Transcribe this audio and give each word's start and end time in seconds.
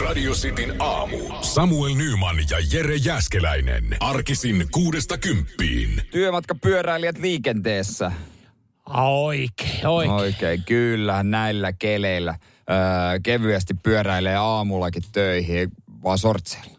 Radio 0.00 0.32
Cityn 0.32 0.74
aamu. 0.78 1.18
Samuel 1.40 1.94
Nyman 1.94 2.36
ja 2.50 2.56
Jere 2.72 2.96
Jäskeläinen. 2.96 3.96
Arkisin 4.00 4.66
kuudesta 4.70 5.18
kymppiin. 5.18 6.02
Työmatkapyöräilijät 6.10 7.18
liikenteessä. 7.18 8.12
Oikein, 8.94 9.86
oikein. 9.86 10.12
Oikein, 10.12 10.62
kyllä, 10.64 11.22
näillä 11.22 11.72
keleillä. 11.72 12.38
Öö, 12.70 12.76
kevyesti 13.22 13.74
pyöräilee 13.74 14.36
aamullakin 14.36 15.02
töihin, 15.12 15.70
vaan 16.02 16.18
sortseilla. 16.18 16.78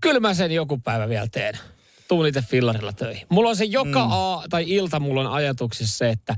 Kyllä 0.00 0.20
mä 0.20 0.34
sen 0.34 0.52
joku 0.52 0.78
päivä 0.78 1.08
vielä 1.08 1.26
teen. 1.32 1.58
Tuun 2.08 2.26
itse 2.26 2.42
fillarilla 2.42 2.92
töihin. 2.92 3.26
Mulla 3.28 3.48
on 3.48 3.56
se 3.56 3.64
joka 3.64 4.04
mm. 4.04 4.12
a, 4.12 4.42
tai 4.50 4.64
ilta 4.66 5.00
mulla 5.00 5.20
on 5.20 5.32
ajatuksissa 5.32 5.98
se, 5.98 6.10
että 6.10 6.36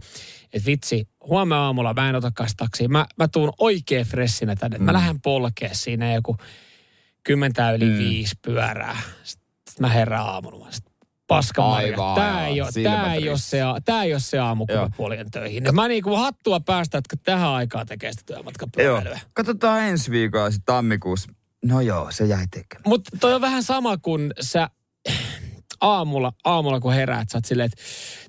et 0.53 0.67
vitsi, 0.67 1.09
huomenna 1.27 1.64
aamulla 1.64 1.95
mä 1.95 2.09
en 2.09 2.17
ota 2.17 2.32
taksia. 2.57 2.89
Mä, 2.89 3.07
mä 3.18 3.29
tuun 3.29 3.53
oikein 3.59 4.07
fressinä 4.07 4.57
tänne. 4.57 4.79
Mm. 4.79 4.85
Mä 4.85 4.93
lähden 4.93 5.21
polkea 5.21 5.71
siinä 5.73 6.14
joku 6.14 6.36
kymmentä 7.25 7.72
yli 7.72 7.85
mm. 7.85 7.99
viisi 7.99 8.35
pyörää. 8.43 8.96
Sitten 9.25 9.46
mä 9.81 9.89
herään 9.89 10.27
aamulla. 10.27 10.68
Paska 11.27 11.72
Aivan, 11.72 12.14
Tää 12.14 12.46
ei, 12.46 12.61
ole, 12.61 12.71
tää, 12.82 13.14
ei 13.14 13.29
ole 13.29 13.39
se, 13.39 13.58
tää 13.85 14.03
ei 14.03 14.13
ole 14.13 14.21
se 14.21 14.39
aamu, 14.39 14.66
kun 14.66 14.77
mä 14.77 14.91
poljen 14.96 15.30
töihin. 15.30 15.64
Ja 15.64 15.72
mä 15.72 15.89
niinku 15.89 16.16
hattua 16.16 16.61
päästä, 16.61 16.99
että 16.99 17.16
tähän 17.22 17.49
aikaan 17.49 17.86
tekee 17.86 18.13
sitä 18.13 18.22
työmatkapyöräilyä. 18.27 19.21
Katsotaan 19.32 19.82
ensi 19.82 20.11
viikolla 20.11 20.50
sitten 20.50 20.75
tammikuussa. 20.75 21.32
No 21.64 21.80
joo, 21.80 22.11
se 22.11 22.25
jäi 22.25 22.46
tekemään. 22.50 22.82
Mutta 22.86 23.11
toi 23.21 23.35
on 23.35 23.41
vähän 23.41 23.63
sama 23.63 23.99
kuin 23.99 24.32
sä 24.41 24.71
aamulla, 25.81 26.32
aamulla 26.45 26.81
kun 26.81 26.95
heräät, 26.95 27.29
sä 27.31 27.39
oot 27.39 27.45
silleen, 27.45 27.67
että 27.67 27.82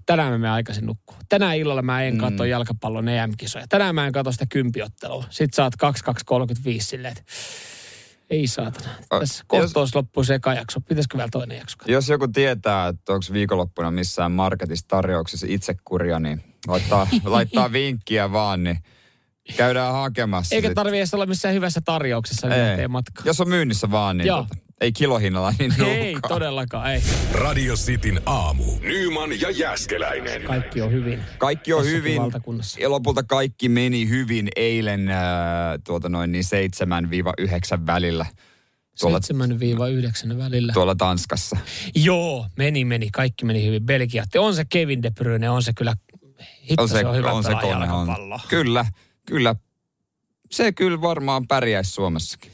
tänään 0.05 0.31
mä 0.31 0.37
menen 0.37 0.51
aikaisin 0.51 0.85
nukkua. 0.85 1.17
Tänään 1.29 1.57
illalla 1.57 1.81
mä 1.81 2.03
en 2.03 2.17
katso 2.17 2.43
mm. 2.43 2.49
jalkapallon 2.49 3.07
EM-kisoja. 3.07 3.65
Tänään 3.69 3.95
mä 3.95 4.07
en 4.07 4.11
katso 4.11 4.31
sitä 4.31 4.45
kympiottelua. 4.49 5.25
Sitten 5.29 5.55
sä 5.55 5.63
oot 5.63 5.73
22.35 6.43 6.77
silleen, 6.79 7.11
että 7.17 7.23
ei 8.29 8.47
saatana. 8.47 8.89
Tässä 9.19 9.43
kohta 9.47 9.79
jos, 9.79 9.95
loppuu 9.95 10.23
se 10.23 10.35
eka 10.35 10.53
jakso. 10.53 10.81
Pitäisikö 10.81 11.17
vielä 11.17 11.29
toinen 11.31 11.57
jakso? 11.57 11.77
Jos 11.87 12.09
joku 12.09 12.27
tietää, 12.27 12.87
että 12.87 13.13
onko 13.13 13.25
viikonloppuna 13.33 13.91
missään 13.91 14.31
marketissa 14.31 14.85
tarjouksessa 14.87 15.47
itsekuria, 15.49 16.19
niin 16.19 16.43
laittaa, 16.67 17.07
laittaa 17.23 17.71
vinkkiä 17.71 18.31
vaan, 18.31 18.63
niin 18.63 18.77
käydään 19.57 19.93
hakemassa. 19.93 20.55
Eikä 20.55 20.73
tarvitse 20.73 21.15
olla 21.15 21.25
missään 21.25 21.55
hyvässä 21.55 21.81
tarjouksessa, 21.85 22.47
niin 22.47 22.61
ei. 22.61 22.87
matkaa. 22.87 23.23
Jos 23.25 23.41
on 23.41 23.49
myynnissä 23.49 23.91
vaan, 23.91 24.17
niin 24.17 24.27
Joo. 24.27 24.45
Tota, 24.49 24.68
ei 24.81 24.91
kilohinnalla 24.91 25.53
niin 25.59 25.81
Ei 25.81 26.17
todellakaan, 26.27 26.93
ei. 26.93 27.01
Radio 27.31 27.75
Cityn 27.75 28.21
aamu. 28.25 28.63
Nyman 28.81 29.41
ja 29.41 29.49
Jäskeläinen. 29.49 30.43
Kaikki 30.43 30.81
on 30.81 30.91
hyvin. 30.91 31.19
Kaikki 31.37 31.73
on 31.73 31.85
hyvin. 31.85 32.21
Ja 32.79 32.89
lopulta 32.89 33.23
kaikki 33.23 33.69
meni 33.69 34.09
hyvin 34.09 34.47
eilen 34.55 35.09
äh, 35.09 35.17
tuota 35.83 36.09
noin 36.09 36.31
niin 36.31 36.43
7-9 37.79 37.85
välillä. 37.85 38.25
Tuolla, 38.99 39.19
7-9 40.33 40.37
välillä. 40.37 40.73
Tuolla 40.73 40.95
Tanskassa. 40.95 41.57
Joo, 41.95 42.47
meni, 42.57 42.85
meni. 42.85 43.09
Kaikki 43.11 43.45
meni 43.45 43.65
hyvin. 43.65 43.83
Belgia. 43.85 44.23
On 44.37 44.55
se 44.55 44.65
Kevin 44.69 45.03
De 45.03 45.11
Bruyne, 45.11 45.49
on 45.49 45.63
se 45.63 45.73
kyllä, 45.73 45.95
hitto 46.69 46.83
on 46.83 46.89
se, 46.89 46.99
se 46.99 47.05
on 47.05 47.15
hyvä 47.15 47.31
on 47.31 47.43
se 47.43 47.53
kone, 47.61 47.91
on. 47.91 48.07
Kyllä, 48.47 48.85
kyllä. 49.25 49.55
Se 50.51 50.71
kyllä 50.71 51.01
varmaan 51.01 51.47
pärjäisi 51.47 51.91
Suomessakin. 51.91 52.51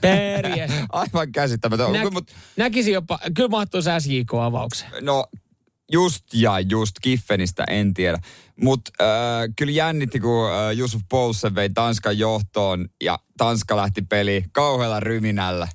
Pärjäs. 0.00 0.70
Aivan 0.92 1.32
käsittämätön. 1.32 1.92
Nä, 1.92 2.10
Mut, 2.10 2.30
näkisin 2.56 2.94
jopa, 2.94 3.18
kyllä 3.34 3.48
mahtuisi 3.48 3.90
SJK-avaukseen. 4.00 4.90
No, 5.00 5.26
just 5.92 6.24
ja 6.34 6.60
just 6.60 6.96
Kiffenistä 7.02 7.64
en 7.68 7.94
tiedä. 7.94 8.18
Mutta 8.60 8.90
äh, 9.00 9.08
kyllä 9.56 9.72
jännitti, 9.72 10.20
kun 10.20 10.50
äh, 10.50 10.70
Jusuf 10.76 11.02
Poulsen 11.08 11.54
vei 11.54 11.70
Tanskan 11.70 12.18
johtoon 12.18 12.88
ja 13.02 13.18
Tanska 13.36 13.76
lähti 13.76 14.02
peli 14.02 14.44
kauhealla 14.52 15.00
ryminällä 15.00 15.68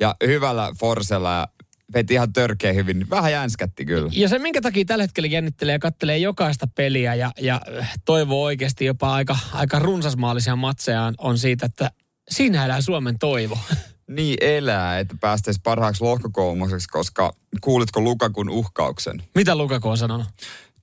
ja 0.00 0.14
hyvällä 0.26 0.72
forsella 0.80 1.32
ja 1.32 1.48
veti 1.94 2.14
ihan 2.14 2.32
törkeä 2.32 2.72
hyvin. 2.72 3.10
Vähän 3.10 3.32
jänskätti 3.32 3.84
kyllä. 3.84 4.10
Ja 4.12 4.28
se, 4.28 4.38
minkä 4.38 4.60
takia 4.60 4.84
tällä 4.84 5.04
hetkellä 5.04 5.26
jännittelee 5.26 5.72
ja 5.72 5.78
kattelee 5.78 6.18
jokaista 6.18 6.66
peliä 6.74 7.14
ja, 7.14 7.30
ja 7.40 7.60
toivoo 8.04 8.42
oikeasti 8.42 8.84
jopa 8.84 9.14
aika, 9.14 9.38
aika 9.52 9.78
runsasmaallisia 9.78 10.56
matseja 10.56 11.12
on 11.18 11.38
siitä, 11.38 11.66
että 11.66 11.90
Siinä 12.30 12.64
elää 12.64 12.80
Suomen 12.80 13.18
toivo. 13.18 13.58
Niin 14.08 14.36
elää, 14.40 14.98
että 14.98 15.14
päästäisiin 15.20 15.62
parhaaksi 15.62 16.04
lohkokolmoseksi, 16.04 16.88
koska 16.88 17.32
kuulitko 17.60 18.00
Lukakun 18.00 18.48
uhkauksen? 18.48 19.22
Mitä 19.34 19.56
Lukaku 19.56 19.88
on 19.88 19.98
sanonut? 19.98 20.26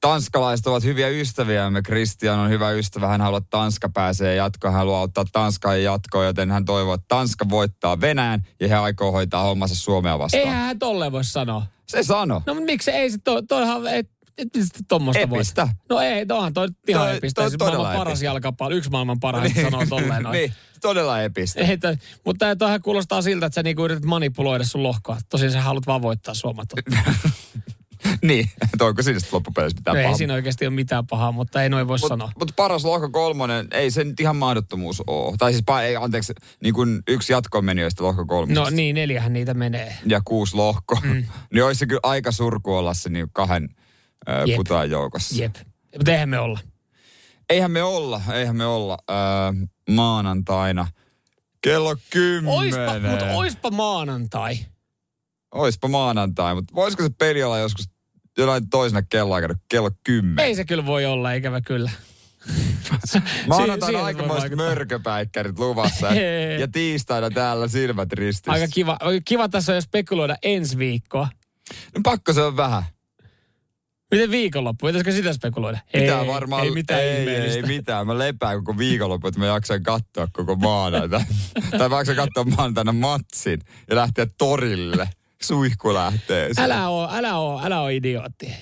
Tanskalaiset 0.02 0.68
ovat 0.68 0.84
hyviä 0.84 1.08
ystäviä. 1.08 1.70
Me 1.70 1.82
Christian 1.82 2.40
on 2.40 2.50
hyvä 2.50 2.72
ystävä. 2.72 3.08
Hän 3.08 3.22
haluaa, 3.22 3.38
että 3.38 3.50
Tanska 3.50 3.90
pääsee 3.90 4.36
jatkoon. 4.36 4.74
Hän 4.74 4.80
haluaa 4.80 5.02
ottaa 5.02 5.26
Tanskaa 5.32 5.76
jatkoon, 5.76 6.26
joten 6.26 6.52
hän 6.52 6.66
toivoo, 6.66 6.94
että 6.94 7.06
Tanska 7.08 7.50
voittaa 7.50 8.02
Venäjän 8.02 8.48
ja 8.60 8.68
he 8.68 8.76
aikoo 8.76 9.12
hoitaa 9.12 9.44
hommansa 9.44 9.76
Suomea 9.76 10.20
vastaan. 10.20 10.44
Eihän 10.44 10.66
hän 10.66 10.80
tolleen 10.80 11.12
voi 11.12 11.24
sanoa. 11.24 11.66
Se 11.88 12.04
sano. 12.04 12.42
No 12.46 12.54
mutta 12.54 12.66
miksi 12.66 12.92
ei 12.92 13.12
se, 13.12 13.18
to, 13.24 13.42
toihan, 13.42 13.88
et, 13.88 14.10
tuommoista 14.88 15.22
Epistä. 15.22 15.62
Voi. 15.62 15.74
No 15.90 16.02
ei, 16.02 16.26
toihan 16.26 16.54
toi 16.54 16.68
ihan 16.88 17.08
toi, 17.08 17.18
epistä. 17.18 17.42
Toi, 17.42 17.50
siis 17.50 17.60
maailman 17.60 17.86
epistä. 17.86 17.98
paras 17.98 18.22
jalkapallo, 18.22 18.76
yksi 18.76 18.90
maailman 18.90 19.20
paras, 19.20 19.44
niin. 19.44 19.62
sanoo 19.62 19.86
tolleen 19.90 20.24
noin. 20.24 20.34
niin, 20.38 20.54
todella 20.82 21.22
epistä. 21.22 21.60
Ei, 21.60 21.78
to, 21.78 21.88
mutta 22.26 22.56
toihan 22.56 22.82
kuulostaa 22.82 23.22
siltä, 23.22 23.46
että 23.46 23.56
sä 23.56 23.64
niinku 23.64 23.86
yrität 23.86 24.06
manipuloida 24.06 24.64
sun 24.64 24.84
lohkoa. 24.84 25.18
Tosin 25.30 25.52
sä 25.52 25.62
haluat 25.62 25.88
vaan 25.88 26.02
voittaa 26.02 26.34
suomat. 26.34 26.70
niin, 28.22 28.50
toiko 28.78 29.02
siinä 29.02 29.20
sitten 29.20 29.36
loppupeleissä 29.36 29.78
mitään 29.78 29.96
no, 29.96 30.02
pahaa? 30.02 30.12
Ei 30.12 30.18
siinä 30.18 30.34
oikeasti 30.34 30.66
ole 30.66 30.74
mitään 30.74 31.08
pahaa, 31.08 31.32
mutta 31.32 31.64
ei 31.64 31.70
noin 31.70 31.88
voi 31.88 31.98
mut, 32.02 32.10
sanoa. 32.10 32.32
Mutta 32.40 32.54
paras 32.58 32.86
lohko 32.86 33.10
kolmonen, 33.10 33.68
ei 33.72 33.92
se 33.92 34.04
nyt 34.04 34.20
ihan 34.20 34.36
mahdottomuus 34.36 35.04
ole. 35.08 35.38
Tai 35.38 35.52
siis, 35.54 35.64
ei, 35.84 35.96
anteeksi, 35.96 36.34
niin 36.64 36.74
kuin 36.74 37.04
yksi 37.08 37.34
jatkomenijöistä 37.34 38.04
lohko 38.04 38.26
kolmonen. 38.26 38.64
No 38.64 38.70
niin, 38.70 38.96
neljähän 38.96 39.34
niitä 39.34 39.54
menee. 39.54 39.98
Ja 40.06 40.22
kuusi 40.26 40.56
lohko. 40.56 41.00
Mm. 41.04 41.26
niin 41.54 41.64
olisi 41.64 41.80
se 41.80 41.86
kyllä 41.86 42.00
aika 42.04 42.32
surku 42.32 42.74
olla 42.74 42.94
se 42.94 43.10
niin 43.10 43.28
kahden 43.34 43.70
Jep. 44.46 44.56
putaan 44.56 44.90
joukossa. 44.90 45.42
Jep. 45.42 45.56
Mutta 45.98 46.12
eihän 46.12 46.30
me 46.30 46.40
olla. 46.40 46.60
Eihän 47.50 47.72
me 47.72 47.84
olla, 47.84 48.22
eihän 48.34 48.56
me 48.56 48.66
olla 48.66 48.98
öö, 49.10 49.16
maanantaina 49.90 50.88
kello 51.62 51.96
kymmenen. 52.10 52.60
Oispa, 52.60 53.10
mutta 53.10 53.26
oispa 53.26 53.72
maanantai. 53.72 54.58
Oispa 55.52 55.88
maanantai, 55.88 56.56
mutta 56.56 56.76
voisiko 56.76 57.04
se 57.04 57.10
peli 57.18 57.44
olla 57.44 57.60
joskus 57.60 57.90
jonain 58.38 58.70
toisena 58.70 59.02
kelloaikana 59.02 59.56
kello 59.70 59.90
kymmenen? 60.04 60.46
Ei 60.46 60.56
se 60.56 60.66
kyllä 60.66 60.86
voi 60.86 61.06
olla, 61.06 61.32
ikävä 61.32 61.62
kyllä. 61.62 61.92
Maanantaina 63.48 64.04
aikamoiset 64.04 64.56
mörköpäikkärit 64.56 65.60
luvassa 65.60 66.08
ja 66.60 66.68
tiistaina 66.68 67.30
täällä 67.30 67.68
silmät 67.68 68.14
ristissä. 68.14 68.52
Aika 68.52 68.68
kiva. 68.74 68.98
Kiva 69.26 69.50
tässä 69.50 69.72
on 69.72 69.76
jo 69.76 69.82
spekuloida 69.82 70.36
ensi 70.44 70.78
viikkoa. 70.78 71.28
No 71.96 72.02
pakko 72.04 72.34
se 72.34 72.42
on 72.42 72.58
vähän. 72.58 72.84
Miten 74.12 74.32
viikonloppu? 74.32 74.86
Pitäisikö 74.86 75.12
sitä 75.12 75.34
spekuloida? 75.34 75.80
Mitään 75.94 76.22
ei, 76.22 76.28
varmaan. 76.28 76.64
Ei 76.64 76.72
mitään 76.72 77.02
ei, 77.02 77.30
ei 77.30 77.62
mitään. 77.62 78.08
Mä 78.08 78.18
lepään 78.18 78.58
koko 78.58 78.78
viikonloppu, 78.78 79.28
että 79.28 79.40
mä 79.40 79.46
jaksan 79.46 79.84
katsoa 79.84 80.28
koko 80.34 80.56
maanantaina. 80.56 81.26
tai 81.78 81.90
mä 81.90 81.98
jaksan 81.98 82.16
katsoa 82.16 82.44
maanantaina 82.44 82.92
matsin 82.92 83.62
ja 83.90 83.96
lähteä 83.96 84.28
torille. 84.38 85.10
Suihku 85.42 85.94
lähtee. 85.94 86.50
Älä 86.58 86.90
oo, 86.90 87.10
älä 87.12 87.38
oo, 87.38 87.62
älä 87.64 87.82
oo 87.82 87.88
idiootti. 87.88 88.56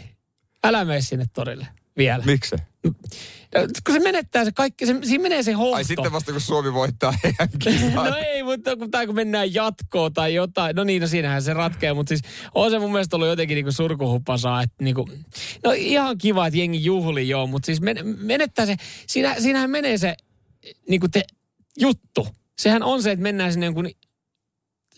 Älä 0.63 0.85
mene 0.85 1.01
sinne 1.01 1.25
torille 1.33 1.67
vielä. 1.97 2.23
Miksi? 2.25 2.55
Kun 3.85 3.95
se 3.95 3.99
menettää 3.99 4.45
se 4.45 4.51
kaikki, 4.51 4.85
se, 4.85 4.95
siinä 5.03 5.21
menee 5.21 5.43
se 5.43 5.51
hohto. 5.51 5.75
Ai 5.75 5.83
sitten 5.83 6.11
vasta 6.11 6.31
kun 6.31 6.41
Suomi 6.41 6.73
voittaa 6.73 7.13
No 7.95 8.15
ei, 8.15 8.43
mutta 8.43 8.75
kun, 8.75 8.91
tai 8.91 9.05
kun 9.05 9.15
mennään 9.15 9.53
jatkoon 9.53 10.13
tai 10.13 10.33
jotain, 10.33 10.75
no 10.75 10.83
niin, 10.83 11.01
no 11.01 11.07
siinähän 11.07 11.41
se 11.41 11.53
ratkeaa, 11.53 11.93
mutta 11.93 12.09
siis 12.09 12.21
on 12.55 12.71
se 12.71 12.79
mun 12.79 12.91
mielestä 12.91 13.15
ollut 13.15 13.29
jotenkin 13.29 13.55
niinku 13.55 13.71
surkuhuppasaa, 13.71 14.61
että 14.61 14.83
niinku, 14.83 15.09
no 15.63 15.71
ihan 15.71 16.17
kiva, 16.17 16.47
että 16.47 16.59
jengi 16.59 16.83
juhli 16.83 17.29
joo, 17.29 17.47
mutta 17.47 17.65
siis 17.65 17.81
men, 17.81 17.97
menettää 18.19 18.65
se, 18.65 18.75
siinä, 19.07 19.35
siinähän 19.39 19.69
menee 19.69 19.97
se 19.97 20.15
niinku 20.89 21.07
te, 21.09 21.23
juttu. 21.79 22.27
Sehän 22.59 22.83
on 22.83 23.03
se, 23.03 23.11
että 23.11 23.23
mennään 23.23 23.53
sinne 23.53 23.65
jonkun 23.65 23.89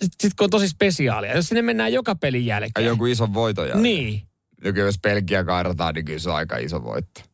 sitten 0.01 0.31
kun 0.37 0.43
on 0.43 0.49
tosi 0.49 0.67
spesiaalia. 0.67 1.35
Jos 1.35 1.45
sinne 1.45 1.61
mennään 1.61 1.93
joka 1.93 2.15
pelin 2.15 2.45
jälkeen. 2.45 2.85
Ja 2.85 2.91
joku 2.91 3.05
iso 3.05 3.33
voito 3.33 3.61
jälkeen. 3.61 3.83
Niin. 3.83 4.21
Joku 4.63 4.79
jos 4.79 4.99
Belgia 4.99 5.43
kairataan, 5.43 5.95
niin 5.95 6.05
kyllä 6.05 6.19
se 6.19 6.29
on 6.29 6.35
aika 6.35 6.57
iso 6.57 6.83
voitto. 6.83 7.30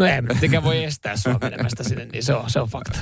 No 0.00 0.06
ei 0.06 0.22
mitenkään 0.22 0.64
voi 0.64 0.84
estää 0.84 1.16
sua 1.16 1.38
menemästä 1.42 1.84
sinne, 1.84 2.04
niin 2.04 2.22
se 2.22 2.34
on, 2.34 2.50
se 2.50 2.60
on 2.60 2.68
fakta. 2.68 2.98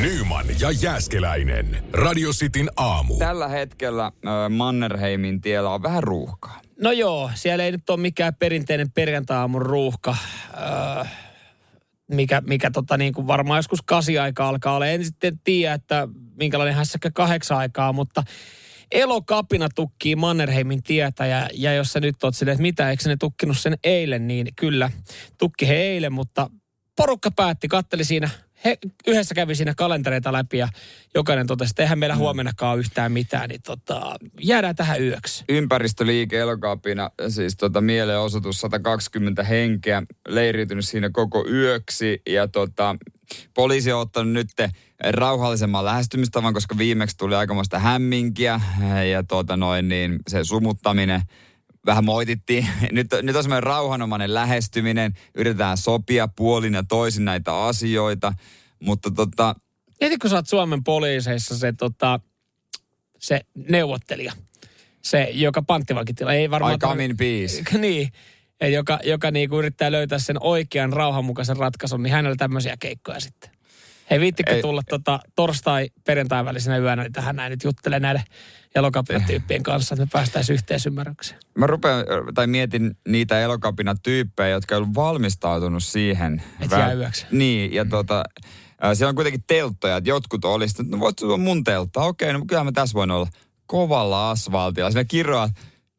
Nyman 0.00 0.46
ja 0.60 0.70
Jääskeläinen. 0.70 1.84
Radio 1.92 2.30
Cityn 2.30 2.70
aamu. 2.76 3.18
Tällä 3.18 3.48
hetkellä 3.48 4.04
äh, 4.04 4.12
Mannerheimin 4.50 5.40
tiellä 5.40 5.70
on 5.70 5.82
vähän 5.82 6.02
ruuhkaa. 6.02 6.60
No 6.80 6.92
joo, 6.92 7.30
siellä 7.34 7.64
ei 7.64 7.72
nyt 7.72 7.90
ole 7.90 8.00
mikään 8.00 8.34
perinteinen 8.34 8.90
perjantai-aamun 8.90 9.62
ruuhka. 9.62 10.16
Äh, 11.00 11.12
mikä, 12.08 12.42
mikä 12.46 12.70
tota 12.70 12.96
niin 12.96 13.12
kuin 13.12 13.26
varmaan 13.26 13.58
joskus 13.58 13.82
kasi 13.82 14.18
aika 14.18 14.48
alkaa 14.48 14.76
olla. 14.76 14.86
En 14.86 15.04
sitten 15.04 15.40
tiedä, 15.44 15.74
että 15.74 16.08
minkälainen 16.36 16.74
hässäkkä 16.74 17.10
kahdeksan 17.14 17.58
aikaa, 17.58 17.92
mutta 17.92 18.22
elokapina 18.92 19.68
tukkii 19.74 20.16
Mannerheimin 20.16 20.82
tietä 20.82 21.26
ja, 21.26 21.48
ja 21.54 21.74
jos 21.74 21.92
sä 21.92 22.00
nyt 22.00 22.24
oot 22.24 22.34
silleen, 22.34 22.52
että 22.52 22.62
mitä, 22.62 22.90
eikö 22.90 23.08
ne 23.08 23.16
tukkinut 23.16 23.58
sen 23.58 23.78
eilen, 23.84 24.28
niin 24.28 24.46
kyllä, 24.56 24.90
tukki 25.38 25.68
he 25.68 25.74
eilen, 25.74 26.12
mutta 26.12 26.50
porukka 26.96 27.30
päätti, 27.30 27.68
katteli 27.68 28.04
siinä 28.04 28.30
he 28.64 28.78
yhdessä 29.06 29.34
kävi 29.34 29.54
siinä 29.54 29.74
kalentereita 29.76 30.32
läpi 30.32 30.58
ja 30.58 30.68
jokainen 31.14 31.46
totesi, 31.46 31.70
että 31.70 31.82
eihän 31.82 31.98
meillä 31.98 32.14
mm. 32.14 32.18
huomennakaan 32.18 32.78
yhtään 32.78 33.12
mitään, 33.12 33.48
niin 33.48 33.62
tota, 33.62 34.16
jäädään 34.40 34.76
tähän 34.76 35.02
yöksi. 35.02 35.44
Ympäristöliike 35.48 36.38
Elokaapina, 36.38 37.10
siis 37.28 37.56
tota 37.56 37.80
mielenosoitus 37.80 38.60
120 38.60 39.44
henkeä, 39.44 40.02
leiriytynyt 40.28 40.88
siinä 40.88 41.10
koko 41.12 41.46
yöksi 41.48 42.22
ja 42.28 42.48
tota, 42.48 42.96
poliisi 43.54 43.92
on 43.92 44.00
ottanut 44.00 44.32
nyt 44.32 44.48
rauhallisemman 45.10 45.84
lähestymistavan, 45.84 46.54
koska 46.54 46.78
viimeksi 46.78 47.16
tuli 47.16 47.34
aikamoista 47.34 47.78
hämminkiä 47.78 48.60
ja 49.10 49.22
tota 49.22 49.56
noin, 49.56 49.88
niin 49.88 50.18
se 50.28 50.44
sumuttaminen 50.44 51.20
vähän 51.86 52.04
moitittiin. 52.04 52.68
Nyt, 52.92 53.06
nyt 53.22 53.36
on 53.36 53.42
semmoinen 53.42 53.62
rauhanomainen 53.62 54.34
lähestyminen, 54.34 55.12
yritetään 55.34 55.76
sopia 55.76 56.28
puolin 56.28 56.74
ja 56.74 56.82
toisin 56.82 57.24
näitä 57.24 57.64
asioita, 57.64 58.32
mutta 58.80 59.10
tota... 59.10 59.54
Kun 60.20 60.30
sä 60.30 60.36
oot 60.36 60.48
Suomen 60.48 60.84
poliiseissa 60.84 61.58
se, 61.58 61.72
tota, 61.72 62.20
se 63.18 63.40
neuvottelija, 63.68 64.32
se, 65.02 65.28
joka 65.32 65.62
panttivankitila, 65.62 66.32
ei 66.32 66.50
varmaan... 66.50 66.74
I 66.74 66.78
come 66.78 67.04
in 67.04 67.16
peace. 67.16 67.78
niin, 67.78 68.08
ja 68.60 68.68
joka, 68.68 68.98
joka 69.04 69.30
niinku 69.30 69.58
yrittää 69.58 69.92
löytää 69.92 70.18
sen 70.18 70.36
oikean 70.40 70.92
rauhanmukaisen 70.92 71.56
ratkaisun, 71.56 72.02
niin 72.02 72.12
hänellä 72.12 72.36
tämmöisiä 72.36 72.76
keikkoja 72.80 73.20
sitten. 73.20 73.50
Hei, 74.10 74.20
viittikö 74.20 74.54
ei, 74.54 74.62
tulla 74.62 74.82
tota, 74.88 75.20
torstai 75.36 75.90
perjantai 76.06 76.44
välisenä 76.44 76.78
yönä, 76.78 77.02
niin 77.02 77.12
tähän 77.12 77.36
näin 77.36 77.50
nyt 77.50 77.64
juttele 77.64 78.00
näiden 78.00 78.22
elokapinatyyppien 78.74 79.62
kanssa, 79.62 79.94
että 79.94 80.04
me 80.04 80.08
päästäisiin 80.12 80.54
yhteisymmärrykseen. 80.54 81.40
Mä 81.58 81.66
rupean, 81.66 82.04
tai 82.34 82.46
mietin 82.46 82.96
niitä 83.08 83.40
elokapinatyyppejä, 83.40 84.48
jotka 84.48 84.76
on 84.76 84.94
valmistautunut 84.94 85.84
siihen. 85.84 86.42
Että 86.60 86.76
jää 86.76 86.92
yöksi. 86.92 87.26
Niin, 87.30 87.72
ja 87.72 87.84
tota, 87.84 88.24
siellä 88.94 89.08
on 89.08 89.14
kuitenkin 89.14 89.44
telttoja, 89.46 89.96
että 89.96 90.10
jotkut 90.10 90.44
olisivat, 90.44 90.80
että 90.80 90.96
no 90.96 91.00
voit 91.00 91.16
tulla 91.16 91.36
mun 91.36 91.64
teltta. 91.64 92.00
Okei, 92.00 92.32
no 92.32 92.44
kyllä 92.46 92.64
mä 92.64 92.72
tässä 92.72 92.94
voin 92.94 93.10
olla 93.10 93.28
kovalla 93.66 94.30
asfaltilla. 94.30 94.90
Siinä 94.90 95.04
kiroa, 95.04 95.48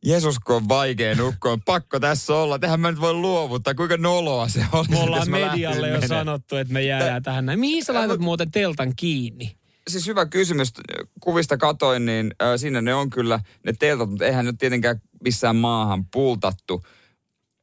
Jeesus, 0.05 0.39
kun 0.39 0.55
on 0.55 0.69
vaikea 0.69 1.15
nukkua, 1.15 1.51
on 1.51 1.61
pakko 1.61 1.99
tässä 1.99 2.35
olla. 2.35 2.59
Tehän 2.59 2.79
mä 2.79 2.91
nyt 2.91 3.01
voi 3.01 3.13
luovuttaa, 3.13 3.73
kuinka 3.73 3.97
noloa 3.97 4.47
se 4.47 4.65
olisi. 4.71 4.91
Me 4.91 4.99
ollaan 4.99 5.29
medialle 5.29 5.89
jo 5.89 6.07
sanottu, 6.07 6.55
että 6.55 6.73
me 6.73 6.81
jäädään 6.81 7.23
tähän 7.23 7.45
näin. 7.45 7.59
Mihin 7.59 7.85
sä 7.85 7.93
laitat 7.93 8.19
muuten 8.19 8.51
teltan 8.51 8.93
kiinni? 8.95 9.57
Siis 9.87 10.07
hyvä 10.07 10.25
kysymys. 10.25 10.73
Kuvista 11.19 11.57
katoin, 11.57 12.05
niin 12.05 12.31
äh, 12.41 12.49
siinä 12.57 12.81
ne 12.81 12.95
on 12.95 13.09
kyllä 13.09 13.39
ne 13.65 13.73
teltat, 13.73 14.09
mutta 14.09 14.25
eihän 14.25 14.45
nyt 14.45 14.57
tietenkään 14.57 15.01
missään 15.23 15.55
maahan 15.55 16.05
pultattu, 16.05 16.85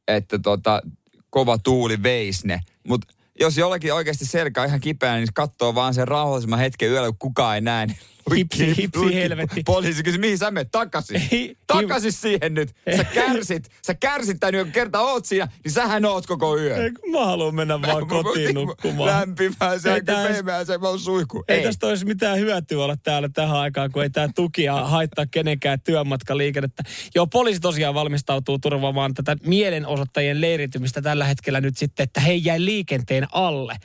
että 0.08 0.38
tota, 0.38 0.82
kova 1.30 1.58
tuuli 1.58 2.02
veisi 2.02 2.46
ne. 2.46 2.60
Mutta 2.88 3.14
jos 3.40 3.58
jollakin 3.58 3.94
oikeasti 3.94 4.26
selkä 4.26 4.62
on 4.62 4.68
ihan 4.68 4.80
kipeä, 4.80 5.16
niin 5.16 5.28
katsoo 5.34 5.74
vaan 5.74 5.94
sen 5.94 6.08
rauhallisemman 6.08 6.58
hetken 6.58 6.90
yöllä, 6.90 7.08
kun 7.08 7.18
kukaan 7.18 7.54
ei 7.54 7.60
näe, 7.60 7.86
niin 7.86 7.98
Hipsi, 8.36 8.76
hipsi, 8.76 9.14
helvetti. 9.14 9.62
Poliisi 9.66 10.02
kysyi, 10.02 10.20
mihin 10.20 10.38
sä 10.38 10.50
menet 10.50 10.70
takaisin? 10.70 11.56
Takaisin 11.66 12.12
siihen 12.12 12.54
nyt. 12.54 12.74
Sä 12.96 13.04
kärsit, 13.04 13.68
sä 13.86 13.94
kärsit 13.94 14.40
tän 14.40 14.54
yön, 14.54 14.72
kerta 14.72 15.00
oot 15.00 15.24
siinä, 15.24 15.48
niin 15.64 15.72
sähän 15.72 16.04
oot 16.04 16.26
koko 16.26 16.58
yön. 16.58 16.82
Ei, 16.82 16.92
kun 16.92 17.10
mä 17.10 17.24
haluan 17.24 17.54
mennä 17.54 17.82
vaan 17.82 18.06
mä, 18.06 18.08
kotiin 18.08 18.54
nukkumaan. 18.54 19.10
Lämpimään 19.10 19.80
se, 19.80 20.02
pehmeään 20.06 20.66
se, 20.66 20.78
mä 20.78 20.88
oon 20.88 20.98
suihku. 20.98 21.44
Ei, 21.48 21.56
ei 21.56 21.62
tästä 21.64 21.86
olisi 21.86 22.04
mitään 22.04 22.38
hyötyä 22.38 22.84
olla 22.84 22.96
täällä 22.96 23.28
tähän 23.28 23.56
aikaan, 23.56 23.92
kun 23.92 24.02
ei 24.02 24.10
tää 24.10 24.28
tuki 24.34 24.66
haittaa 24.66 25.24
kenenkään 25.30 25.80
työmatkaliikennettä. 25.80 26.82
Joo, 27.14 27.26
poliisi 27.26 27.60
tosiaan 27.60 27.94
valmistautuu 27.94 28.58
turvaamaan 28.58 29.14
tätä 29.14 29.36
mielenosoittajien 29.46 30.40
leiritymistä 30.40 31.02
tällä 31.02 31.24
hetkellä 31.24 31.60
nyt 31.60 31.76
sitten, 31.76 32.04
että 32.04 32.20
he 32.20 32.32
jäi 32.32 32.64
liikenteen 32.64 33.26
alle. 33.32 33.76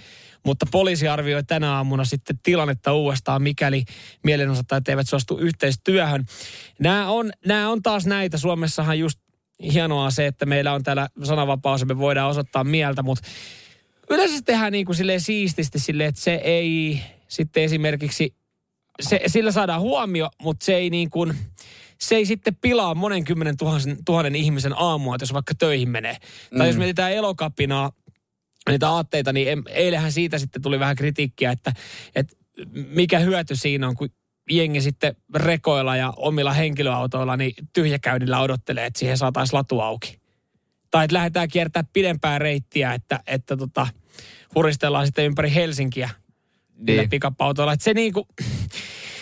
Mutta 0.45 0.65
poliisi 0.71 1.07
arvioi 1.07 1.43
tänä 1.43 1.75
aamuna 1.75 2.05
sitten 2.05 2.39
tilannetta 2.43 2.93
uudestaan, 2.93 3.41
mikäli 3.41 3.83
mielenosoittajat 4.23 4.89
eivät 4.89 5.09
suostu 5.09 5.37
yhteistyöhön. 5.37 6.25
Nämä 6.79 7.09
on, 7.09 7.31
nämä 7.45 7.69
on 7.69 7.81
taas 7.81 8.05
näitä. 8.05 8.37
Suomessahan 8.37 8.99
just 8.99 9.19
hienoa 9.73 10.11
se, 10.11 10.27
että 10.27 10.45
meillä 10.45 10.73
on 10.73 10.83
täällä 10.83 11.07
sananvapaus 11.23 11.81
ja 11.81 11.87
me 11.87 11.97
voidaan 11.97 12.29
osoittaa 12.29 12.63
mieltä, 12.63 13.03
mutta 13.03 13.27
yleensä 14.09 14.41
tehdään 14.45 14.71
niin 14.71 14.85
kuin 14.85 14.95
silleen 14.95 15.21
siististi 15.21 15.79
silleen, 15.79 16.09
että 16.09 16.21
se 16.21 16.33
ei 16.33 17.01
sitten 17.27 17.63
esimerkiksi, 17.63 18.35
se, 19.01 19.21
sillä 19.27 19.51
saadaan 19.51 19.81
huomio, 19.81 20.29
mutta 20.41 20.65
se 20.65 20.75
ei 20.75 20.89
niin 20.89 21.09
kuin, 21.09 21.33
se 21.97 22.15
ei 22.15 22.25
sitten 22.25 22.55
pilaa 22.55 22.95
monen 22.95 23.23
kymmenen 23.23 23.57
tuhannen, 23.57 23.97
tuhannen 24.05 24.35
ihmisen 24.35 24.73
aamua, 24.77 25.15
jos 25.19 25.33
vaikka 25.33 25.53
töihin 25.55 25.89
menee. 25.89 26.17
Mm. 26.51 26.57
Tai 26.57 26.67
jos 26.67 26.75
mm. 26.75 26.79
mietitään 26.79 27.11
elokapinaa, 27.11 27.91
niitä 28.71 28.89
aatteita, 28.89 29.33
niin 29.33 29.63
eilähän 29.69 30.11
siitä 30.11 30.37
sitten 30.37 30.61
tuli 30.61 30.79
vähän 30.79 30.95
kritiikkiä, 30.95 31.51
että, 31.51 31.73
että 32.15 32.35
mikä 32.73 33.19
hyöty 33.19 33.55
siinä 33.55 33.87
on, 33.87 33.95
kun 33.95 34.09
jengi 34.49 34.81
sitten 34.81 35.15
rekoilla 35.35 35.95
ja 35.95 36.13
omilla 36.17 36.53
henkilöautoilla 36.53 37.37
niin 37.37 37.53
tyhjäkäynnillä 37.73 38.39
odottelee, 38.39 38.85
että 38.85 38.99
siihen 38.99 39.17
saataisiin 39.17 39.57
latu 39.57 39.79
auki. 39.79 40.19
Tai 40.91 41.05
että 41.05 41.13
lähdetään 41.13 41.47
kiertää 41.47 41.83
pidempää 41.93 42.39
reittiä, 42.39 42.93
että, 42.93 43.19
että 43.27 43.57
tota, 43.57 43.87
huristellaan 44.55 45.05
sitten 45.05 45.25
ympäri 45.25 45.53
Helsinkiä 45.53 46.09
niin. 46.77 47.09
pikapautoilla. 47.09 47.73
Että 47.73 47.83
se 47.83 47.93
niinku, 47.93 48.27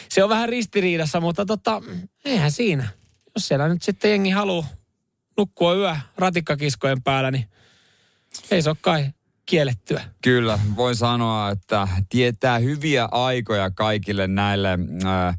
se 0.10 0.24
on 0.24 0.30
vähän 0.30 0.50
ristiriidassa, 0.50 1.22
mutta 1.22 1.46
tota, 1.46 1.82
eihän 2.26 2.52
siinä. 2.52 2.88
Jos 3.36 3.48
siellä 3.48 3.68
nyt 3.68 3.82
sitten 3.82 4.12
jengi 4.12 4.30
haluaa 4.30 4.68
nukkua 5.38 5.76
yö 5.76 5.96
ratikkakiskojen 6.18 7.04
päällä, 7.04 7.32
niin 7.32 7.46
ei 8.52 8.62
se 8.62 8.70
ole 8.70 8.78
kai 8.82 9.06
kiellettyä. 9.48 10.02
Kyllä, 10.24 10.60
voin 10.76 10.96
sanoa, 10.96 11.50
että 11.50 11.88
tietää 12.10 12.60
hyviä 12.60 13.08
aikoja 13.12 13.72
kaikille 13.72 14.28
näille 14.28 14.80
ää, 15.06 15.34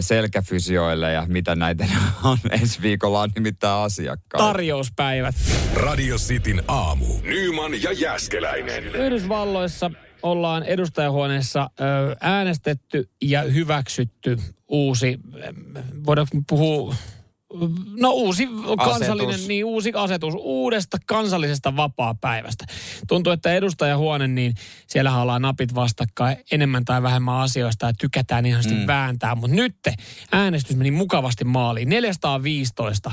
selkäfysioille 0.00 1.12
ja 1.12 1.26
mitä 1.28 1.54
näitä 1.54 1.86
on. 2.24 2.38
Ensi 2.50 2.82
viikolla 2.82 3.20
on 3.20 3.30
nimittäin 3.34 3.84
asiakkaita. 3.84 4.46
Tarjouspäivät. 4.46 5.34
Radio 5.74 6.16
Cityn 6.16 6.62
aamu. 6.68 7.06
Nyman 7.22 7.82
ja 7.82 7.92
Jäskeläinen. 7.92 8.84
Yhdysvalloissa 8.84 9.90
ollaan 10.22 10.62
edustajahuoneessa 10.62 11.70
äänestetty 12.20 13.10
ja 13.22 13.42
hyväksytty 13.42 14.36
uusi, 14.68 15.18
voidaanko 16.06 16.38
puhua 16.48 16.94
No 17.96 18.10
uusi 18.10 18.48
kansallinen, 18.78 19.28
asetus. 19.28 19.48
niin 19.48 19.64
uusi 19.64 19.92
asetus 19.94 20.34
uudesta 20.38 20.98
kansallisesta 21.06 21.76
vapaa-päivästä. 21.76 22.64
Tuntuu, 23.08 23.32
että 23.32 23.54
edustajahuone, 23.54 24.28
niin 24.28 24.54
siellä 24.86 25.20
ollaan 25.20 25.42
napit 25.42 25.74
vastakkain 25.74 26.36
enemmän 26.52 26.84
tai 26.84 27.02
vähemmän 27.02 27.40
asioista 27.40 27.86
ja 27.86 27.92
tykätään 27.92 28.46
ihan 28.46 28.64
mm. 28.70 28.86
vääntää. 28.86 29.34
Mutta 29.34 29.56
nyt 29.56 29.76
äänestys 30.32 30.76
meni 30.76 30.90
mukavasti 30.90 31.44
maaliin. 31.44 31.88
415 31.88 33.12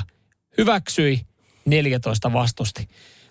hyväksyi, 0.58 1.20
14 1.64 2.32
vastusti. 2.32 2.88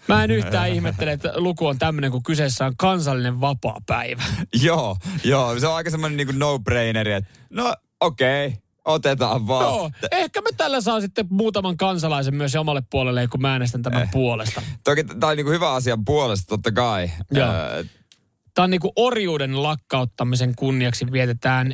Mä 0.08 0.24
en 0.24 0.32
yhtään 0.32 0.70
ihmettele, 0.74 1.12
että 1.12 1.34
luku 1.36 1.68
on 1.68 1.80
tämmöinen, 1.80 2.12
kun 2.12 2.24
kyseessä 2.24 2.65
on 2.65 2.74
kansallinen 2.77 3.41
vapaa-päivä. 3.41 4.24
joo, 4.63 4.98
joo. 5.24 5.60
Se 5.60 5.68
on 5.68 5.75
aika 5.75 5.89
semmoinen 5.89 6.18
niin 6.18 6.39
no-braineri, 6.39 7.13
että 7.13 7.32
no 7.50 7.75
okei, 8.00 8.48
okay 8.48 8.71
Otetaan 8.86 9.48
vaan. 9.48 9.66
Joo, 9.66 9.92
ehkä 10.12 10.42
me 10.42 10.50
tällä 10.58 10.82
saa 10.82 11.02
sitten 11.02 11.26
muutaman 11.30 11.78
kansalaisen 11.78 12.36
myös 12.36 12.56
omalle 12.56 12.84
puolelle, 12.90 13.28
kun 13.28 13.42
mä 13.42 13.52
äänestän 13.52 13.82
tämän 13.82 14.04
eh. 14.04 14.12
puolesta. 14.12 14.62
Toki 14.84 15.04
tämä 15.04 15.28
on 15.28 15.38
niinku 15.38 15.52
hyvä 15.52 15.74
asia 15.74 15.98
puolesta, 16.06 16.46
totta 16.48 16.72
kai. 16.72 17.12
Joo. 17.32 17.48
Tämä 18.54 18.64
on 18.64 18.70
niinku 18.70 18.92
orjuuden 18.96 19.64
lakkauttamisen 19.64 20.56
kunniaksi 20.56 21.12
vietetään 21.12 21.74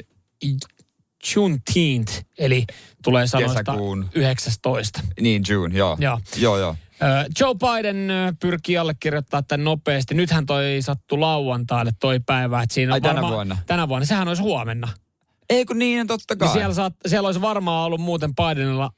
Juneteenth, 1.36 2.24
eli 2.38 2.64
tulee 3.04 3.28
sanoista 3.28 3.64
Kesäkuun. 3.64 4.10
19. 4.16 5.00
Niin, 5.22 5.44
June, 5.50 5.78
joo. 5.78 5.98
Joo, 6.00 6.20
joo. 6.38 6.58
joo. 6.58 6.76
Joe 7.40 7.54
Biden 7.56 8.12
pyrkii 8.40 8.78
allekirjoittaa 8.78 9.44
tämän 9.44 9.64
nopeasti. 9.64 10.16
Nythän 10.16 10.46
toi 10.46 10.78
sattu 10.82 11.22
lauantaille 11.22 11.92
toi 12.00 12.20
päivä. 12.20 12.62
Että 12.62 12.74
siinä 12.74 12.94
Ai 12.94 13.02
tänä 13.02 13.22
vuonna? 13.22 13.58
Tänä 13.66 13.88
vuonna. 13.88 14.06
Sehän 14.06 14.28
olisi 14.28 14.42
huomenna. 14.42 14.88
Ei 15.50 15.66
kun 15.66 15.80
niin, 15.80 16.08
totta 16.08 16.36
kai. 16.36 16.48
Niin 16.48 16.54
siellä, 16.54 16.74
saat, 16.74 16.94
siellä 17.08 17.28
olisi 17.28 17.42
varmaan 17.42 17.86
ollut 17.86 18.02
muuten 18.02 18.36
Bidenilla 18.36 18.90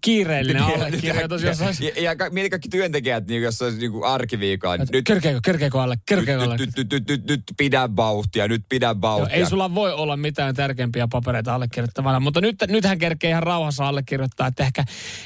kiireellinen 0.00 0.62
allekirjoitus. 0.62 1.42
Jos 1.42 1.62
olisi... 1.62 1.92
Ja, 1.96 2.02
ja 2.02 2.30
mieti 2.30 2.50
kaikki 2.50 2.68
työntekijät, 2.68 3.26
niin 3.26 3.42
jos 3.42 3.62
olisi 3.62 3.78
niin 3.78 4.04
arkiviikolla. 4.04 4.76
Nyt, 4.76 5.04
kerkeekö, 5.04 5.40
kerkeekö 5.44 5.82
alle, 5.82 5.96
kerkeekö 6.08 6.42
alle. 6.42 6.56
Nyt, 6.56 6.70
nyt, 6.76 6.92
nyt, 6.92 7.08
nyt, 7.08 7.26
nyt 7.26 7.42
pidä 7.56 7.88
vauhtia, 7.96 8.48
nyt 8.48 8.62
pidä 8.68 9.00
vauhtia. 9.00 9.36
Joo, 9.36 9.44
ei 9.44 9.50
sulla 9.50 9.74
voi 9.74 9.92
olla 9.92 10.16
mitään 10.16 10.54
tärkeämpiä 10.54 11.08
papereita 11.12 11.54
allekirjoittavana, 11.54 12.20
mutta 12.20 12.40
nyt, 12.40 12.56
nythän 12.68 12.98
kerkee 12.98 13.30
ihan 13.30 13.42
rauhassa 13.42 13.88
allekirjoittaa, 13.88 14.46
että 14.46 14.62
ehkä, 14.62 14.84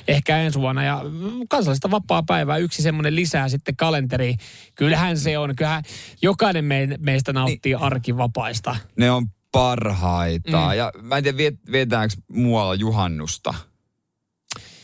ehkä 0.09 0.39
ensi 0.39 0.61
vuonna. 0.61 0.85
Ja 0.85 1.03
kansallista 1.51 1.91
vapaa-päivää 1.91 2.57
yksi 2.57 2.83
semmoinen 2.83 3.17
lisää 3.17 3.49
sitten 3.49 3.77
kalenteriin. 3.77 4.39
Kyllähän 4.75 5.19
se 5.19 5.39
on, 5.39 5.57
kyllähän 5.57 5.83
jokainen 6.23 6.65
me, 6.65 6.89
meistä 6.99 7.33
nauttii 7.33 7.75
niin, 7.75 7.83
arkivapaista. 7.83 8.77
Ne 8.97 9.11
on 9.11 9.27
parhaita. 9.59 10.69
Mm. 10.69 10.77
Ja 10.77 10.93
mä 11.03 11.17
en 11.17 11.23
tiedä, 11.23 11.37
viet, 11.37 11.55
vietäänkö 11.73 12.15
muualla 12.29 12.75
juhannusta? 12.75 13.55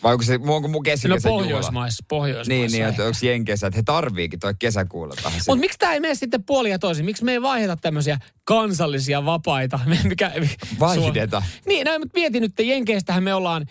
Vai 0.03 0.13
onko 0.13 0.25
se 0.25 0.35
onko 0.35 0.69
mun 0.69 0.73
No 0.73 0.81
keskikesän 0.81 1.31
juhla? 1.31 1.43
Pohjoismaissa, 1.43 2.05
Pohjoismaissa. 2.09 2.53
Niin, 2.53 2.73
niin, 2.73 2.85
että 2.85 3.05
onko 3.05 3.19
Jenkeissä, 3.23 3.67
että 3.67 3.79
he 3.79 3.83
tarviikin 3.83 4.41
toi 4.41 4.55
kesäkuulla 4.59 5.15
tähän. 5.23 5.41
Mutta 5.47 5.61
miksi 5.61 5.79
tämä 5.79 5.93
ei 5.93 6.01
mene 6.01 6.15
sitten 6.15 6.45
puoli 6.45 6.71
ja 6.71 6.79
toisin? 6.79 7.05
Miksi 7.05 7.25
me 7.25 7.33
ei 7.33 7.43
vaihdeta 7.43 7.77
tämmöisiä 7.77 8.19
kansallisia 8.45 9.25
vapaita? 9.25 9.81
Mikä, 10.09 10.33
Vaihdeta. 10.81 11.43
Niin, 11.67 11.85
no, 11.85 11.99
mutta 11.99 12.19
mietin 12.19 12.43
nyt, 12.43 12.53
että 12.53 12.63
Jenkeistähän 12.63 13.23
me 13.23 13.35
ollaan 13.35 13.67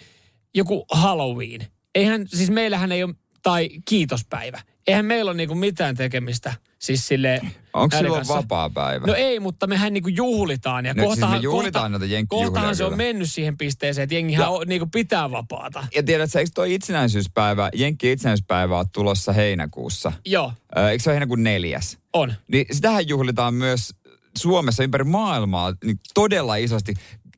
joku 0.53 0.86
Halloween. 0.91 1.67
Eihän, 1.95 2.27
siis 2.27 2.50
meillähän 2.50 2.91
ei 2.91 3.03
ole, 3.03 3.13
tai 3.43 3.69
kiitospäivä. 3.86 4.62
Eihän 4.88 5.05
meillä 5.05 5.31
ole 5.31 5.38
niinku 5.38 5.55
mitään 5.55 5.95
tekemistä. 5.95 6.53
Siis 6.79 7.07
sille 7.07 7.41
Onko 7.73 7.97
silloin 7.97 8.27
vapaa 8.27 8.69
päivä? 8.69 9.07
No 9.07 9.13
ei, 9.13 9.39
mutta 9.39 9.67
mehän 9.67 9.93
niinku 9.93 10.09
juhlitaan. 10.09 10.85
Ja 10.85 10.93
No, 10.93 11.01
siis 11.03 11.09
kohtahan, 11.09 11.37
me 11.37 11.43
juhlitaan 11.43 11.91
noita 11.91 12.05
jenkkijuhlia 12.05 12.47
Kohtahan 12.47 12.75
se 12.75 12.83
on 12.85 12.97
mennyt 12.97 13.31
siihen 13.31 13.57
pisteeseen, 13.57 14.03
että 14.03 14.15
jengihän 14.15 14.43
Ja- 14.45 14.49
on, 14.49 14.67
niinku 14.67 14.87
pitää 14.91 15.31
vapaata. 15.31 15.87
Ja 15.95 16.03
tiedätkö, 16.03 16.39
eikö 16.39 16.51
toi 16.53 16.73
itsenäisyyspäivä, 16.73 17.69
Jenkki 17.75 18.11
itsenäisyyspäivä 18.11 18.79
on 18.79 18.85
tulossa 18.93 19.33
heinäkuussa? 19.33 20.11
Joo, 20.25 20.53
Ö, 20.77 20.89
eikö 20.89 21.03
se 21.03 21.09
ole 21.09 21.15
heinäkuun 21.15 21.43
neljäs? 21.43 21.97
on. 22.13 22.33
Niin 22.47 22.65
sitähän 22.71 23.07
juhlitaan 23.07 23.53
myös 23.53 23.93
Suomessa 24.37 24.83
ympäri 24.83 25.03
maailmaa 25.03 25.73
niin 25.83 25.99
todella 26.13 26.55
isosti. 26.55 26.93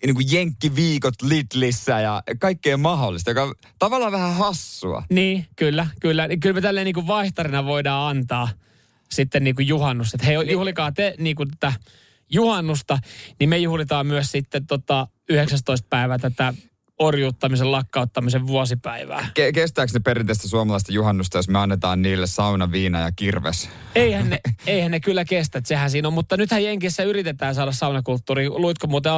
Niin 0.05 0.15
kuin 0.15 0.31
jenkkiviikot 0.31 1.21
Lidlissä 1.21 1.99
ja 1.99 2.23
kaikkea 2.39 2.77
mahdollista, 2.77 3.29
joka 3.29 3.43
on 3.43 3.55
tavallaan 3.79 4.11
vähän 4.11 4.33
hassua. 4.35 5.03
Niin, 5.09 5.45
kyllä, 5.55 5.87
kyllä. 6.01 6.27
Niin 6.27 6.39
Kyllä 6.39 6.53
me 6.55 6.61
tälleen 6.61 6.85
niinku 6.85 7.07
vaihtarina 7.07 7.65
voidaan 7.65 8.17
antaa 8.17 8.49
sitten 9.11 9.43
niinku 9.43 9.61
juhannus. 9.61 10.13
Että 10.13 10.25
hei, 10.25 10.51
juhlikaa 10.51 10.91
te 10.91 11.15
niinku 11.17 11.45
tätä 11.45 11.73
juhannusta, 12.29 12.99
niin 13.39 13.49
me 13.49 13.57
juhlitaan 13.57 14.07
myös 14.07 14.31
sitten 14.31 14.67
tota 14.67 15.07
19. 15.29 15.87
päivää 15.89 16.17
tätä 16.17 16.53
orjuuttamisen 16.99 17.71
lakkauttamisen 17.71 18.47
vuosipäivää. 18.47 19.29
Ke- 19.39 19.51
kestääkö 19.53 19.91
ne 19.93 19.99
perinteistä 19.99 20.47
suomalaista 20.47 20.91
juhannusta, 20.91 21.37
jos 21.37 21.49
me 21.49 21.59
annetaan 21.59 22.01
niille 22.01 22.27
sauna, 22.27 22.71
viina 22.71 22.99
ja 22.99 23.11
kirves? 23.15 23.69
Eihän 23.95 24.29
ne, 24.29 24.39
eihän 24.67 24.91
ne 24.91 24.99
kyllä 24.99 25.25
kestä, 25.25 25.57
että 25.57 25.67
sehän 25.67 25.91
siinä 25.91 26.07
on. 26.07 26.13
Mutta 26.13 26.37
nythän 26.37 26.63
Jenkissä 26.63 27.03
yritetään 27.03 27.55
saada 27.55 27.71
saunakulttuuri. 27.71 28.49
Luitko 28.49 28.87
muuten 28.87 29.11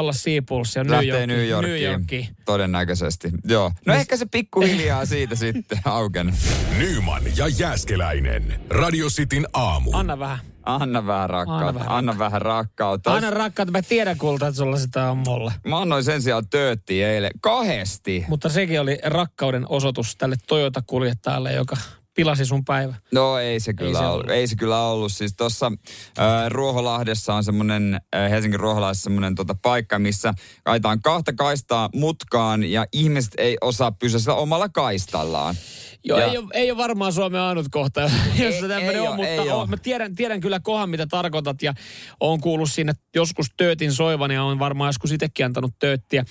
ja 0.80 0.84
New 0.84 0.92
Lähtee 0.92 1.10
Yorkiin? 1.10 1.30
New 1.30 1.48
Yorkiin. 1.48 1.74
New 1.84 1.92
Yorkiin. 1.92 2.28
Todennäköisesti, 2.46 3.32
joo. 3.48 3.72
No 3.86 3.94
ehkä 3.94 4.18
se 4.18 4.26
pikkuhiljaa 4.32 5.06
siitä 5.06 5.36
sitten 5.36 5.80
auken. 5.86 6.34
Nyman 6.78 7.24
ja 7.38 7.48
Jääskeläinen. 7.48 8.60
Radio 8.70 9.08
Cityn 9.08 9.48
aamu. 9.54 9.92
Anna 9.94 10.20
vähän. 10.20 10.40
Anna 10.68 11.08
vähän 11.08 11.30
rakkautta. 11.30 11.66
Anna 11.66 11.98
Anna 11.98 12.12
vähän 12.12 12.20
vähän, 12.20 12.20
vähän 12.20 12.42
rakkautta. 12.42 13.14
Anna 13.14 13.30
rakkaat, 13.30 13.72
mä 13.72 13.82
tiedän 13.82 14.18
kulta, 14.18 14.48
että 14.48 14.58
sulla 14.58 14.78
sitä 14.78 15.12
on 15.12 15.18
mulle. 15.18 15.54
Mä 15.68 15.82
annoin 15.82 16.04
sen 16.04 16.22
sijaan 16.22 16.50
töötti 16.50 17.04
eilen. 17.04 17.32
Kahdesti. 17.42 18.26
Mutta 18.28 18.50
sekin 18.50 18.82
oli 18.82 19.00
rakkauden 19.04 19.66
osoitus 19.70 20.16
tälle 20.18 20.36
Toyota-kuljettajalle, 20.48 21.54
joka 21.54 21.78
pilasi 22.18 22.46
sun 22.46 22.66
päivä. 22.66 22.96
No 23.12 23.38
ei 23.38 23.60
se 23.60 23.74
kyllä 23.74 24.00
se 24.00 24.06
ollut. 24.06 24.14
ollut. 24.14 24.30
Ei 24.30 24.48
se 24.48 24.56
kyllä 24.56 24.82
ollut. 24.82 25.12
Siis 25.12 25.34
tuossa 25.38 25.72
äh, 26.20 26.26
Ruoholahdessa 26.50 27.34
on 27.34 27.44
semmoinen, 27.44 28.00
äh, 28.16 28.30
Helsingin 28.32 28.60
Ruoholahdessa 28.60 29.04
semmoinen 29.04 29.36
tota, 29.36 29.56
paikka, 29.62 30.00
missä 30.00 30.34
aitaan 30.66 31.02
kahta 31.02 31.34
kaistaa 31.34 31.90
mutkaan 31.96 32.64
ja 32.64 32.86
ihmiset 32.94 33.34
ei 33.38 33.58
osaa 33.62 33.92
pysyä 33.92 34.20
sillä 34.20 34.36
omalla 34.36 34.70
kaistallaan. 34.70 35.56
Joo, 36.04 36.20
Ja- 36.20 36.26
ei 36.26 36.38
ole, 36.38 36.48
ei 36.54 36.72
ole 36.72 36.78
varmaan 36.78 37.14
Suomen 37.14 37.42
ainut 37.42 37.66
kohta, 37.72 38.02
jossa 38.44 38.68
tämmöinen 38.68 38.90
ei 38.96 39.00
on, 39.00 39.08
oo, 39.08 39.16
mutta 39.16 39.28
ei 39.30 39.50
on, 39.50 39.70
mä 39.70 39.78
tiedän, 39.78 40.16
tiedän 40.16 40.42
kyllä 40.42 40.60
kohan, 40.60 40.90
mitä 40.90 41.08
tarkoitat 41.08 41.62
ja 41.62 41.74
on 42.20 42.42
kuullut 42.42 42.72
siinä 42.72 42.94
joskus 43.16 43.48
töötin 43.58 43.94
soivan 43.94 44.32
ja 44.32 44.44
on 44.44 44.60
varmaan 44.60 44.88
joskus 44.90 45.12
itsekin 45.12 45.46
antanut 45.46 45.72
tööttiä. 45.80 46.26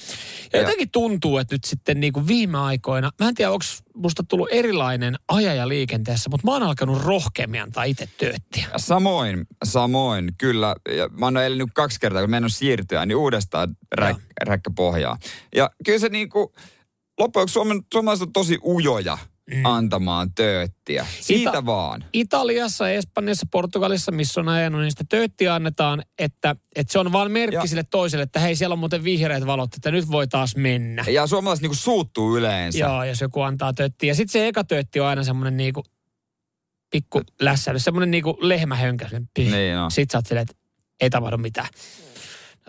Ja 0.52 0.58
Ja- 0.58 0.62
jotenkin 0.62 0.90
tuntuu, 0.90 1.38
että 1.38 1.54
nyt 1.54 1.64
sitten 1.64 2.00
niin 2.00 2.12
kuin 2.12 2.26
viime 2.26 2.58
aikoina, 2.58 3.10
mä 3.20 3.28
en 3.28 3.34
tiedä, 3.34 3.50
onko 3.50 3.64
musta 3.94 4.22
tullut 4.28 4.48
erilainen 4.50 5.14
ajaja 5.28 5.68
liikenteessä, 5.76 6.30
mutta 6.30 6.46
mä 6.46 6.52
oon 6.52 6.62
alkanut 6.62 7.04
rohkeammin 7.04 7.62
antaa 7.62 7.84
itse 7.84 8.08
tööttiä. 8.18 8.66
Samoin, 8.76 9.46
samoin, 9.64 10.30
kyllä. 10.38 10.76
Ja 10.96 11.08
mä 11.08 11.26
oon 11.26 11.36
eilen 11.36 11.58
nyt 11.58 11.68
kaksi 11.74 12.00
kertaa, 12.00 12.22
kun 12.22 12.30
mennyt 12.30 12.54
siirtyä, 12.54 13.06
niin 13.06 13.16
uudestaan 13.16 13.76
räk, 13.94 14.16
räkkäpohjaa. 14.42 15.18
Ja 15.54 15.70
kyllä 15.84 15.98
se 15.98 16.08
niinku, 16.08 16.40
loppujen 17.18 17.42
lopuksi 17.42 17.52
Suomen, 17.52 17.80
suomalaiset 17.92 18.26
on 18.26 18.32
tosi 18.32 18.58
ujoja. 18.64 19.18
Antamaan 19.64 20.32
tööttiä. 20.34 21.06
Siitä 21.20 21.50
Ita- 21.50 21.66
vaan. 21.66 22.04
Italiassa, 22.12 22.90
Espanjassa, 22.90 23.46
Portugalissa, 23.50 24.12
missä 24.12 24.40
on 24.40 24.48
ajanut, 24.48 24.80
niin 24.80 24.90
sitä 24.90 25.04
tööttiä 25.08 25.54
annetaan, 25.54 26.02
että, 26.18 26.56
että 26.76 26.92
se 26.92 26.98
on 26.98 27.12
vaan 27.12 27.30
merkki 27.30 27.54
Ja- 27.56 27.66
sille 27.66 27.84
toiselle, 27.84 28.22
että 28.22 28.40
hei, 28.40 28.56
siellä 28.56 28.72
on 28.72 28.78
muuten 28.78 29.04
vihreät 29.04 29.46
valot, 29.46 29.74
että 29.74 29.90
nyt 29.90 30.10
voi 30.10 30.28
taas 30.28 30.56
mennä. 30.56 31.04
Ja 31.10 31.26
suomalaiset 31.26 31.62
niinku 31.62 31.74
suuttuu 31.74 32.36
yleensä. 32.36 32.78
Joo, 32.78 33.04
jos 33.04 33.20
joku 33.20 33.40
antaa 33.40 33.72
tööttiä. 33.72 34.10
Ja 34.10 34.14
sitten 34.14 34.32
se 34.32 34.48
eka 34.48 34.64
töötti 34.64 35.00
on 35.00 35.06
aina 35.06 35.24
semmoinen 35.24 35.56
niinku 35.56 35.82
pikku 36.90 37.22
lässäily, 37.40 37.78
semmoinen 37.78 38.10
niinku 38.10 38.38
lehmähönkä. 38.40 39.04
semmonen 39.04 39.28
pih. 39.34 39.50
Niin 39.50 39.76
on. 39.76 39.90
Sitten 39.90 40.12
sä 40.12 40.18
oot 40.18 40.26
silleen, 40.26 40.42
että 40.50 40.54
ei 41.00 41.10
tapahdu 41.10 41.38
mitään. 41.38 41.68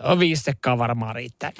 No, 0.02 0.18
viisi 0.18 0.42
sekkaa 0.42 0.78
varmaan 0.78 1.14
riittää. 1.16 1.52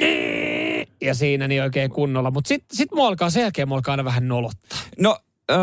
Ja 1.00 1.14
siinä 1.14 1.49
niin 1.49 1.62
oikein 1.62 1.90
kunnolla. 1.90 2.31
Mutta 2.31 2.49
sitten 2.49 2.76
sit 2.76 2.93
mua 2.93 3.09
alkaa, 3.09 3.31
sen 3.31 3.43
jälkeen 3.43 3.69
mua 3.69 3.76
alkaa 3.76 3.93
aina 3.93 4.05
vähän 4.05 4.28
nolottaa. 4.28 4.78
No, 4.99 5.19
öö, 5.50 5.59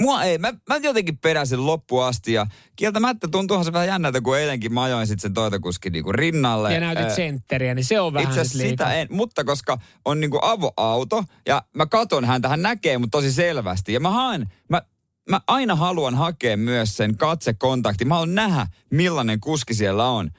mua 0.00 0.22
ei. 0.22 0.38
Mä, 0.38 0.52
mä 0.68 0.76
jotenkin 0.76 1.18
peräsin 1.18 1.66
loppuun 1.66 2.04
asti 2.04 2.32
ja 2.32 2.46
kieltämättä 2.76 3.28
tuntuuhan 3.28 3.64
se 3.64 3.72
vähän 3.72 3.88
jännältä, 3.88 4.20
kun 4.20 4.38
eilenkin 4.38 4.74
mä 4.74 4.82
ajoin 4.82 5.06
sitten 5.06 5.22
sen 5.22 5.34
toitakuskin 5.34 5.92
niinku 5.92 6.12
rinnalle. 6.12 6.74
Ja 6.74 6.80
näytit 6.80 7.14
sentteriä, 7.14 7.74
niin 7.74 7.84
se 7.84 8.00
on 8.00 8.12
vähän 8.12 8.28
Itse 8.28 8.44
sitä 8.44 8.94
en, 8.94 9.08
mutta 9.10 9.44
koska 9.44 9.78
on 10.04 10.20
niinku 10.20 10.38
avoauto 10.42 11.24
ja 11.46 11.62
mä 11.74 11.86
katon 11.86 12.24
häntä, 12.24 12.48
hän 12.48 12.62
näkee 12.62 12.98
mut 12.98 13.10
tosi 13.10 13.32
selvästi. 13.32 13.92
Ja 13.92 14.00
mä 14.00 14.10
haen, 14.10 14.52
mä, 14.68 14.82
mä 15.30 15.40
aina 15.46 15.76
haluan 15.76 16.14
hakea 16.14 16.56
myös 16.56 16.96
sen 16.96 17.16
katsekontakti. 17.16 18.04
Mä 18.04 18.14
haluan 18.14 18.34
nähdä, 18.34 18.66
millainen 18.90 19.40
kuski 19.40 19.74
siellä 19.74 20.08
on. 20.08 20.30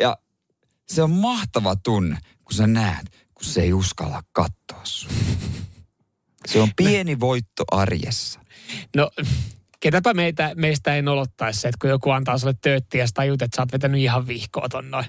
Ja 0.00 0.18
se 0.88 1.02
on 1.02 1.10
mahtava 1.10 1.76
tunne, 1.76 2.18
kun 2.44 2.54
sä 2.54 2.66
näet, 2.66 3.06
kun 3.38 3.46
se 3.46 3.60
ei 3.60 3.72
uskalla 3.72 4.22
katsoa 4.32 4.80
sun. 4.84 5.10
Se 6.46 6.60
on 6.60 6.70
pieni 6.76 7.20
voitto 7.20 7.64
arjessa. 7.70 8.40
No, 8.96 9.10
ketäpä 9.80 10.14
meitä, 10.14 10.52
meistä 10.56 10.94
ei 10.94 11.02
nolottaisi 11.02 11.60
se, 11.60 11.68
että 11.68 11.78
kun 11.80 11.90
joku 11.90 12.10
antaa 12.10 12.38
sulle 12.38 12.54
tööttiä 12.60 13.02
ja 13.02 13.06
sä 13.06 13.12
tajut, 13.14 13.42
että 13.42 13.56
sä 13.56 13.62
oot 13.62 13.72
vetänyt 13.72 14.00
ihan 14.00 14.26
vihkoa 14.26 14.68
ton 14.68 14.90
noin. 14.90 15.06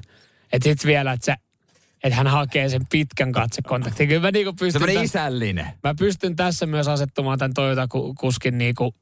Että 0.54 0.70
sit 0.70 0.86
vielä, 0.86 1.12
että, 1.12 1.26
sä, 1.26 1.38
että 2.04 2.16
hän 2.16 2.28
hakee 2.28 2.70
sen 2.70 2.82
pitkän 2.92 3.32
katsekontaktin. 3.32 4.08
Kyllä 4.08 4.22
mä 4.22 4.32
niinku 4.32 4.54
pystyn, 4.54 4.82
tässä, 4.82 5.02
isällinen. 5.02 5.68
mä 5.84 5.96
pystyn 5.96 6.36
tässä 6.36 6.66
myös 6.66 6.88
asettumaan 6.88 7.40
tämän 7.40 7.54
Toyota-kuskin 7.54 8.58
niinku 8.58 8.96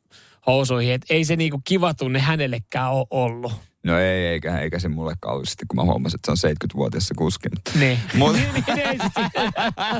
housuihin. 0.47 0.93
Että 0.93 1.13
ei 1.13 1.25
se 1.25 1.35
niinku 1.35 1.61
kiva 1.63 1.93
tunne 1.93 2.19
hänellekään 2.19 2.91
ole 2.91 3.07
ollut. 3.09 3.53
No 3.87 3.99
ei, 3.99 4.25
eikä, 4.27 4.59
eikä 4.59 4.79
se 4.79 4.87
mulle 4.87 5.13
kauheasti, 5.19 5.65
kun 5.67 5.75
mä 5.75 5.83
huomasin, 5.83 6.17
että 6.17 6.35
se 6.35 6.47
on 6.47 6.51
70-vuotias 6.51 7.07
se 7.07 7.13
kuski. 7.17 7.49
Niin. 7.79 7.99
Mut- 8.19 8.33
niin, 8.35 8.53
niin, 8.53 8.79
ei 8.79 8.97
sit- 8.97 9.33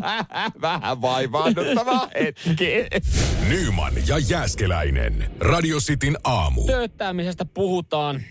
Vähän 0.61 1.01
vaivaannuttava 1.01 2.09
hetki. 2.19 2.69
Nyman 3.49 3.93
ja 4.07 4.17
Jääskeläinen. 4.17 5.31
Radio 5.39 5.79
Cityn 5.79 6.17
aamu. 6.23 6.65
Tööttäämisestä 6.65 7.45
puhutaan. 7.45 8.21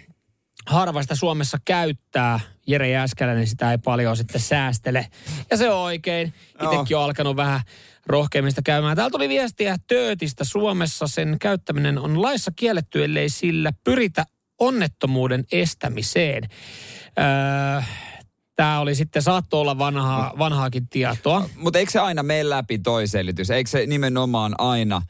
Harva 0.66 1.02
sitä 1.02 1.14
Suomessa 1.14 1.58
käyttää. 1.64 2.40
Jere 2.66 2.88
Jääskeläinen 2.88 3.46
sitä 3.46 3.70
ei 3.72 3.78
paljon 3.78 4.16
sitten 4.16 4.40
säästele. 4.40 5.06
Ja 5.50 5.56
se 5.56 5.70
on 5.70 5.80
oikein. 5.80 6.34
Itsekin 6.62 6.96
on 6.96 7.02
alkanut 7.04 7.36
vähän 7.36 7.60
rohkeammin 8.06 8.52
sitä 8.52 8.62
käymään. 8.64 8.96
Täällä 8.96 9.10
tuli 9.10 9.28
viestiä 9.28 9.76
töötistä 9.86 10.44
Suomessa. 10.44 11.06
Sen 11.06 11.36
käyttäminen 11.40 11.98
on 11.98 12.22
laissa 12.22 12.50
kielletty, 12.56 13.04
ellei 13.04 13.28
sillä 13.28 13.72
pyritä 13.84 14.26
onnettomuuden 14.58 15.44
estämiseen. 15.52 16.42
Öö, 17.18 17.82
Tämä 18.56 18.80
oli 18.80 18.94
sitten, 18.94 19.22
saattoi 19.22 19.60
olla 19.60 19.78
vanhaa, 19.78 20.32
vanhaakin 20.38 20.88
tietoa. 20.88 21.48
Mutta 21.56 21.78
eikö 21.78 21.92
se 21.92 21.98
aina 22.00 22.22
mene 22.22 22.48
läpi 22.48 22.78
toi 22.78 23.06
selitys? 23.06 23.50
Eikö 23.50 23.70
se 23.70 23.86
nimenomaan 23.86 24.54
aina 24.58 25.02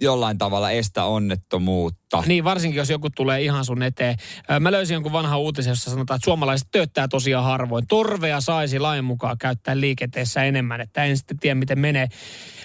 jollain 0.00 0.38
tavalla 0.38 0.70
estä 0.70 1.04
onnettomuutta? 1.04 2.22
Niin, 2.26 2.44
varsinkin 2.44 2.78
jos 2.78 2.90
joku 2.90 3.10
tulee 3.10 3.42
ihan 3.42 3.64
sun 3.64 3.82
eteen. 3.82 4.16
Ö, 4.50 4.60
Mä 4.60 4.72
löysin 4.72 4.94
jonkun 4.94 5.12
vanhan 5.12 5.38
uutisen, 5.38 5.70
jossa 5.70 5.90
sanotaan, 5.90 6.16
että 6.16 6.24
suomalaiset 6.24 6.68
tööttää 6.70 7.08
tosiaan 7.08 7.44
harvoin. 7.44 7.86
Torvea 7.86 8.40
saisi 8.40 8.78
lain 8.78 9.04
mukaan 9.04 9.38
käyttää 9.38 9.80
liikenteessä 9.80 10.44
enemmän, 10.44 10.80
että 10.80 11.04
en 11.04 11.16
sitten 11.16 11.38
tiedä, 11.38 11.54
miten 11.54 11.78
menee. 11.78 12.08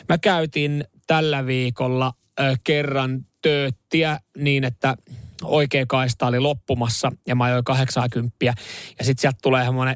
Mä 0.10 0.17
käytin 0.17 0.84
tällä 1.08 1.46
viikolla 1.46 2.13
ö, 2.39 2.55
kerran 2.63 3.25
tööttiä 3.41 4.19
niin, 4.38 4.63
että 4.63 4.96
oikea 5.43 5.86
kaista 5.86 6.27
oli 6.27 6.39
loppumassa 6.39 7.12
ja 7.27 7.36
mä 7.36 7.43
ajoin 7.43 7.63
80. 7.63 8.36
Ja 8.41 8.53
sitten 9.01 9.22
sieltä 9.22 9.38
tulee 9.41 9.65
semmoinen, 9.65 9.96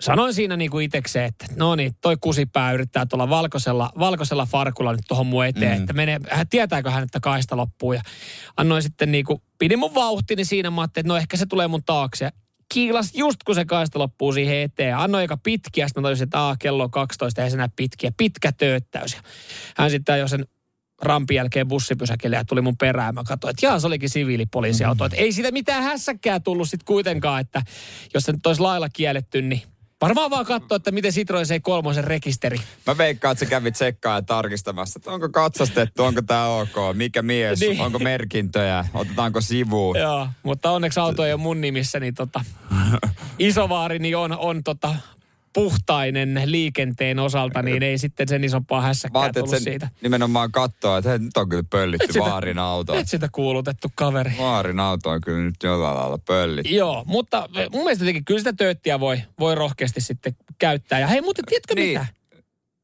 sanoin 0.00 0.34
siinä 0.34 0.56
niin 0.56 0.70
kuin 0.70 0.84
itekseen, 0.84 1.24
että 1.24 1.46
no 1.56 1.74
niin, 1.74 1.92
toi 2.00 2.16
kusipää 2.20 2.72
yrittää 2.72 3.06
tuolla 3.06 3.28
valkoisella, 3.28 3.90
valkoisella 3.98 4.46
farkulla 4.46 4.92
nyt 4.92 5.04
tuohon 5.08 5.26
mun 5.26 5.46
eteen, 5.46 5.76
mm. 5.76 5.82
että 5.82 5.92
menee, 5.92 6.20
hän, 6.30 6.48
tietääkö 6.48 6.90
hän, 6.90 7.02
että 7.02 7.20
kaista 7.20 7.56
loppuu. 7.56 7.92
Ja 7.92 8.02
annoin 8.56 8.82
sitten 8.82 9.12
niin 9.12 9.24
kuin, 9.24 9.42
pidin 9.58 9.78
mun 9.78 9.94
vauhtini 9.94 10.44
siinä, 10.44 10.70
mä 10.70 10.80
ajattelin, 10.80 11.04
että 11.04 11.12
no 11.12 11.16
ehkä 11.16 11.36
se 11.36 11.46
tulee 11.46 11.68
mun 11.68 11.84
taakse. 11.84 12.30
kiilas 12.74 13.10
just 13.14 13.42
kun 13.46 13.54
se 13.54 13.64
kaista 13.64 13.98
loppuu 13.98 14.32
siihen 14.32 14.58
eteen. 14.58 14.96
Annoin 14.96 15.22
aika 15.22 15.36
pitkiä, 15.36 15.88
sitten 15.88 16.02
mä 16.02 16.08
toisin, 16.08 16.24
että 16.24 16.40
Aa, 16.40 16.56
kello 16.58 16.84
on 16.84 16.90
12, 16.90 17.42
ei 17.42 17.50
se 17.50 17.56
enää 17.56 17.68
pitkiä. 17.76 18.12
Pitkä 18.16 18.52
tööttäys. 18.52 19.16
Hän 19.76 19.90
sitten 19.90 20.18
jo 20.18 20.28
sen 20.28 20.44
rampin 21.02 21.34
jälkeen 21.34 21.68
bussipysäkille 21.68 22.36
ja 22.36 22.44
tuli 22.44 22.60
mun 22.60 22.76
perään. 22.76 23.14
Mä 23.14 23.24
katsoin, 23.24 23.50
että 23.50 23.66
jaa, 23.66 23.80
se 23.80 23.86
olikin 23.86 24.10
siviilipoliisiauto. 24.10 25.04
Mm. 25.04 25.06
Että 25.06 25.16
ei 25.16 25.32
siitä 25.32 25.50
mitään 25.50 25.82
hässäkkää 25.82 26.40
tullut 26.40 26.68
sitten 26.68 26.86
kuitenkaan, 26.86 27.40
että 27.40 27.62
jos 28.14 28.24
se 28.24 28.32
nyt 28.32 28.46
olisi 28.46 28.62
lailla 28.62 28.88
kielletty, 28.88 29.42
niin 29.42 29.62
Varmaan 30.00 30.30
vaan 30.30 30.46
katsoa, 30.46 30.76
että 30.76 30.90
miten 30.90 31.12
Citroen 31.12 31.46
C3 31.46 32.04
rekisteri. 32.04 32.58
Mä 32.86 32.98
veikkaan, 32.98 33.32
että 33.32 33.44
sä 33.44 33.50
kävit 33.50 33.74
tsekkaa 33.74 34.18
ja 34.18 34.22
tarkistamassa, 34.22 34.98
että 34.98 35.10
onko 35.10 35.28
katsastettu, 35.28 36.02
onko 36.02 36.22
tämä 36.22 36.46
ok, 36.46 36.74
mikä 36.92 37.22
mies, 37.22 37.60
niin. 37.60 37.80
onko 37.80 37.98
merkintöjä, 37.98 38.84
otetaanko 38.94 39.40
sivuun. 39.40 39.98
Joo, 39.98 40.28
mutta 40.42 40.70
onneksi 40.70 41.00
auto 41.00 41.26
ei 41.26 41.32
ole 41.32 41.40
mun 41.40 41.60
nimissä, 41.60 42.00
niin 42.00 42.14
tota, 42.14 42.44
isovaarini 43.38 44.14
on, 44.14 44.38
on 44.38 44.64
tota, 44.64 44.94
puhtainen 45.54 46.42
liikenteen 46.44 47.18
osalta, 47.18 47.62
niin 47.62 47.82
ei 47.82 47.98
sitten 47.98 48.28
sen 48.28 48.44
isompaa 48.44 48.80
hässäkkää 48.80 49.20
Vaatit 49.20 49.34
tullut 49.34 49.50
sen 49.50 49.62
siitä. 49.62 49.88
nimenomaan 50.02 50.52
katsoa, 50.52 50.98
että 50.98 51.10
hei, 51.10 51.18
nyt 51.18 51.36
on 51.36 51.48
kyllä 51.48 51.64
pöllitty 51.70 52.18
et 52.18 52.24
vaarin 52.24 52.58
auto. 52.58 52.94
Et 52.94 53.08
sitä 53.08 53.28
kuulutettu 53.32 53.88
kaveri. 53.94 54.32
Vaarin 54.38 54.80
auto 54.80 55.10
on 55.10 55.20
kyllä 55.20 55.38
nyt 55.44 55.62
jollain 55.62 55.96
lailla 55.96 56.18
pöllitty. 56.18 56.74
Joo, 56.74 57.04
mutta 57.06 57.48
mun 57.72 57.84
mielestä 57.84 58.04
kyllä 58.26 58.40
sitä 58.40 58.52
tööttiä 58.52 59.00
voi, 59.00 59.22
voi 59.38 59.54
rohkeasti 59.54 60.00
sitten 60.00 60.36
käyttää. 60.58 60.98
Ja 61.00 61.06
hei, 61.06 61.20
mutta 61.20 61.42
tiedätkö 61.48 61.74
niin. 61.74 61.88
mitä? 61.88 62.06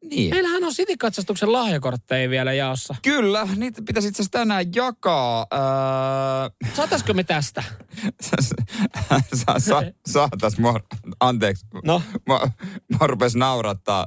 Niin. 0.05 0.35
Meillähän 0.35 0.65
on 0.65 0.73
City-katsastuksen 0.73 1.53
lahjakortteja 1.53 2.31
vielä 2.31 2.53
jaossa. 2.53 2.95
Kyllä, 3.03 3.49
niitä 3.57 3.83
pitäisi 3.87 4.09
itse 4.09 4.23
asiassa 4.23 4.39
tänään 4.39 4.75
jakaa. 4.75 5.47
Öö... 5.53 6.69
Saataisiko 6.75 7.15
me 7.15 7.25
tästä? 7.25 7.63
sa, 9.35 9.59
sa, 9.59 9.83
saatais, 10.07 10.59
mua, 10.59 10.81
anteeksi. 11.21 11.67
No? 11.85 12.03
Mä, 12.29 12.41
mä 13.01 13.07
rupesin 13.07 13.39
naurattaa. 13.39 14.07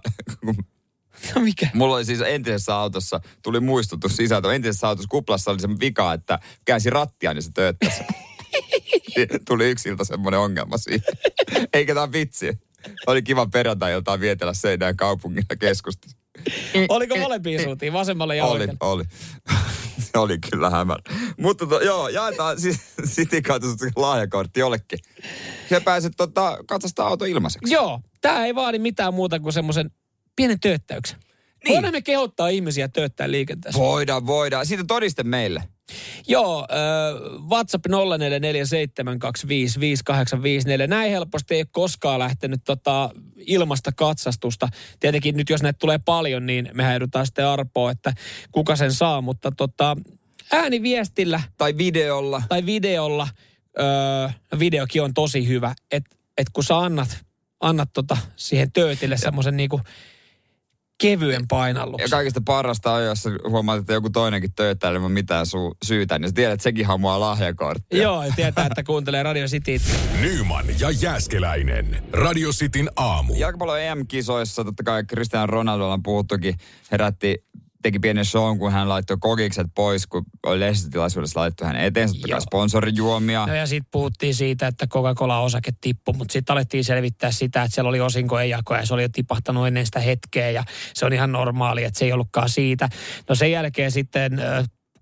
No 1.35 1.41
mikä? 1.41 1.67
Mulla 1.73 1.95
oli 1.95 2.05
siis 2.05 2.21
entisessä 2.21 2.75
autossa, 2.75 3.19
tuli 3.43 3.59
muistutus 3.59 4.15
sisältö. 4.15 4.55
Entisessä 4.55 4.87
autossa 4.87 5.09
kuplassa 5.09 5.51
oli 5.51 5.59
se 5.59 5.67
vika, 5.79 6.13
että 6.13 6.39
käänsi 6.65 6.89
rattia, 6.89 7.33
niin 7.33 7.43
se 7.43 7.51
tööttäisi. 7.51 8.03
tuli 9.47 9.69
yksi 9.69 9.89
ilta 9.89 10.03
semmoinen 10.03 10.39
ongelma 10.39 10.77
siihen. 10.77 11.01
Eikä 11.73 11.93
tämä 11.93 12.11
vitsi. 12.11 12.47
Oli 13.07 13.21
kiva 13.21 13.45
perjantai-iltaan 13.45 14.19
vietellä 14.19 14.53
Seinäjän 14.53 14.97
kaupungilla 14.97 15.55
keskustassa. 15.59 16.17
Oliko 16.89 17.17
molempiin 17.17 17.63
suuntiin, 17.63 17.93
vasemmalle 17.93 18.35
ja 18.35 18.45
Oli, 18.45 18.59
oikealle? 18.59 18.77
oli. 18.81 19.03
Se 19.99 20.17
oli 20.19 20.37
kyllä 20.51 20.69
hämärä. 20.69 21.01
Mutta 21.39 21.65
to, 21.67 21.81
joo, 21.81 22.07
jaetaan 22.09 22.57
City 23.05 23.41
lahjakortti 23.95 24.59
jollekin. 24.59 24.99
Se 25.69 25.79
pääset 25.79 26.13
tota, 26.17 26.57
katsastaa 26.67 27.07
auto 27.07 27.25
ilmaiseksi. 27.25 27.73
Joo, 27.73 27.99
tämä 28.21 28.45
ei 28.45 28.55
vaadi 28.55 28.79
mitään 28.79 29.13
muuta 29.13 29.39
kuin 29.39 29.53
semmoisen 29.53 29.91
pienen 30.35 30.59
tööttäyksen. 30.59 31.19
Niin. 31.63 31.73
Voidaan 31.73 31.93
me 31.93 32.01
kehottaa 32.01 32.47
ihmisiä 32.47 32.87
tööttää 32.87 33.31
liikenteessä. 33.31 33.81
Voidaan, 33.81 34.27
voidaan. 34.27 34.65
Siitä 34.65 34.83
todiste 34.87 35.23
meille. 35.23 35.63
Joo, 36.27 36.67
äh, 36.71 36.77
WhatsApp 37.49 37.85
0447255854. 37.85 37.89
Näin 40.87 41.11
helposti 41.11 41.55
ei 41.55 41.61
ole 41.61 41.67
koskaan 41.71 42.19
lähtenyt 42.19 42.61
tota 42.65 43.09
ilmasta 43.37 43.91
katsastusta. 43.91 44.69
Tietenkin 44.99 45.37
nyt 45.37 45.49
jos 45.49 45.63
näitä 45.63 45.79
tulee 45.79 45.99
paljon, 46.05 46.45
niin 46.45 46.69
mehän 46.73 46.93
joudutaan 46.93 47.25
sitten 47.25 47.47
arpoa, 47.47 47.91
että 47.91 48.13
kuka 48.51 48.75
sen 48.75 48.93
saa. 48.93 49.21
Mutta 49.21 49.51
tota, 49.57 49.97
ääniviestillä. 50.51 51.41
Tai 51.57 51.77
videolla. 51.77 52.41
Tai 52.49 52.65
videolla. 52.65 53.27
Öö, 53.79 54.29
videokin 54.59 55.01
on 55.01 55.13
tosi 55.13 55.47
hyvä. 55.47 55.75
Että 55.91 56.15
et 56.37 56.47
kun 56.53 56.63
sä 56.63 56.77
annat, 56.77 57.17
annat 57.59 57.89
tota 57.93 58.17
siihen 58.35 58.71
töötille 58.71 59.17
semmoisen 59.17 59.57
niinku 59.57 59.81
kevyen 61.01 61.47
painalluksen. 61.47 62.05
Ja 62.05 62.09
kaikista 62.09 62.41
parasta 62.45 62.93
on, 62.93 63.03
jos 63.03 63.23
huomaat, 63.49 63.79
että 63.79 63.93
joku 63.93 64.09
toinenkin 64.09 64.53
tööttää 64.53 64.91
ilman 64.91 65.11
mitään 65.11 65.45
su- 65.45 65.77
syytä, 65.85 66.19
niin 66.19 66.29
sä 66.29 66.35
tiedät, 66.35 66.53
että 66.53 66.63
sekin 66.63 66.85
hamuaa 66.85 67.19
lahjakorttia. 67.19 68.03
Joo, 68.03 68.23
ja 68.23 68.33
tietää, 68.35 68.65
että 68.65 68.83
kuuntelee 68.83 69.23
Radio 69.23 69.47
City. 69.47 69.81
Nyman 70.21 70.65
ja 70.79 70.91
Jääskeläinen. 70.91 72.03
Radio 72.11 72.49
Cityn 72.49 72.89
aamu. 72.95 73.33
Jalkapallo 73.35 73.75
EM-kisoissa, 73.75 74.63
totta 74.63 74.83
kai 74.83 75.03
Cristiano 75.03 75.47
Ronaldo 75.47 75.89
on 75.89 76.03
puhuttukin, 76.03 76.55
herätti 76.91 77.43
teki 77.83 77.99
pienen 77.99 78.25
shown, 78.25 78.59
kun 78.59 78.71
hän 78.71 78.89
laittoi 78.89 79.17
kokikset 79.19 79.67
pois, 79.75 80.07
kun 80.07 80.25
oli 80.45 80.59
lehdistötilaisuudessa 80.59 81.39
laittoi 81.39 81.67
hän 81.67 81.75
eteen, 81.75 82.09
totta 82.21 82.39
sponsorijuomia. 82.39 83.45
No 83.45 83.55
ja 83.55 83.67
sitten 83.67 83.89
puhuttiin 83.91 84.35
siitä, 84.35 84.67
että 84.67 84.87
Coca-Cola-osake 84.87 85.71
tippui, 85.81 86.13
mutta 86.17 86.33
sitten 86.33 86.53
alettiin 86.53 86.83
selvittää 86.83 87.31
sitä, 87.31 87.63
että 87.63 87.75
siellä 87.75 87.89
oli 87.89 87.99
osinko 87.99 88.39
ei 88.39 88.49
jako 88.49 88.75
ja 88.75 88.85
se 88.85 88.93
oli 88.93 89.01
jo 89.01 89.09
tipahtanut 89.09 89.67
ennen 89.67 89.85
sitä 89.85 89.99
hetkeä 89.99 90.49
ja 90.49 90.63
se 90.93 91.05
on 91.05 91.13
ihan 91.13 91.31
normaali, 91.31 91.83
että 91.83 91.99
se 91.99 92.05
ei 92.05 92.13
ollutkaan 92.13 92.49
siitä. 92.49 92.89
No 93.29 93.35
sen 93.35 93.51
jälkeen 93.51 93.91
sitten 93.91 94.41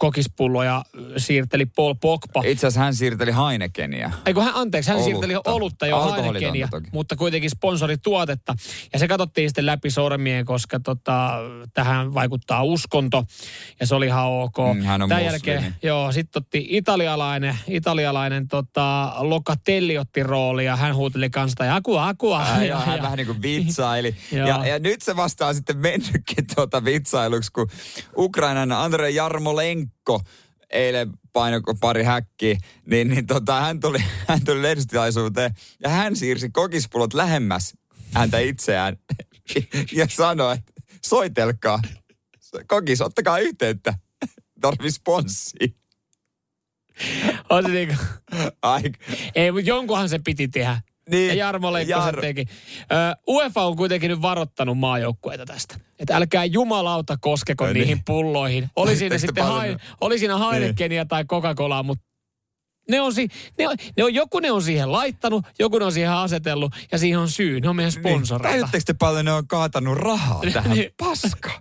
kokispulloja 0.02 0.84
siirteli 1.18 1.66
Paul 1.66 1.94
Pogba. 1.94 2.42
Itse 2.46 2.68
asiassa 2.68 2.80
hän 2.80 2.96
siirteli 2.96 3.32
Heinekeniä. 3.36 4.12
Eikö 4.26 4.42
hän, 4.42 4.56
anteeksi, 4.56 4.90
hän 4.90 4.98
olutta. 4.98 5.12
siirteli 5.12 5.42
olutta 5.46 5.88
jo 5.88 6.14
Heinekeniä, 6.14 6.70
mutta 6.92 7.16
kuitenkin 7.16 7.50
sponsorituotetta. 7.50 8.56
Ja 8.94 9.00
se 9.00 9.08
katsottiin 9.08 9.50
sitten 9.50 9.66
läpi 9.66 9.90
sormien, 9.90 10.46
koska 10.46 10.80
tota, 10.80 11.32
tähän 11.74 12.14
vaikuttaa 12.14 12.64
uskonto. 12.64 13.24
Ja 13.80 13.88
se 13.88 13.96
oli 13.96 14.06
ihan 14.06 14.26
ok. 14.26 14.58
Mm, 14.74 14.82
hän 14.82 15.02
on 15.02 15.10
Tämän 15.10 15.26
jälkeen, 15.26 15.76
joo, 15.84 16.12
sitten 16.12 16.40
otti 16.40 16.66
italialainen, 16.70 17.58
italialainen 17.68 18.48
tota, 18.48 19.14
Locatelli 19.20 19.98
otti 19.98 20.24
rooli 20.24 20.66
ja 20.66 20.76
hän 20.76 20.96
huuteli 20.96 21.30
kanssa, 21.30 21.66
ja 21.66 21.76
akua, 21.76 22.08
akua. 22.08 22.46
Ja, 22.56 22.64
ja, 22.64 22.80
hän 22.80 23.02
vähän 23.02 23.18
niin 23.18 23.28
kuin 23.28 23.42
vitsaili. 23.42 24.16
ja, 24.32 24.68
ja, 24.68 24.80
nyt 24.80 25.02
se 25.02 25.16
vastaa 25.16 25.54
sitten 25.54 25.78
mennytkin 25.78 26.48
tuota 26.56 26.84
vitsailuksi, 26.86 27.52
kun 27.52 27.70
Ukrainan 28.18 28.72
Andrei 28.72 29.16
Jarmolenko 29.16 29.91
Mikko 29.92 30.22
eilen 30.70 31.12
paino 31.34 31.62
pari 31.80 32.04
häkkiä, 32.04 32.58
niin, 32.86 33.08
niin 33.10 33.28
tota, 33.28 33.62
hän 33.62 33.80
tuli, 33.80 34.00
hän 34.28 34.46
tuli 34.46 34.62
lehdistötilaisuuteen 34.62 35.52
ja 35.80 35.90
hän 35.90 36.16
siirsi 36.16 36.50
kokispullot 36.50 37.14
lähemmäs 37.14 37.74
häntä 38.14 38.40
itseään 38.40 38.98
ja 39.98 40.08
sanoi, 40.10 40.56
että 40.56 40.72
soitelkaa. 41.06 41.82
Kokis, 42.68 43.02
ottakaa 43.02 43.40
yhteyttä. 43.40 43.94
Tarvii 44.62 44.92
sponssia. 44.92 45.68
On 47.50 47.64
se 47.64 47.70
niinku... 47.70 47.96
Ai. 48.62 48.82
Ei, 49.36 49.52
mutta 49.52 49.70
jonkunhan 49.70 50.10
se 50.10 50.20
piti 50.20 50.48
tehdä. 50.48 50.82
Niin, 51.12 51.28
ja 51.28 51.34
Jarmo 51.34 51.74
Leikkosen 51.74 52.06
Jar... 52.06 52.22
teki. 52.22 52.46
Uh, 52.82 53.36
UEFA 53.36 53.62
on 53.62 53.76
kuitenkin 53.76 54.10
nyt 54.10 54.22
varoittanut 54.22 54.78
maajoukkueita 54.78 55.46
tästä. 55.46 55.76
Että 56.00 56.16
älkää 56.16 56.46
jumalauta 56.46 57.18
koskeko 57.22 57.68
ja 57.68 57.74
niihin 57.74 57.96
niin. 57.96 58.04
pulloihin. 58.06 58.70
Oli 58.76 58.96
siinä 58.96 59.18
sitten 59.18 59.44
hain, 59.44 59.78
oli 60.02 60.20
siinä 60.20 60.38
Heinekenia 60.38 61.02
niin. 61.04 61.08
tai 61.08 61.24
Coca-Colaa, 61.24 61.84
mutta 61.84 62.11
ne 62.90 63.02
on, 63.02 63.14
si, 63.14 63.28
ne 63.58 63.68
on, 63.68 63.76
ne 63.98 64.04
on, 64.04 64.14
joku 64.14 64.40
ne 64.40 64.52
on 64.52 64.62
siihen 64.62 64.92
laittanut, 64.92 65.46
joku 65.60 65.80
ne 65.80 65.86
on 65.86 65.92
siihen 65.92 66.12
asetellut 66.12 66.74
ja 66.92 66.98
siihen 66.98 67.20
on 67.20 67.30
syy. 67.30 67.62
Ne 67.62 67.70
on 67.70 67.76
meidän 67.76 67.94
niin. 67.94 68.02
sponsoreita. 68.02 68.70
Niin. 68.74 68.86
te 68.86 68.94
paljon 68.94 69.26
ne 69.26 69.32
on 69.32 69.48
kaatanut 69.48 69.98
rahaa 69.98 70.42
tähän? 70.54 70.72
niin. 70.72 70.94
Paska. 70.98 71.52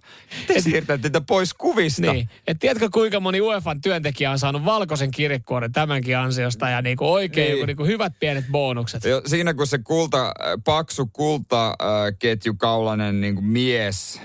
Te 0.46 0.61
siirtätte 0.61 1.11
tätä 1.11 1.24
pois 1.26 1.54
kuvista. 1.54 2.12
Niin. 2.12 2.28
Et 2.46 2.59
tiedätkö 2.59 2.88
kuinka 2.92 3.20
moni 3.20 3.40
UEFan 3.40 3.80
työntekijä 3.80 4.30
on 4.30 4.38
saanut 4.38 4.64
valkoisen 4.64 5.11
kirjekuoren 5.11 5.72
tämänkin 5.72 6.18
ansiosta 6.18 6.68
ja 6.68 6.83
niinku 6.83 7.12
oikein 7.12 7.46
niin. 7.46 7.52
joku 7.52 7.66
niinku 7.66 7.85
hyvät 7.85 8.12
pienet 8.20 8.44
bonukset. 8.50 9.04
Jo, 9.04 9.22
siinä 9.26 9.54
kun 9.54 9.66
se 9.66 9.78
kulta, 9.78 10.26
äh, 10.26 10.33
paksu 10.64 11.06
kulta 11.12 11.68
äh, 11.68 13.12
niinku 13.12 13.42
mies 13.42 14.20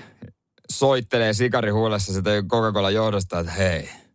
soittelee 0.70 1.32
sikarihuulessa 1.32 2.12
sitä 2.12 2.30
Coca-Cola 2.30 2.90
johdosta, 2.90 3.38
että 3.38 3.52
hei– 3.52 3.88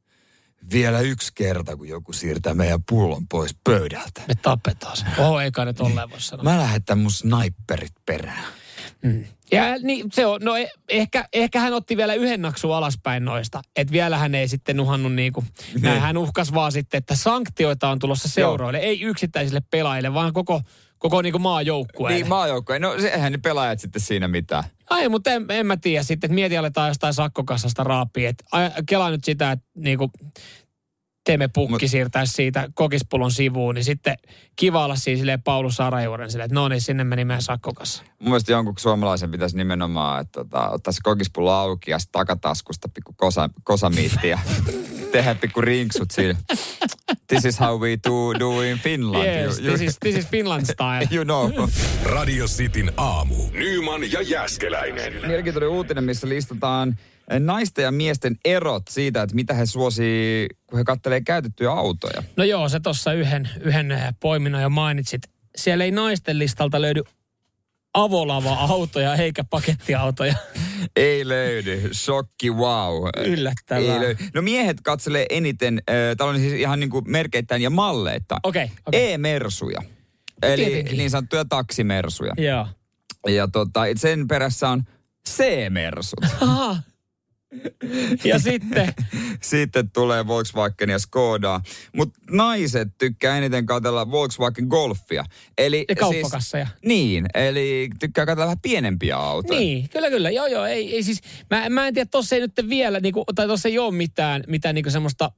vielä 0.72 1.00
yksi 1.00 1.32
kerta, 1.36 1.78
kun 1.78 1.88
joku 1.88 2.14
siirtää 2.14 2.54
meidän 2.54 2.84
pullon 2.90 3.28
pois 3.28 3.56
pöydältä. 3.64 4.22
Me 4.28 4.36
tapetaan 4.42 4.98
se. 4.98 5.06
Oho, 5.18 5.42
eikä 5.42 5.66
ne 5.66 5.74
tolleen 5.74 6.10
voi 6.10 6.22
sanoa. 6.22 6.44
Mä 6.44 6.58
lähetän 6.58 7.00
mun 7.00 7.12
sniperit 7.12 7.94
perään. 8.06 8.44
Mm. 9.02 9.26
Ja 9.52 9.78
niin, 9.82 10.06
se 10.14 10.26
on, 10.26 10.42
no 10.44 10.56
e- 10.56 10.72
ehkä, 10.90 11.28
ehkä 11.34 11.60
hän 11.60 11.74
otti 11.74 11.98
vielä 11.98 12.14
yhden 12.14 12.42
naksu 12.42 12.72
alaspäin 12.72 13.26
noista. 13.26 13.62
Että 13.76 13.92
vielä 13.92 14.18
hän 14.18 14.36
ei 14.36 14.48
sitten 14.48 14.80
uhannut 14.80 15.14
niinku, 15.14 15.44
niin. 15.74 15.82
näin 15.82 16.02
hän 16.02 16.18
uhkas 16.18 16.54
vaan 16.54 16.72
sitten, 16.72 16.98
että 16.98 17.16
sanktioita 17.16 17.90
on 17.90 18.00
tulossa 18.00 18.30
seuroille. 18.30 18.80
Joo. 18.80 18.88
Ei 18.88 19.02
yksittäisille 19.02 19.62
pelaajille, 19.72 20.14
vaan 20.14 20.34
koko, 20.34 20.62
koko 20.98 21.22
niinku 21.22 21.40
maajoukkueelle. 21.40 22.18
Niin, 22.20 22.30
maajoukkueelle. 22.30 22.88
No 22.88 22.94
eihän 22.94 23.32
ne 23.32 23.38
pelaajat 23.38 23.80
sitten 23.80 24.02
siinä 24.02 24.28
mitään. 24.28 24.64
Ai, 24.92 25.10
mutta 25.10 25.30
en, 25.32 25.46
en 25.50 25.66
mä 25.66 25.78
tiedä 25.78 26.04
sitten, 26.04 26.28
että 26.28 26.36
mieti 26.36 26.58
aletaan 26.58 26.88
jostain 26.88 27.14
sakkokassasta 27.14 27.84
raapia. 27.84 28.30
Että 28.30 28.44
kela 28.86 29.10
nyt 29.10 29.24
sitä, 29.24 29.52
että 29.52 29.66
niinku, 29.76 30.12
Teme 31.24 31.48
Pukki 31.48 31.72
Mut, 31.72 31.92
siirtäisi 31.92 32.34
siitä 32.34 32.70
kokispullon 32.74 33.32
sivuun, 33.32 33.76
niin 33.76 33.86
sitten 33.86 34.18
kiva 34.56 34.86
olla 34.86 34.96
siinä 34.96 35.20
silleen 35.20 35.42
Paulus 35.42 35.76
Sarajuoren 35.76 36.32
silleen, 36.32 36.46
että 36.46 36.56
no 36.56 36.68
niin, 36.68 36.82
sinne 36.82 37.04
meni 37.04 37.26
meidän 37.26 37.42
sakkokassa. 37.42 38.04
Mun 38.20 38.30
mielestä 38.30 38.52
jonkun 38.52 38.74
suomalaisen 38.80 39.32
pitäisi 39.32 39.58
nimenomaan, 39.58 40.22
että 40.22 40.40
tota, 40.40 40.70
ottaa 40.70 40.92
se 40.92 41.00
kokispullo 41.04 41.52
auki 41.52 41.92
ja 41.92 41.98
takataskusta 42.12 42.90
pikku 42.94 43.14
kosa. 43.18 43.50
tehdä 45.12 45.36
pikku 45.36 45.62
rinksut 45.62 46.12
siinä. 46.12 46.40
This 47.28 47.46
is 47.46 47.60
how 47.60 47.80
we 47.80 47.98
do, 48.10 48.40
do 48.40 48.62
in 48.62 48.80
Finland. 48.80 49.26
Yes, 49.26 49.60
you, 49.60 49.68
you, 49.68 49.78
this 49.78 49.90
is, 49.90 49.98
this 50.00 50.16
is 50.16 50.28
Finland 50.28 50.66
style. 50.66 51.08
you 51.16 51.24
know. 51.26 51.70
Radio 52.04 52.46
Cityn 52.46 52.92
aamu. 52.98 53.36
Nyman 53.52 54.12
ja 54.12 54.22
Jäskeläinen. 54.22 55.14
Mielenkiintoinen 55.14 55.70
uutinen, 55.70 56.04
missä 56.04 56.30
listataan 56.30 56.98
naisten 57.40 57.84
ja 57.84 57.92
miesten 57.92 58.38
erot 58.46 58.84
siitä, 58.90 59.22
että 59.22 59.36
mitä 59.36 59.54
he 59.54 59.66
suosii, 59.66 60.48
kun 60.68 60.78
he 60.78 60.84
kattelee 60.84 61.22
käytettyjä 61.22 61.72
autoja. 61.72 62.24
No 62.38 62.44
joo, 62.44 62.70
se 62.70 62.80
tuossa 62.80 63.14
yhden, 63.14 63.50
yhden 63.62 63.92
eh, 63.92 64.14
poiminnan 64.20 64.62
jo 64.62 64.70
mainitsit. 64.70 65.22
Siellä 65.56 65.84
ei 65.84 65.92
naisten 65.92 66.40
listalta 66.40 66.82
löydy 66.82 67.02
avolava-autoja 67.94 69.16
eikä 69.16 69.44
pakettiautoja. 69.44 70.36
Ei 70.96 71.28
löydy. 71.28 71.90
Shokki, 71.94 72.52
wow. 72.52 73.08
Yllättävää. 73.26 73.94
Ei 73.94 74.00
löydy. 74.00 74.24
No 74.34 74.42
miehet 74.42 74.78
katselee 74.84 75.26
eniten, 75.30 75.82
äh, 75.90 75.96
täällä 76.18 76.34
on 76.34 76.40
siis 76.40 76.54
ihan 76.54 76.80
niin 76.80 76.90
kuin 76.90 77.06
merkeittäin 77.08 77.62
ja 77.62 77.70
malleita. 77.70 78.40
Okei, 78.44 78.64
okay, 78.64 78.76
okay. 78.86 79.12
E-mersuja. 79.12 79.82
Eli 80.42 80.66
Tietenkin. 80.66 80.98
niin 80.98 81.10
sanottuja 81.10 81.46
taksimersuja. 81.46 82.34
Joo. 82.38 82.68
Ja 83.28 83.48
tota, 83.48 83.82
sen 83.96 84.28
perässä 84.28 84.70
on 84.70 84.84
C-mersut. 85.30 86.26
Aha. 86.42 86.78
Ja 88.24 88.40
sitten, 88.40 88.94
Sitten 89.42 89.92
tulee 89.92 90.28
Volkswagen 90.28 90.90
ja 90.90 91.00
Skoda. 91.00 91.62
Mutta 91.96 92.20
naiset 92.32 92.88
tykkää 92.98 93.38
eniten 93.38 93.66
katsella 93.66 94.12
Volkswagen 94.12 94.66
Golfia. 94.68 95.26
Eli 95.58 95.86
Ja 95.90 95.96
kauppakasseja. 95.96 96.66
Siis, 96.66 96.80
niin, 96.86 97.26
eli 97.34 97.90
tykkää 98.00 98.26
katsella 98.26 98.46
vähän 98.46 98.60
pienempiä 98.62 99.18
autoja. 99.18 99.60
niin, 99.60 99.90
kyllä, 99.90 100.10
kyllä. 100.10 100.30
Joo, 100.30 100.48
joo. 100.48 100.66
Ei, 100.66 100.96
ei 100.96 101.04
siis, 101.04 101.22
mä, 101.50 101.70
mä 101.70 101.88
en 101.88 101.94
tiedä, 101.94 102.08
tossa 102.12 102.36
ei 102.36 102.42
nyt 102.42 102.54
vielä, 102.70 103.00
niinku, 103.00 103.24
tai 103.36 103.48
tossa 103.48 103.70
ei 103.70 103.80
ole 103.80 103.94
mitään, 103.94 104.44
mitään 104.48 104.76
niinku 104.76 104.90
semmoista 104.90 105.32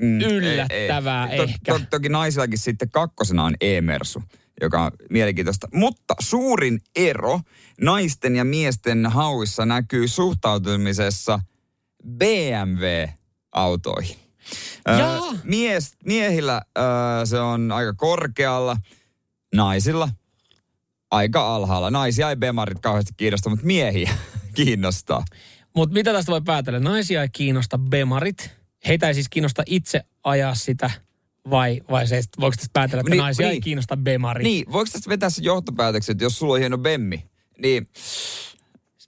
Mm, 0.00 0.20
yllättävää 0.20 1.28
ei, 1.28 1.38
ei. 1.38 1.44
ehkä. 1.44 1.72
To, 1.72 1.78
to, 1.78 1.84
toki 1.90 2.08
naisillakin 2.08 2.58
sitten 2.58 2.90
kakkosena 2.90 3.44
on 3.44 3.54
E-mersu, 3.60 4.22
joka 4.60 4.82
on 4.82 4.90
mielenkiintoista. 5.10 5.68
Mutta 5.74 6.14
suurin 6.20 6.80
ero 6.96 7.40
naisten 7.80 8.36
ja 8.36 8.44
miesten 8.44 9.06
hauissa 9.06 9.66
näkyy 9.66 10.08
suhtautumisessa 10.08 11.40
BMW-autoihin. 12.08 14.16
Ö, 14.88 14.92
Jaa. 14.92 15.32
mies, 15.44 15.92
miehillä 16.04 16.62
ö, 16.78 16.82
se 17.26 17.40
on 17.40 17.72
aika 17.72 17.94
korkealla, 17.94 18.76
naisilla 19.54 20.08
aika 21.10 21.54
alhaalla. 21.54 21.90
Naisia 21.90 22.30
ei 22.30 22.36
bemarit 22.36 22.78
kauheasti 22.80 23.12
kiinnosta, 23.16 23.50
mutta 23.50 23.66
miehiä 23.66 24.14
kiinnostaa. 24.56 25.24
Mutta 25.76 25.92
mitä 25.92 26.12
tästä 26.12 26.32
voi 26.32 26.42
päätellä? 26.42 26.80
Naisia 26.80 27.22
ei 27.22 27.28
kiinnosta 27.32 27.78
bemarit. 27.78 28.50
Heitä 28.86 29.08
ei 29.08 29.14
siis 29.14 29.28
kiinnosta 29.28 29.62
itse 29.66 30.00
ajaa 30.24 30.54
sitä, 30.54 30.90
vai, 31.50 31.80
vai 31.90 32.06
se, 32.06 32.20
voiko 32.40 32.56
tästä 32.56 32.70
päätellä, 32.72 33.00
että 33.00 33.10
Niin, 33.10 33.18
naisia 33.18 33.46
ei 33.46 33.52
niin. 33.52 33.62
kiinnosta 33.62 33.96
bemarit? 33.96 34.44
Niin, 34.44 34.72
voiko 34.72 34.90
tästä 34.92 35.10
vetää 35.10 35.30
se 35.30 35.42
johtopäätöksen, 35.42 36.12
että 36.12 36.24
jos 36.24 36.38
sulla 36.38 36.54
on 36.54 36.60
hieno 36.60 36.78
bemmi, 36.78 37.24
niin 37.58 37.88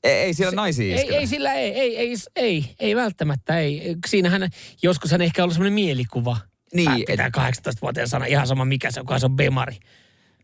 ei, 0.04 0.12
ei 0.18 0.34
siellä 0.34 0.56
naisia 0.56 0.96
Ei, 0.96 1.14
ei 1.16 1.26
sillä 1.26 1.52
ei, 1.54 1.72
ei, 1.72 1.96
ei, 1.96 2.14
ei, 2.36 2.74
ei 2.80 2.96
välttämättä 2.96 3.58
ei. 3.58 3.96
Siinähän 4.06 4.50
joskus 4.82 5.10
hän 5.10 5.20
ehkä 5.20 5.42
ollut 5.42 5.54
semmoinen 5.54 5.72
mielikuva. 5.74 6.36
Niin, 6.74 6.84
Pää- 6.90 6.96
Pitää 7.06 7.26
et- 7.26 7.36
18-vuotiaan 7.36 8.08
sana 8.08 8.24
ihan 8.24 8.46
sama 8.46 8.64
mikä 8.64 8.90
se 8.90 9.00
on, 9.00 9.06
kun 9.06 9.20
se 9.20 9.26
on 9.26 9.36
bemari. 9.36 9.76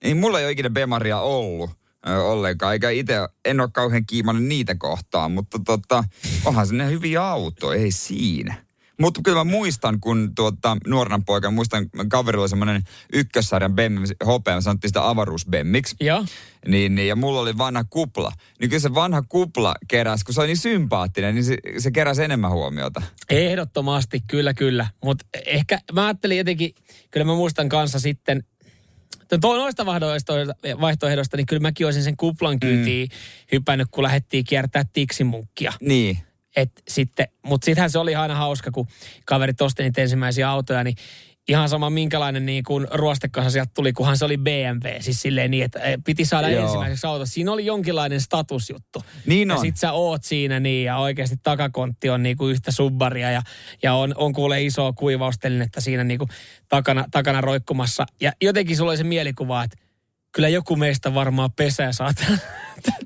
Niin 0.05 0.16
mulla 0.16 0.38
ei 0.40 0.44
ole 0.46 0.52
ikinä 0.52 0.70
bemaria 0.70 1.20
ollut 1.20 1.70
ö, 2.09 2.22
ollenkaan, 2.22 2.72
eikä 2.72 2.90
itse, 2.90 3.14
en 3.44 3.61
ole 3.61 3.68
kauhean 3.72 4.07
kiimainen 4.07 4.48
niitä 4.48 4.74
kohtaan, 4.74 5.33
mutta 5.33 5.59
tota, 5.64 6.05
onhan 6.44 6.66
se 6.66 6.74
ne 6.74 6.90
hyviä 6.90 7.24
autoja, 7.24 7.83
ei 7.83 7.90
siinä. 7.90 8.55
Mutta 9.02 9.20
kyllä 9.24 9.38
mä 9.38 9.44
muistan, 9.44 10.00
kun 10.00 10.34
tuota, 10.34 10.76
nuorena 10.86 11.22
poikana, 11.26 11.50
muistan 11.50 11.90
kaverilla 12.08 12.42
oli 12.42 12.48
semmoinen 12.48 12.82
ykkössarjan 13.12 13.74
bemmi, 13.74 14.08
hopea, 14.26 14.54
me 14.54 14.60
sanottiin 14.60 14.88
sitä 14.88 15.08
avaruusbemmiksi. 15.08 15.96
Joo. 16.00 16.24
Niin, 16.68 16.94
niin, 16.94 17.08
ja 17.08 17.16
mulla 17.16 17.40
oli 17.40 17.58
vanha 17.58 17.84
kupla. 17.84 18.32
Niin 18.60 18.70
kyllä 18.70 18.80
se 18.80 18.94
vanha 18.94 19.22
kupla 19.22 19.74
keräsi, 19.88 20.24
kun 20.24 20.34
se 20.34 20.40
oli 20.40 20.46
niin 20.46 20.56
sympaattinen, 20.56 21.34
niin 21.34 21.44
se, 21.44 21.56
se 21.78 21.90
keräsi 21.90 22.22
enemmän 22.22 22.50
huomiota. 22.50 23.02
Ehdottomasti, 23.30 24.22
kyllä, 24.26 24.54
kyllä. 24.54 24.86
Mutta 25.04 25.24
ehkä 25.46 25.78
mä 25.92 26.06
ajattelin 26.06 26.38
jotenkin, 26.38 26.74
kyllä 27.10 27.26
mä 27.26 27.34
muistan 27.34 27.68
kanssa 27.68 28.00
sitten, 28.00 28.44
Tuo 29.40 29.56
noista 29.56 29.86
vaihtoehdoista, 29.86 30.32
vaihtoehdoista, 30.80 31.36
niin 31.36 31.46
kyllä 31.46 31.60
mäkin 31.60 31.86
olisin 31.86 32.02
sen 32.02 32.16
kuplan 32.16 32.60
kyytiin 32.60 33.08
mm. 33.08 33.16
hypännyt, 33.52 33.88
kun 33.90 34.04
lähdettiin 34.04 34.44
kiertää 34.44 34.84
tiksimunkkia. 34.92 35.72
Niin. 35.80 36.18
Et 36.56 36.70
sitten, 36.88 37.28
mutta 37.46 37.64
sittenhän 37.64 37.90
se 37.90 37.98
oli 37.98 38.14
aina 38.14 38.34
hauska, 38.34 38.70
kun 38.70 38.86
kaverit 39.26 39.60
osti 39.60 39.82
niitä 39.82 40.00
ensimmäisiä 40.00 40.50
autoja, 40.50 40.84
niin 40.84 40.96
ihan 41.48 41.68
sama 41.68 41.90
minkälainen 41.90 42.46
niin 42.46 42.64
kuin 42.64 42.86
ruostekasa 42.90 43.50
sieltä 43.50 43.70
tuli, 43.74 43.92
kunhan 43.92 44.18
se 44.18 44.24
oli 44.24 44.36
BMW. 44.36 44.86
Siis 45.00 45.22
silleen 45.22 45.50
niin, 45.50 45.64
että 45.64 45.80
eh, 45.80 45.98
piti 46.04 46.24
saada 46.24 46.48
Joo. 46.48 46.64
ensimmäiseksi 46.64 47.06
auto. 47.06 47.26
Siinä 47.26 47.52
oli 47.52 47.66
jonkinlainen 47.66 48.20
statusjuttu. 48.20 49.04
Niin 49.26 49.48
ja 49.48 49.54
on. 49.54 49.60
sit 49.60 49.76
sä 49.76 49.92
oot 49.92 50.24
siinä 50.24 50.60
niin, 50.60 50.84
ja 50.84 50.98
oikeasti 50.98 51.36
takakontti 51.42 52.10
on 52.10 52.22
niin 52.22 52.36
kuin 52.36 52.52
yhtä 52.52 52.70
subbaria 52.70 53.30
ja, 53.30 53.42
ja 53.82 53.94
on, 53.94 54.14
on 54.16 54.32
kuule 54.32 54.62
isoa 54.62 54.92
kuivaustelinettä 54.92 55.80
siinä 55.80 56.04
niin 56.04 56.18
kuin 56.18 56.30
takana, 56.68 57.04
takana 57.10 57.40
roikkumassa. 57.40 58.06
Ja 58.20 58.32
jotenkin 58.42 58.76
sulla 58.76 58.90
oli 58.90 58.96
se 58.96 59.04
mielikuva, 59.04 59.64
että 59.64 59.76
kyllä 60.33 60.49
joku 60.49 60.77
meistä 60.77 61.14
varmaan 61.14 61.53
pesää 61.53 61.92
saa 61.92 62.11
tän- 62.21 62.40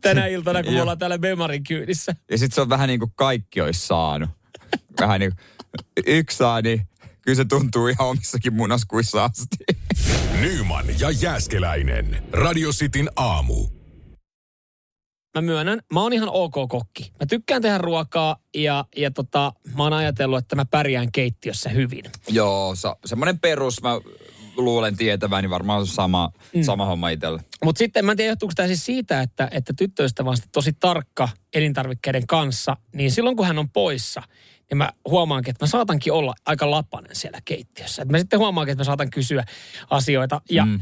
tänä 0.00 0.26
iltana, 0.36 0.62
kun 0.62 0.72
me 0.72 0.80
ollaan 0.80 0.98
täällä 0.98 1.18
Bemarin 1.18 1.64
kyydissä. 1.64 2.14
Ja 2.30 2.38
sitten 2.38 2.54
se 2.54 2.60
on 2.60 2.68
vähän 2.68 2.88
niin 2.88 3.00
kuin 3.00 3.12
kaikki 3.14 3.60
olisi 3.60 3.86
saanut. 3.86 4.30
Vähän 5.00 5.20
niin 5.20 5.32
kuin 5.36 6.04
yksi 6.06 6.36
saa, 6.36 6.62
niin 6.62 6.88
kyllä 7.22 7.36
se 7.36 7.44
tuntuu 7.44 7.86
ihan 7.88 8.08
omissakin 8.08 8.54
munaskuissa 8.54 9.24
asti. 9.24 9.56
Nyman 10.40 10.86
ja 11.00 11.10
Jääskeläinen. 11.10 12.22
Radio 12.32 12.70
Cityn 12.70 13.10
aamu. 13.16 13.66
mä 15.34 15.42
myönnän, 15.42 15.80
mä 15.92 16.02
oon 16.02 16.12
ihan 16.12 16.28
ok 16.32 16.54
kokki. 16.68 17.12
Mä 17.20 17.26
tykkään 17.26 17.62
tehdä 17.62 17.78
ruokaa 17.78 18.36
ja, 18.54 18.84
ja 18.96 19.10
tota, 19.10 19.52
mä 19.76 19.82
oon 19.82 19.92
ajatellut, 19.92 20.38
että 20.38 20.56
mä 20.56 20.64
pärjään 20.64 21.12
keittiössä 21.12 21.68
hyvin. 21.68 22.04
Joo, 22.28 22.74
sa- 22.74 22.96
semmoinen 23.06 23.38
perus, 23.40 23.82
mä 23.82 23.90
luulen 24.56 24.96
tietäväni 24.96 25.50
varmaan 25.50 25.80
on 25.80 25.86
sama, 25.86 26.30
mm. 26.54 26.62
sama 26.62 26.84
homma 26.84 27.08
itsellä. 27.08 27.40
Mutta 27.64 27.78
sitten 27.78 28.04
mä 28.04 28.12
en 28.12 28.16
tiedä, 28.16 28.30
johtuuko 28.30 28.52
tämä 28.56 28.66
siis 28.66 28.86
siitä, 28.86 29.20
että, 29.20 29.48
että 29.50 29.72
tyttöystävä 29.76 30.30
on 30.30 30.36
sitten 30.36 30.52
tosi 30.52 30.72
tarkka 30.80 31.28
elintarvikkeiden 31.54 32.26
kanssa, 32.26 32.76
niin 32.94 33.10
silloin 33.10 33.36
kun 33.36 33.46
hän 33.46 33.58
on 33.58 33.70
poissa, 33.70 34.22
niin 34.70 34.78
mä 34.78 34.90
huomaankin, 35.08 35.50
että 35.50 35.64
mä 35.64 35.68
saatankin 35.68 36.12
olla 36.12 36.34
aika 36.46 36.70
lapanen 36.70 37.16
siellä 37.16 37.38
keittiössä. 37.44 38.02
Et 38.02 38.08
mä 38.08 38.18
sitten 38.18 38.38
huomaankin, 38.38 38.72
että 38.72 38.80
mä 38.80 38.84
saatan 38.84 39.10
kysyä 39.10 39.44
asioita 39.90 40.40
ja 40.50 40.64
mm. 40.64 40.80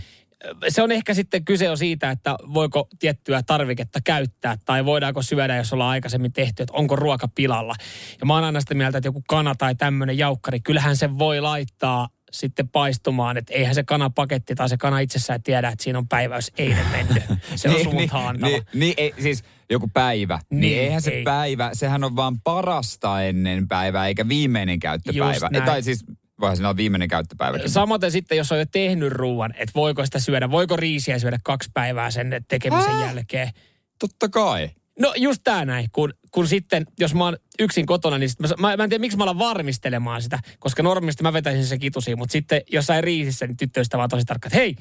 se 0.68 0.82
on 0.82 0.92
ehkä 0.92 1.14
sitten 1.14 1.44
kyse 1.44 1.70
on 1.70 1.78
siitä, 1.78 2.10
että 2.10 2.36
voiko 2.54 2.88
tiettyä 2.98 3.42
tarviketta 3.42 4.00
käyttää 4.04 4.56
tai 4.64 4.84
voidaanko 4.84 5.22
syödä, 5.22 5.56
jos 5.56 5.72
ollaan 5.72 5.90
aikaisemmin 5.90 6.32
tehty, 6.32 6.62
että 6.62 6.76
onko 6.76 6.96
ruoka 6.96 7.28
pilalla. 7.28 7.74
Ja 8.20 8.26
mä 8.26 8.34
oon 8.34 8.44
aina 8.44 8.60
sitä 8.60 8.74
mieltä, 8.74 8.98
että 8.98 9.08
joku 9.08 9.22
kana 9.28 9.54
tai 9.54 9.74
tämmöinen 9.74 10.18
jaukkari, 10.18 10.60
kyllähän 10.60 10.96
se 10.96 11.18
voi 11.18 11.40
laittaa 11.40 12.08
sitten 12.34 12.68
paistumaan, 12.68 13.36
että 13.36 13.54
eihän 13.54 13.74
se 13.74 13.84
kanapaketti 13.84 14.54
tai 14.54 14.68
se 14.68 14.76
kana 14.76 14.98
itsessään 14.98 15.42
tiedä, 15.42 15.68
että 15.68 15.84
siinä 15.84 15.98
on 15.98 16.08
päiväys 16.08 16.52
eilen 16.58 16.86
mennyt. 16.92 17.22
Se 17.56 17.68
on 17.68 17.74
niin, 17.74 17.84
suuntaan 17.84 18.26
antava. 18.26 18.48
niin, 18.50 18.62
niin, 18.74 18.94
ei, 18.96 19.14
siis 19.18 19.44
joku 19.70 19.88
päivä. 19.94 20.38
Niin, 20.50 20.60
Niin, 20.60 20.70
niin 20.70 20.82
eihän 20.82 21.02
se 21.02 21.10
ei. 21.10 21.22
päivä, 21.22 21.70
sehän 21.72 22.04
on 22.04 22.16
vaan 22.16 22.40
parasta 22.40 23.22
ennen 23.22 23.68
päivää, 23.68 24.06
eikä 24.06 24.28
viimeinen 24.28 24.80
käyttöpäivä. 24.80 25.48
Näin. 25.50 25.64
Tai 25.64 25.82
siis, 25.82 26.04
voihan 26.40 26.56
siinä 26.56 26.68
olla 26.68 26.76
viimeinen 26.76 27.08
käyttöpäivä. 27.08 27.58
Samaten 27.66 28.10
sitten, 28.10 28.38
jos 28.38 28.52
on 28.52 28.58
jo 28.58 28.66
tehnyt 28.72 29.12
ruoan, 29.12 29.52
että 29.52 29.72
voiko 29.74 30.04
sitä 30.04 30.18
syödä, 30.18 30.50
voiko 30.50 30.76
riisiä 30.76 31.18
syödä 31.18 31.38
kaksi 31.44 31.70
päivää 31.74 32.10
sen 32.10 32.44
tekemisen 32.48 32.92
Hää? 32.92 33.06
jälkeen. 33.06 33.50
Totta 33.98 34.28
kai. 34.28 34.70
No 35.00 35.12
just 35.16 35.40
tää 35.44 35.64
näin, 35.64 35.88
kun, 35.92 36.14
kun 36.34 36.48
sitten, 36.48 36.86
jos 37.00 37.14
mä 37.14 37.24
oon 37.24 37.36
yksin 37.58 37.86
kotona, 37.86 38.18
niin 38.18 38.30
mä, 38.38 38.48
mä, 38.58 38.76
mä 38.76 38.84
en 38.84 38.90
tiedä, 38.90 39.00
miksi 39.00 39.18
mä 39.18 39.24
alan 39.24 39.38
varmistelemaan 39.38 40.22
sitä, 40.22 40.38
koska 40.58 40.82
normaalisti 40.82 41.22
mä 41.22 41.32
vetäisin 41.32 41.66
se 41.66 41.78
kitusiin, 41.78 42.18
mutta 42.18 42.32
sitten 42.32 42.62
jossain 42.72 43.04
riisissä, 43.04 43.46
niin 43.46 43.56
tyttöystä 43.56 43.98
vaan 43.98 44.08
tosi 44.08 44.24
tarkka, 44.24 44.46
että 44.46 44.58
hei, 44.58 44.76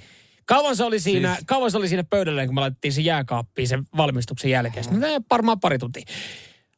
kauan 0.45 0.75
se 0.75 0.83
oli 0.83 0.99
siinä, 0.99 1.33
Siis- 1.35 1.45
kauan 1.45 1.71
se 1.71 1.77
oli 1.77 1.87
siinä 1.87 2.03
pöydällä, 2.03 2.45
kun 2.45 2.55
me 2.55 2.61
laitettiin 2.61 2.93
se 2.93 3.01
jääkaappiin 3.01 3.67
sen 3.67 3.83
valmistuksen 3.97 4.51
jälkeen. 4.51 4.83
Sitten 4.83 5.01
tein 5.01 5.25
varmaan 5.29 5.59
pari 5.59 5.77
tuntia. 5.77 6.03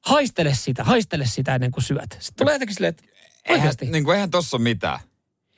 Haistele 0.06 0.54
sitä, 0.54 0.84
haistele 0.84 1.26
sitä 1.26 1.56
ennen 1.56 1.72
kuin 1.72 1.84
syöt. 1.84 2.12
Sitten 2.20 2.36
tulee 2.38 2.56
jotenkin 2.56 2.76
silleen, 2.76 2.90
että 2.90 3.04
Eihän, 3.46 3.60
oikeasti. 3.60 3.86
niin 3.86 4.04
kuin, 4.04 4.16
eihän 4.16 4.32
tossa 4.32 4.58
ole 4.58 4.64
mitään. 4.64 5.00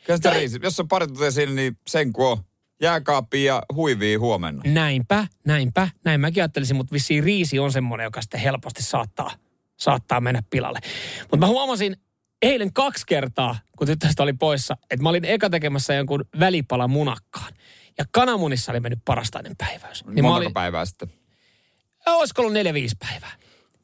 Kyllä 0.03 0.17
sitä 0.17 0.29
riisi. 0.29 0.59
Jos 0.63 0.79
on 0.79 0.87
pari 0.87 1.07
tuntia 1.07 1.31
siinä, 1.31 1.51
niin 1.51 1.77
sen 1.87 2.13
kun 2.13 2.27
on 2.27 2.37
jääkaappi 2.81 3.43
ja 3.43 3.63
huivii 3.73 4.15
huomenna. 4.15 4.61
Näinpä, 4.65 5.27
näinpä, 5.45 5.89
näin 6.05 6.21
mäkin 6.21 6.43
ajattelisin, 6.43 6.75
mutta 6.75 6.93
vissiin 6.93 7.23
riisi 7.23 7.59
on 7.59 7.71
semmoinen, 7.71 8.03
joka 8.03 8.21
sitten 8.21 8.39
helposti 8.39 8.83
saattaa, 8.83 9.31
saattaa 9.77 10.21
mennä 10.21 10.43
pilalle. 10.49 10.79
Mutta 11.21 11.37
mä 11.37 11.47
huomasin 11.47 11.97
eilen 12.41 12.73
kaksi 12.73 13.03
kertaa, 13.07 13.59
kun 13.77 13.87
tyttöstä 13.87 14.23
oli 14.23 14.33
poissa, 14.33 14.77
että 14.81 15.03
mä 15.03 15.09
olin 15.09 15.25
eka 15.25 15.49
tekemässä 15.49 15.93
jonkun 15.93 16.25
välipala 16.39 16.87
munakkaan. 16.87 17.53
Ja 17.97 18.05
kananmunissa 18.11 18.71
oli 18.71 18.79
mennyt 18.79 18.99
parastainen 19.05 19.55
päiväys. 19.57 20.05
Niin 20.05 20.23
Montako 20.23 20.37
olin, 20.37 20.53
päivää 20.53 20.85
sitten? 20.85 21.11
olisiko 22.07 22.41
ollut 22.41 22.53
neljä, 22.53 22.73
viisi 22.73 22.95
päivää. 22.99 23.31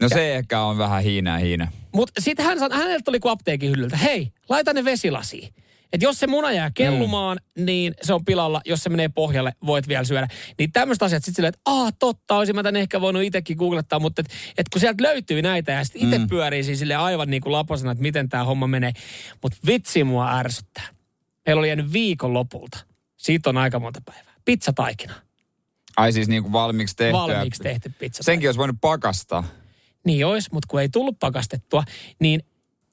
No 0.01 0.09
se 0.09 0.35
ehkä 0.35 0.61
on 0.61 0.77
vähän 0.77 1.03
hiinä 1.03 1.37
hiinä. 1.37 1.67
Mutta 1.91 2.21
sitten 2.21 2.45
hän, 2.45 2.57
häneltä 2.71 3.03
tuli 3.05 3.19
kuin 3.19 3.31
apteekin 3.31 3.71
hyllyltä, 3.71 3.97
hei, 3.97 4.31
laita 4.49 4.73
ne 4.73 4.85
vesilasiin. 4.85 5.53
Että 5.93 6.05
jos 6.05 6.19
se 6.19 6.27
muna 6.27 6.51
jää 6.51 6.71
kellumaan, 6.73 7.39
mm. 7.57 7.65
niin 7.65 7.93
se 8.01 8.13
on 8.13 8.25
pilalla. 8.25 8.61
Jos 8.65 8.83
se 8.83 8.89
menee 8.89 9.09
pohjalle, 9.09 9.53
voit 9.65 9.87
vielä 9.87 10.03
syödä. 10.03 10.27
Niin 10.59 10.71
tämmöiset 10.71 11.03
asiat 11.03 11.23
sitten 11.23 11.35
silleen, 11.35 11.49
että 11.49 11.61
aah, 11.65 11.93
totta, 11.99 12.37
olisin 12.37 12.55
mä 12.55 12.63
tän 12.63 12.75
ehkä 12.75 13.01
voinut 13.01 13.23
itsekin 13.23 13.57
googlettaa, 13.57 13.99
mutta 13.99 14.21
et, 14.21 14.27
et 14.57 14.69
kun 14.69 14.81
sieltä 14.81 15.03
löytyy 15.03 15.41
näitä 15.41 15.71
ja 15.71 15.83
sitten 15.83 16.01
itse 16.01 16.17
mm. 16.17 16.27
pyörii 16.27 16.63
siis 16.63 16.79
sille 16.79 16.95
aivan 16.95 17.29
niin 17.29 17.41
kuin 17.41 17.51
laposena, 17.51 17.91
että 17.91 18.01
miten 18.01 18.29
tämä 18.29 18.43
homma 18.43 18.67
menee. 18.67 18.91
Mutta 19.41 19.57
vitsi 19.67 20.03
mua 20.03 20.37
ärsyttää. 20.37 20.87
Meillä 21.45 21.59
oli 21.59 21.67
jäänyt 21.67 21.93
viikon 21.93 22.33
lopulta. 22.33 22.77
Siitä 23.17 23.49
on 23.49 23.57
aika 23.57 23.79
monta 23.79 24.01
päivää. 24.05 24.33
Pizzataikina. 24.45 25.13
Ai 25.97 26.11
siis 26.11 26.27
niin 26.27 26.43
kuin 26.43 26.51
valmiiksi 26.51 26.95
tehty. 26.95 27.13
Valmiiksi 27.13 27.63
tehty 27.63 27.91
pizza. 27.99 28.23
Senkin 28.23 28.47
olisi 28.47 28.57
voinut 28.57 28.77
pakastaa. 28.81 29.43
Niin 30.05 30.25
olisi, 30.25 30.49
mutta 30.51 30.67
kun 30.69 30.81
ei 30.81 30.89
tullut 30.89 31.19
pakastettua, 31.19 31.83
niin 32.19 32.43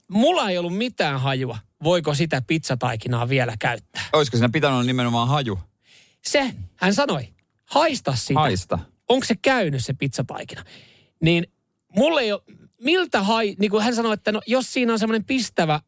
mulla 0.08 0.50
ei 0.50 0.58
ollut 0.58 0.76
mitään 0.76 1.20
hajua, 1.20 1.58
voiko 1.84 2.14
sitä 2.14 2.42
pizzataikinaa 2.46 3.28
vielä 3.28 3.54
käyttää. 3.60 4.02
Olisiko 4.12 4.36
siinä 4.36 4.48
pitänyt 4.48 4.74
olla 4.74 4.84
nimenomaan 4.84 5.28
haju? 5.28 5.58
Se, 6.24 6.54
hän 6.76 6.94
sanoi, 6.94 7.28
haista 7.64 8.14
sitä. 8.16 8.40
Haista. 8.40 8.78
Onko 9.08 9.26
se 9.26 9.34
käynyt 9.42 9.84
se 9.84 9.92
pizzataikina? 9.94 10.64
Niin 11.22 11.46
mulle 11.96 12.20
ei 12.20 12.32
ole, 12.32 12.42
miltä 12.80 13.22
hai, 13.22 13.56
niin 13.58 13.70
kuin 13.70 13.84
hän 13.84 13.94
sanoi, 13.94 14.14
että 14.14 14.32
no, 14.32 14.40
jos 14.46 14.72
siinä 14.72 14.92
on 14.92 14.98
semmoinen 14.98 15.24
pistävä 15.24 15.80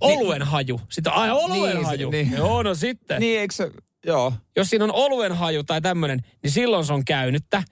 oluen 0.00 0.42
haju. 0.42 0.80
Sitten 0.90 1.12
ai 1.12 1.30
oluen 1.30 1.74
Niin, 1.76 1.86
haju. 1.86 2.10
niin. 2.10 2.32
Joo, 2.32 2.62
no 2.62 2.74
sitten. 2.74 3.20
Niin, 3.20 3.40
eikö 3.40 3.54
se... 3.54 3.70
Joo. 4.06 4.32
Jos 4.56 4.70
siinä 4.70 4.84
on 4.84 4.92
oluen 4.92 5.32
haju 5.32 5.64
tai 5.64 5.80
tämmöinen, 5.80 6.20
niin 6.42 6.50
silloin 6.50 6.84
se 6.84 6.92
on 6.92 7.04
käynyttä. 7.04 7.62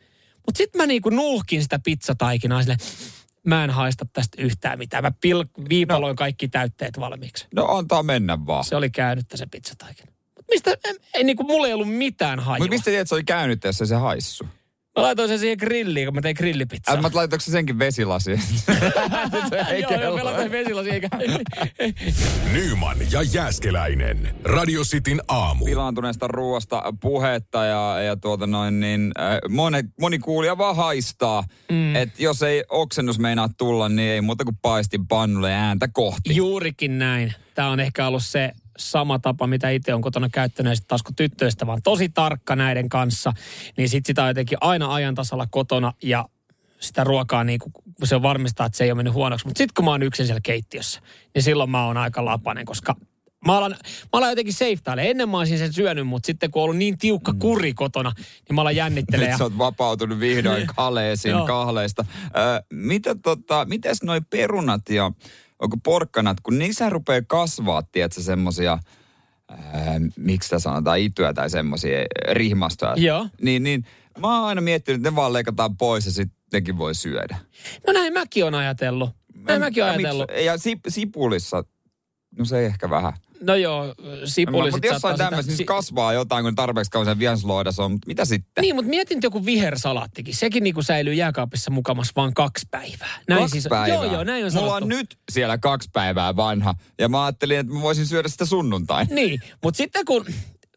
Mutta 0.46 0.58
sitten 0.58 0.80
mä 0.82 0.86
niinku 0.86 1.10
nuuhkin 1.10 1.62
sitä 1.62 1.78
pizzataikinaa 1.84 2.62
sille, 2.62 2.76
mä 3.46 3.64
en 3.64 3.70
haista 3.70 4.06
tästä 4.12 4.42
yhtään 4.42 4.78
mitään. 4.78 5.04
Mä 5.04 5.12
pil- 5.26 5.68
viipaloin 5.68 6.12
no. 6.12 6.16
kaikki 6.16 6.48
täytteet 6.48 7.00
valmiiksi. 7.00 7.46
No 7.54 7.66
antaa 7.66 8.02
mennä 8.02 8.46
vaan. 8.46 8.64
Se 8.64 8.76
oli 8.76 8.90
käynyttä 8.90 9.36
se 9.36 9.46
pizzataikina. 9.46 10.12
Mut 10.36 10.46
mistä, 10.50 10.76
ei, 10.84 10.94
ei 11.14 11.24
niinku, 11.24 11.44
mulla 11.44 11.66
ei 11.66 11.72
ollut 11.72 11.96
mitään 11.96 12.38
hajua. 12.38 12.58
Mutta 12.58 12.70
mistä 12.70 12.84
tiedät, 12.84 13.00
että 13.00 13.08
se 13.08 13.14
oli 13.14 13.24
käynyt, 13.24 13.64
ei 13.64 13.72
se 13.72 13.94
haissu? 13.94 14.46
Mä 14.96 15.02
laitoin 15.02 15.28
sen 15.28 15.38
siihen 15.38 15.58
grilliin, 15.58 16.06
kun 16.06 16.14
mä 16.14 16.20
tein 16.20 16.36
grillipizzaa. 16.38 17.00
Mä 17.00 17.10
laitoinko 17.14 17.40
se 17.44 17.50
senkin 17.50 17.78
vesilasiin? 17.78 18.40
Joo, 19.82 20.00
joo, 20.02 20.16
mä 20.16 20.24
laitoin 20.24 20.50
vesilasi 20.50 20.90
eikä. 20.90 21.08
Nyman 22.52 22.96
ja 23.12 23.22
Jääskeläinen. 23.22 24.34
Radio 24.44 24.82
Cityn 24.82 25.20
aamu. 25.28 25.64
Pilaantuneesta 25.64 26.28
ruoasta 26.28 26.82
puhetta 27.00 27.64
ja, 27.64 28.00
ja 28.00 28.16
tuota 28.16 28.46
noin 28.46 28.80
niin, 28.80 29.12
äh, 29.20 29.38
moni, 29.48 29.78
moni 30.00 30.18
kuulija 30.18 30.58
vaan 30.58 30.76
haistaa. 30.76 31.44
Mm. 31.70 31.96
Että 31.96 32.22
jos 32.22 32.42
ei 32.42 32.64
oksennus 32.68 33.18
meinaa 33.18 33.48
tulla, 33.58 33.88
niin 33.88 34.10
ei 34.10 34.20
muuta 34.20 34.44
kuin 34.44 34.58
paistin 34.62 35.06
pannulle 35.06 35.52
ääntä 35.52 35.88
kohti. 35.92 36.36
Juurikin 36.36 36.98
näin. 36.98 37.34
Tämä 37.54 37.68
on 37.68 37.80
ehkä 37.80 38.06
ollut 38.06 38.24
se 38.24 38.52
sama 38.78 39.18
tapa, 39.18 39.46
mitä 39.46 39.70
itse 39.70 39.94
on 39.94 40.02
kotona 40.02 40.28
käyttänyt, 40.28 40.70
ja 40.70 40.76
sitten 40.76 40.88
taas 40.88 41.02
kun 41.02 41.14
tyttöistä 41.14 41.66
vaan 41.66 41.82
tosi 41.82 42.08
tarkka 42.08 42.56
näiden 42.56 42.88
kanssa, 42.88 43.32
niin 43.76 43.88
sitten 43.88 44.06
sitä 44.06 44.22
on 44.22 44.28
jotenkin 44.28 44.58
aina 44.60 44.94
ajan 44.94 45.14
tasalla 45.14 45.46
kotona, 45.50 45.92
ja 46.02 46.28
sitä 46.80 47.04
ruokaa 47.04 47.44
niin 47.44 47.58
kuin, 47.58 47.72
se 48.04 48.14
on 48.14 48.22
varmistaa, 48.22 48.66
että 48.66 48.78
se 48.78 48.84
ei 48.84 48.90
ole 48.90 48.96
mennyt 48.96 49.14
huonoksi. 49.14 49.46
Mutta 49.46 49.58
sitten 49.58 49.74
kun 49.74 49.84
mä 49.84 49.90
oon 49.90 50.02
yksin 50.02 50.26
siellä 50.26 50.40
keittiössä, 50.42 51.00
niin 51.34 51.42
silloin 51.42 51.70
mä 51.70 51.86
oon 51.86 51.96
aika 51.96 52.24
lapanen, 52.24 52.64
koska 52.64 52.96
mä 53.46 53.56
alan, 53.56 53.70
mä 53.72 53.78
alan 54.12 54.30
jotenkin 54.30 54.54
safetaile. 54.54 55.10
Ennen 55.10 55.28
mä 55.28 55.38
olisin 55.38 55.58
sen 55.58 55.72
syönyt, 55.72 56.06
mutta 56.06 56.26
sitten 56.26 56.50
kun 56.50 56.62
on 56.62 56.64
ollut 56.64 56.76
niin 56.76 56.98
tiukka 56.98 57.34
kuri 57.38 57.74
kotona, 57.74 58.12
niin 58.16 58.54
mä 58.54 58.60
alan 58.60 58.76
jännittelee. 58.76 59.28
Nyt 59.28 59.38
sä 59.38 59.44
oot 59.44 59.58
vapautunut 59.58 60.20
vihdoin 60.20 60.66
kaleesiin 60.76 61.32
Joo. 61.32 61.46
kahleista. 61.46 62.04
Ö, 62.24 62.62
mitä 62.72 63.14
tota, 63.14 63.64
mites 63.64 64.02
noi 64.02 64.20
perunat 64.30 64.88
ja 64.88 65.12
onko 65.62 65.76
porkkanat, 65.84 66.36
kun 66.42 66.58
niissä 66.58 66.90
rupeaa 66.90 67.22
kasvaa, 67.28 67.82
tiedätkö, 67.82 68.20
semmosia, 68.22 68.78
ää, 69.48 70.00
miksi 70.16 70.46
sitä 70.46 70.58
sanotaan, 70.58 70.98
ityä 70.98 71.34
tai 71.34 71.50
semmosia 71.50 71.98
rihmastoja. 72.32 72.94
Joo. 72.96 73.26
Niin, 73.42 73.62
niin 73.62 73.84
mä 74.18 74.38
oon 74.38 74.48
aina 74.48 74.60
miettinyt, 74.60 74.98
että 75.00 75.10
ne 75.10 75.16
vaan 75.16 75.32
leikataan 75.32 75.76
pois 75.76 76.06
ja 76.06 76.12
sitten 76.12 76.38
nekin 76.52 76.78
voi 76.78 76.94
syödä. 76.94 77.36
No 77.86 77.92
näin 77.92 78.12
mäkin 78.12 78.44
on 78.44 78.54
ajatellut. 78.54 79.10
Näin 79.34 79.60
mäkin 79.60 79.82
on 79.84 79.88
Ja 79.90 79.96
miksi- 79.96 80.06
ajatellut. 80.08 80.44
Ja 80.44 80.58
sip, 80.58 80.80
sipulissa, 80.88 81.64
no 82.38 82.44
se 82.44 82.58
ei 82.58 82.64
ehkä 82.66 82.90
vähän. 82.90 83.12
No 83.40 83.54
joo, 83.54 83.94
sipuli 84.24 84.70
Mutta 84.70 84.86
sit 84.86 84.92
jossain 84.92 85.18
tämmöisessä 85.18 85.50
sitä- 85.52 85.60
niin 85.60 85.66
kasvaa 85.66 86.12
jotain, 86.12 86.44
kun 86.44 86.54
tarpeeksi 86.54 86.90
kauan 86.90 87.06
sen 87.06 87.18
vihansloidassa 87.18 87.84
on, 87.84 87.92
mutta 87.92 88.06
mitä 88.06 88.24
sitten? 88.24 88.62
Niin, 88.62 88.74
mutta 88.74 88.88
mietin 88.88 89.18
joku 89.22 89.44
vihersalaattikin. 89.44 90.36
Sekin 90.36 90.62
niinku 90.62 90.82
säilyy 90.82 91.14
jääkaapissa 91.14 91.70
mukamas 91.70 92.10
vain 92.16 92.34
kaksi 92.34 92.66
päivää. 92.70 93.20
Näin 93.28 93.40
kaksi 93.40 93.52
siis, 93.52 93.66
päivää. 93.68 93.88
Joo, 93.88 94.04
joo, 94.12 94.24
näin 94.24 94.44
on 94.44 94.52
Mulla 94.52 94.66
sanottu. 94.68 94.84
on 94.84 94.88
nyt 94.88 95.18
siellä 95.32 95.58
kaksi 95.58 95.90
päivää 95.92 96.36
vanha. 96.36 96.74
Ja 96.98 97.08
mä 97.08 97.24
ajattelin, 97.24 97.58
että 97.58 97.72
mä 97.72 97.80
voisin 97.82 98.06
syödä 98.06 98.28
sitä 98.28 98.46
sunnuntain. 98.46 99.08
Niin, 99.10 99.40
mutta 99.64 99.76
sitten 99.78 100.04
kun, 100.04 100.26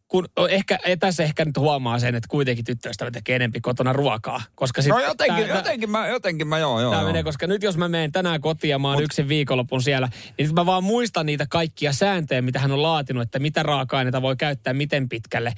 kun 0.08 0.28
ehkä, 0.50 0.80
tässä 1.00 1.24
ehkä 1.24 1.46
nyt 1.46 1.58
huomaa 1.58 2.00
sen, 2.00 2.16
että 2.16 2.28
kuitenkin 2.28 2.66
tyttöystävä 2.66 3.12
tekee 3.12 3.36
enempi 3.36 3.62
kotona 3.62 3.94
ruokaa. 3.94 4.42
Koska 4.56 4.82
sit 4.82 4.92
No 4.92 5.00
jotenkin, 5.00 5.36
tää- 5.36 5.48
tää- 5.48 5.56
jotenkin, 5.58 5.92
mä, 5.92 6.08
jotenkin 6.08 6.48
mä 6.48 6.60
joo, 6.60 6.82
joo. 6.82 6.92
Tämä 6.92 7.02
joo. 7.02 7.10
menee, 7.10 7.24
koska 7.24 7.48
nyt 7.48 7.64
jos 7.64 7.78
mä 7.78 7.88
menen 7.88 8.12
tänään 8.12 8.42
kotiin 8.42 8.72
ja 8.72 8.80
mä 8.80 8.92
oon 8.92 9.04
yksin 9.04 9.28
viikonlopun 9.28 9.82
siellä, 9.82 10.10
niin 10.38 10.54
mä 10.54 10.66
vaan 10.66 10.84
muistan 10.84 11.26
niitä 11.26 11.46
kaikkia 11.50 11.94
sääntöjä, 11.94 12.42
mitä 12.42 12.60
hän 12.60 12.72
on 12.72 12.82
laatinut, 12.82 13.24
että 13.24 13.40
mitä 13.40 13.64
raaka-aineita 13.64 14.22
voi 14.22 14.36
käyttää 14.36 14.74
miten 14.74 15.10
pitkälle. 15.10 15.54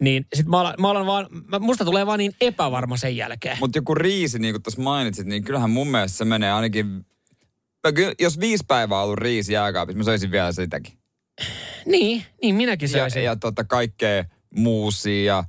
Niin 0.00 0.26
sit 0.34 0.46
mä 0.46 0.60
alan, 0.60 0.74
mä 0.78 0.90
alan 0.90 1.06
vaan, 1.06 1.26
mä, 1.46 1.58
musta 1.58 1.84
tulee 1.84 2.06
vaan 2.06 2.18
niin 2.18 2.32
epävarma 2.40 2.96
sen 2.96 3.16
jälkeen. 3.16 3.56
Mutta 3.60 3.78
joku 3.78 3.94
riisi, 3.94 4.38
niin 4.38 4.54
kuin 4.54 4.62
tuossa 4.62 4.82
mainitsit, 4.82 5.26
niin 5.26 5.44
kyllähän 5.44 5.70
mun 5.70 5.88
mielestä 5.88 6.18
se 6.18 6.24
menee 6.24 6.52
ainakin... 6.52 7.06
Jos 8.20 8.40
viisi 8.40 8.64
päivää 8.68 8.98
on 8.98 9.04
ollut 9.04 9.18
riisi 9.18 9.52
jääkaapissa, 9.52 9.98
mä 9.98 10.04
söisin 10.04 10.30
vielä 10.30 10.52
sitäkin. 10.52 10.99
Niin, 11.86 12.24
niin 12.42 12.54
minäkin 12.54 12.86
Ja, 12.86 12.90
söisin. 12.98 13.24
ja 13.24 13.36
tota, 13.36 13.64
kaikkea 13.64 14.24
muusia 14.56 15.24
ja 15.34 15.44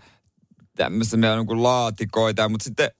tämmöistä 0.75 1.17
meillä 1.17 1.39
on 1.39 1.45
niin 1.47 1.63
laatikoita, 1.63 2.49
mutta 2.49 2.63
sitten 2.63 2.91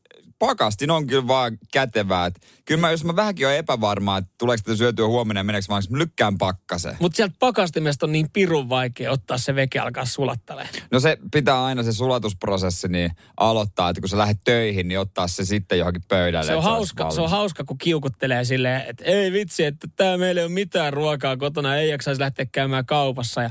pakastin 0.42 0.92
on 0.92 1.08
kyllä 1.08 1.28
vaan 1.28 1.58
kätevää. 1.72 2.26
Et 2.26 2.42
Kyllä 2.66 2.82
mä, 2.82 2.92
jos 2.92 3.04
mä 3.04 3.16
vähänkin 3.16 3.48
olen 3.48 3.58
epävarmaa, 3.58 4.18
että 4.18 4.32
tuleeko 4.38 4.62
tätä 4.66 4.78
syötyä 4.78 5.08
huomenna 5.08 5.40
ja 5.40 5.44
meneekö 5.44 5.66
vaan, 5.70 5.84
mä 5.90 5.98
lykkään 5.98 6.38
pakkaseen. 6.38 6.98
Mutta 7.00 7.16
sieltä 7.16 7.36
pakastimesta 7.40 8.06
on 8.06 8.12
niin 8.12 8.30
pirun 8.34 8.70
vaikea 8.70 9.12
ottaa 9.12 9.38
se 9.38 9.56
veke 9.56 9.80
alkaa 9.80 10.06
sulattelee. 10.06 10.70
No 10.92 11.00
se 11.00 11.18
pitää 11.32 11.66
aina 11.66 11.84
se 11.84 11.94
sulatusprosessi 11.94 12.88
niin 12.88 13.12
aloittaa, 13.38 13.90
että 13.90 14.02
kun 14.02 14.10
sä 14.10 14.18
lähdet 14.18 14.38
töihin, 14.44 14.88
niin 14.88 15.00
ottaa 15.00 15.28
se 15.28 15.46
sitten 15.46 15.80
johonkin 15.80 16.04
pöydälle. 16.08 16.52
Se 16.52 16.56
on, 16.56 16.64
hauska, 16.64 17.12
se 17.12 17.22
on 17.22 17.30
hauska, 17.30 17.64
kun 17.64 17.78
kiukuttelee 17.78 18.46
silleen, 18.46 18.84
että 18.88 19.04
ei 19.06 19.32
vitsi, 19.32 19.66
että 19.66 19.88
tää 19.96 20.18
meillä 20.18 20.42
ei 20.42 20.46
ole 20.46 20.54
mitään 20.54 20.94
ruokaa 20.94 21.38
kotona, 21.38 21.76
ei 21.76 21.90
jaksaisi 21.90 22.22
lähteä 22.22 22.46
käymään 22.52 22.86
kaupassa 22.86 23.42
ja 23.42 23.50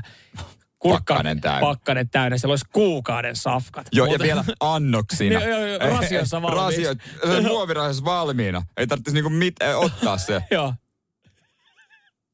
kurkka, 0.81 1.13
Pakkanen 1.13 1.41
täynnä. 1.41 1.59
Pakkanen 1.61 2.09
täynnä, 2.09 2.37
siellä 2.37 2.51
olisi 2.51 2.65
kuukauden 2.73 3.35
safkat. 3.35 3.87
Joo, 3.91 4.05
ja 4.05 4.09
Muuten- 4.09 4.25
vielä 4.27 4.43
annoksina. 4.59 5.39
Joo, 5.41 5.49
joo, 5.49 5.65
joo, 5.65 5.79
rasiossa 5.79 6.41
valmiiksi. 6.41 6.83
Rasio, 6.83 7.33
se 7.35 7.41
muovirasiossa 7.41 8.05
valmiina. 8.05 8.63
Ei 8.77 8.87
tarvitsisi 8.87 9.15
niinku 9.15 9.29
mit, 9.29 9.55
eh, 9.61 9.77
ottaa 9.79 10.17
se. 10.17 10.41
Joo. 10.51 10.73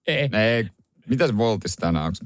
Ei. 0.08 0.30
Ei, 0.34 0.68
mitä 1.10 1.28
se 1.28 1.38
voltis 1.38 1.76
tänään? 1.76 2.06
Onks... 2.06 2.20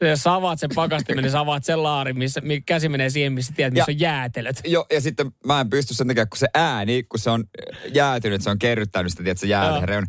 Ja 0.00 0.16
sä 0.16 0.34
avaat 0.34 0.60
sen 0.60 0.70
pakastimen, 0.74 1.22
niin 1.24 1.32
sä 1.32 1.40
avaat 1.40 1.64
sen 1.64 1.82
laarin, 1.82 2.18
missä 2.18 2.40
mi- 2.40 2.60
käsi 2.60 2.88
menee 2.88 3.10
siihen, 3.10 3.32
missä 3.32 3.52
tiedät, 3.56 3.72
missä 3.74 3.90
Ja- 3.90 3.94
on 3.94 4.00
jäätelöt. 4.00 4.60
Joo, 4.64 4.86
ja 4.92 5.00
sitten 5.00 5.30
mä 5.46 5.60
en 5.60 5.70
pysty 5.70 5.94
sen 5.94 6.06
takia, 6.06 6.26
kun 6.26 6.38
se 6.38 6.46
ääni, 6.54 7.02
kun 7.02 7.18
se 7.20 7.30
on 7.30 7.44
jäätynyt, 7.92 8.42
se 8.42 8.50
on 8.50 8.58
kerryttänyt 8.58 9.12
sitä, 9.12 9.22
tiedätkö, 9.22 9.46
jäätelöä. 9.46 10.02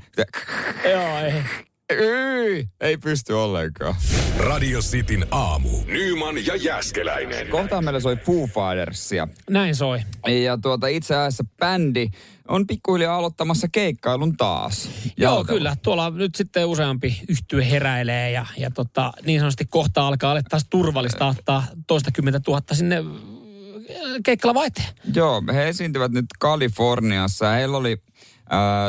Joo, 0.92 1.18
ei. 1.20 1.34
Ei, 1.90 2.68
ei 2.82 2.98
pysty 2.98 3.34
ollenkaan. 3.34 3.96
Radio 4.38 4.80
Cityn 4.80 5.26
aamu. 5.32 5.70
Nyman 5.86 6.46
ja 6.46 6.56
Jääskeläinen. 6.56 7.48
Kohtaan 7.48 7.84
meillä 7.84 8.00
soi 8.00 8.16
Foo 8.16 8.48
Fightersia. 8.48 9.28
Näin 9.50 9.76
soi. 9.76 10.00
Ja 10.44 10.58
tuota, 10.58 10.88
itse 10.88 11.16
asiassa 11.16 11.44
bändi 11.60 12.08
on 12.48 12.68
pikkuhiljaa 12.68 13.18
aloittamassa 13.18 13.68
keikkailun 13.72 14.38
taas. 14.38 14.90
Joo, 15.18 15.46
kyllä. 15.46 15.76
Tuolla 15.82 16.10
nyt 16.10 16.36
sitten 16.36 16.66
useampi 16.66 17.22
yhtye 17.30 17.72
heräilee 17.72 18.32
ja, 18.32 18.46
ja 18.58 18.72
tota, 18.72 19.14
niin 19.26 19.40
sanotusti 19.40 19.66
kohta 19.66 20.08
alkaa 20.08 20.32
olla 20.32 20.42
taas 20.50 20.66
turvallista 20.70 21.28
ottaa 21.28 21.64
toista 21.88 22.12
kymmentä 22.12 22.40
tuhatta 22.40 22.76
sinne 22.76 22.98
äh, 22.98 23.04
keikkala 24.24 24.54
vaiteen. 24.54 24.88
Joo, 25.16 25.44
he 25.54 25.68
esiintyvät 25.70 26.12
nyt 26.12 26.26
Kaliforniassa. 26.40 27.52
Heillä 27.52 27.78
oli 27.78 27.98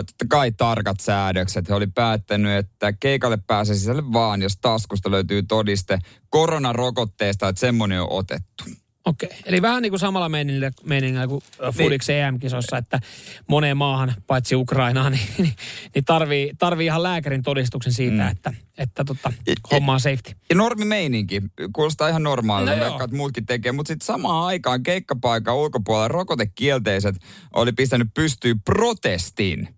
totta 0.06 0.24
kai 0.28 0.52
tarkat 0.52 1.00
säädökset. 1.00 1.68
He 1.68 1.74
oli 1.74 1.86
päättänyt, 1.86 2.52
että 2.52 2.92
keikalle 2.92 3.38
pääsee 3.46 3.76
sisälle 3.76 4.12
vaan, 4.12 4.42
jos 4.42 4.56
taskusta 4.56 5.10
löytyy 5.10 5.42
todiste 5.42 5.98
koronarokotteesta, 6.28 7.48
että 7.48 7.60
semmoinen 7.60 8.02
on 8.02 8.08
otettu. 8.10 8.64
Okei, 9.08 9.28
eli 9.44 9.62
vähän 9.62 9.82
niin 9.82 9.90
kuin 9.90 10.00
samalla 10.00 10.28
meiningillä, 10.28 10.70
meiningillä 10.84 11.26
kuin 11.26 11.42
Niin. 11.62 11.72
Fudix 11.74 12.08
EM-kisossa, 12.08 12.78
että 12.78 13.00
moneen 13.46 13.76
maahan, 13.76 14.14
paitsi 14.26 14.54
Ukrainaan, 14.54 15.12
niin, 15.12 15.28
niin, 15.38 15.54
niin 15.94 16.04
tarvii, 16.04 16.52
tarvii 16.58 16.86
ihan 16.86 17.02
lääkärin 17.02 17.42
todistuksen 17.42 17.92
siitä, 17.92 18.22
mm. 18.22 18.28
että, 18.28 18.52
että 18.78 19.04
tota, 19.04 19.32
homma 19.70 19.92
on 19.92 20.00
safety. 20.00 20.32
Ja 20.50 20.56
normimeininki, 20.56 21.42
kuulostaa 21.72 22.08
ihan 22.08 22.22
normaalilta, 22.22 22.76
No 22.76 22.84
vaikka 22.84 23.16
muutkin 23.16 23.46
tekee, 23.46 23.72
mutta 23.72 23.88
sitten 23.88 24.06
samaan 24.06 24.46
aikaan 24.46 24.82
keikkapaikan 24.82 25.56
ulkopuolella 25.56 26.08
rokotekielteiset 26.08 27.16
oli 27.54 27.72
pistänyt 27.72 28.08
pystyyn 28.14 28.60
protestin. 28.60 29.68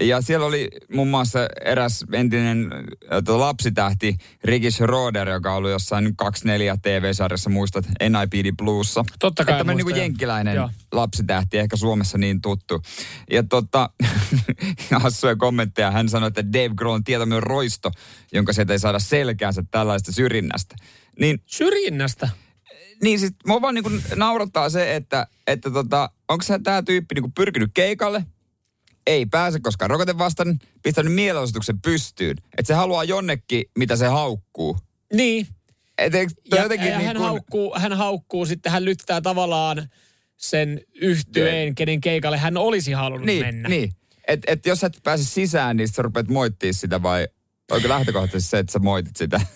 Ja 0.00 0.20
siellä 0.20 0.46
oli 0.46 0.70
muun 0.94 1.08
muassa 1.08 1.38
eräs 1.64 2.04
entinen 2.12 2.70
äh, 2.72 3.22
tota 3.24 3.40
lapsitähti 3.40 4.16
Ricky 4.44 4.70
Schroeder, 4.70 5.28
joka 5.28 5.54
ollut 5.54 5.70
jossain 5.70 6.16
24 6.16 6.76
TV-sarjassa, 6.82 7.50
muistat, 7.50 7.84
NIPD 8.00 8.56
Bluessa. 8.76 9.04
Totta 9.18 9.44
kai 9.44 9.60
Että 9.60 9.74
niin 9.74 9.88
joo. 9.88 9.98
jenkkiläinen 9.98 10.54
Joo. 10.54 10.70
lapsitähti, 10.92 11.58
ehkä 11.58 11.76
Suomessa 11.76 12.18
niin 12.18 12.40
tuttu. 12.42 12.82
Ja 13.30 13.42
tota, 13.42 13.90
hassuja 15.02 15.36
kommentteja. 15.36 15.90
Hän 15.90 16.08
sanoi, 16.08 16.26
että 16.28 16.52
Dave 16.52 16.74
Grohl 16.74 16.94
on 16.94 17.04
tietämön 17.04 17.42
roisto, 17.42 17.90
jonka 18.32 18.52
sieltä 18.52 18.72
ei 18.72 18.78
saada 18.78 18.98
selkäänsä 18.98 19.64
tällaista 19.70 20.12
syrjinnästä. 20.12 20.76
Niin, 21.20 21.42
Syrjinnästä. 21.46 22.28
niin 23.02 23.18
siis 23.18 23.32
mua 23.46 23.60
vaan 23.60 23.74
niin 23.74 24.02
naurattaa 24.16 24.70
se, 24.70 24.96
että, 24.96 25.26
että 25.46 25.70
tota, 25.70 26.10
onko 26.28 26.44
tämä 26.62 26.82
tyyppi 26.82 27.14
niin 27.14 27.32
pyrkinyt 27.32 27.70
keikalle, 27.74 28.26
ei 29.06 29.26
pääse 29.26 29.60
koskaan 29.60 29.90
rokote 29.90 30.18
vastaan, 30.18 30.58
pistänyt 30.82 31.14
mielenosoituksen 31.14 31.80
pystyyn. 31.80 32.36
Että 32.58 32.66
se 32.66 32.74
haluaa 32.74 33.04
jonnekin, 33.04 33.64
mitä 33.78 33.96
se 33.96 34.06
haukkuu. 34.06 34.76
Niin. 35.12 35.46
Et, 35.98 36.12
toi 36.12 36.58
Ja, 36.58 36.62
jotenkin 36.62 36.88
ja 36.88 36.98
niin 36.98 37.06
hän, 37.06 37.16
kuin- 37.16 37.26
haukkuu, 37.28 37.74
hän 37.78 37.92
haukkuu, 37.92 38.46
sitten 38.46 38.72
hän 38.72 38.84
lyttää 38.84 39.20
tavallaan 39.20 39.88
sen 40.36 40.80
yhtyeen, 40.94 41.74
kenen 41.74 42.00
keikalle 42.00 42.38
hän 42.38 42.56
olisi 42.56 42.92
halunnut 42.92 43.26
niin, 43.26 43.44
mennä. 43.46 43.68
Niin, 43.68 43.92
että 44.28 44.52
et 44.52 44.66
jos 44.66 44.84
et 44.84 44.98
pääse 45.04 45.24
sisään, 45.24 45.76
niin 45.76 45.88
sä 45.88 46.02
rupeat 46.02 46.28
moittia 46.28 46.72
sitä 46.72 47.02
vai 47.02 47.28
onko 47.70 47.88
lähtökohtaisesti 47.88 48.50
se, 48.50 48.58
että 48.58 48.72
sä 48.72 48.78
moitit 48.78 49.16
sitä? 49.16 49.40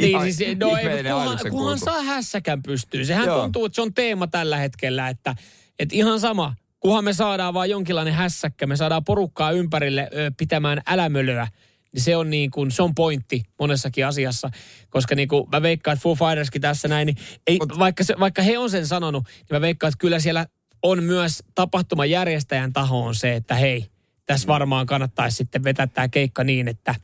Niin, 0.00 0.34
siis, 0.34 0.58
no 0.58 0.76
ei, 0.76 1.02
kunhan, 1.02 1.38
kunhan 1.50 1.78
saa 1.78 2.02
hässäkän 2.02 2.62
pystyy. 2.62 3.04
Sehän 3.04 3.26
Joo. 3.26 3.42
tuntuu, 3.42 3.64
että 3.64 3.74
se 3.76 3.82
on 3.82 3.94
teema 3.94 4.26
tällä 4.26 4.56
hetkellä, 4.56 5.08
että, 5.08 5.34
että 5.78 5.96
ihan 5.96 6.20
sama, 6.20 6.54
kunhan 6.80 7.04
me 7.04 7.12
saadaan 7.12 7.54
vaan 7.54 7.70
jonkinlainen 7.70 8.14
hässäkkä, 8.14 8.66
me 8.66 8.76
saadaan 8.76 9.04
porukkaa 9.04 9.50
ympärille 9.50 10.08
ö, 10.14 10.32
pitämään 10.36 10.82
älämölöä, 10.86 11.48
niin 11.94 12.02
se 12.02 12.16
on 12.16 12.30
niin 12.30 12.50
kuin, 12.50 12.70
se 12.70 12.82
on 12.82 12.94
pointti 12.94 13.42
monessakin 13.58 14.06
asiassa. 14.06 14.50
Koska 14.90 15.14
niin 15.14 15.28
kuin 15.28 15.48
mä 15.52 15.62
veikkaan, 15.62 15.92
että 15.92 16.02
Foo 16.02 16.14
Fighterskin 16.14 16.62
tässä 16.62 16.88
näin, 16.88 17.06
niin 17.06 17.16
ei, 17.46 17.58
vaikka, 17.78 18.04
se, 18.04 18.14
vaikka 18.20 18.42
he 18.42 18.58
on 18.58 18.70
sen 18.70 18.86
sanonut, 18.86 19.24
niin 19.24 19.46
mä 19.50 19.60
veikkaan, 19.60 19.88
että 19.88 19.98
kyllä 20.00 20.20
siellä 20.20 20.46
on 20.82 21.02
myös 21.02 21.42
tapahtuman 21.54 22.10
järjestäjän 22.10 22.72
taho 22.72 23.04
on 23.06 23.14
se, 23.14 23.34
että 23.34 23.54
hei, 23.54 23.86
tässä 24.26 24.48
varmaan 24.48 24.86
kannattaisi 24.86 25.36
sitten 25.36 25.64
vetää 25.64 25.86
tämä 25.86 26.08
keikka 26.08 26.44
niin, 26.44 26.68
että 26.68 26.94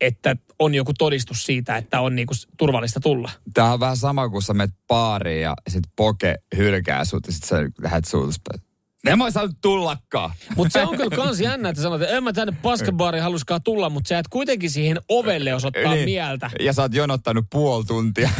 että 0.00 0.36
on 0.58 0.74
joku 0.74 0.92
todistus 0.98 1.46
siitä, 1.46 1.76
että 1.76 2.00
on 2.00 2.16
niinku 2.16 2.34
s- 2.34 2.48
turvallista 2.56 3.00
tulla. 3.00 3.30
Tämä 3.54 3.72
on 3.72 3.80
vähän 3.80 3.96
sama 3.96 4.28
kuin 4.28 4.42
sä 4.42 4.54
menet 4.54 4.74
baariin 4.88 5.42
ja 5.42 5.54
sit 5.68 5.84
poke 5.96 6.34
hylkää 6.56 7.04
sut 7.04 7.26
ja 7.26 7.32
sit 7.32 7.44
sä 7.44 7.56
lähdet 7.82 8.04
suutuspäin. 8.04 8.60
En 9.06 9.18
mä 9.18 9.30
saanut 9.30 9.56
tullakaan. 9.62 10.30
Mutta 10.56 10.72
se 10.72 10.86
on 10.86 10.96
kyllä 10.96 11.16
kans 11.16 11.40
jännä, 11.40 11.68
että 11.68 11.82
sanot, 11.82 12.02
että 12.02 12.16
en 12.16 12.24
mä 12.24 12.32
tänne 12.32 12.56
paskabaariin 12.62 13.22
haluskaan 13.22 13.62
tulla, 13.62 13.90
mutta 13.90 14.08
sä 14.08 14.18
et 14.18 14.28
kuitenkin 14.28 14.70
siihen 14.70 15.00
ovelle 15.08 15.54
osoittaa 15.54 15.94
Niin. 15.94 16.04
mieltä. 16.04 16.50
Ja 16.60 16.72
sä 16.72 16.82
oot 16.82 16.94
jonottanut 16.94 17.44
puoli 17.50 17.84
tuntia. 17.84 18.30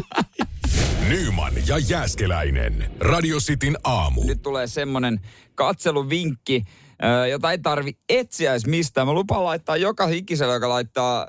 Nyman 1.08 1.52
ja 1.66 1.78
Jääskeläinen. 1.88 2.90
Radio 3.00 3.38
Cityn 3.38 3.76
aamu. 3.84 4.24
Nyt 4.24 4.42
tulee 4.42 4.66
semmonen 4.66 5.20
katseluvinkki, 5.54 6.64
jota 7.30 7.50
ei 7.50 7.58
tarvi 7.58 7.92
etsiä 8.08 8.50
edes 8.50 8.66
mistään. 8.66 9.06
Mä 9.06 9.12
lupaan 9.12 9.44
laittaa 9.44 9.76
joka 9.76 10.08
ikisellä, 10.08 10.54
joka 10.54 10.68
laittaa 10.68 11.26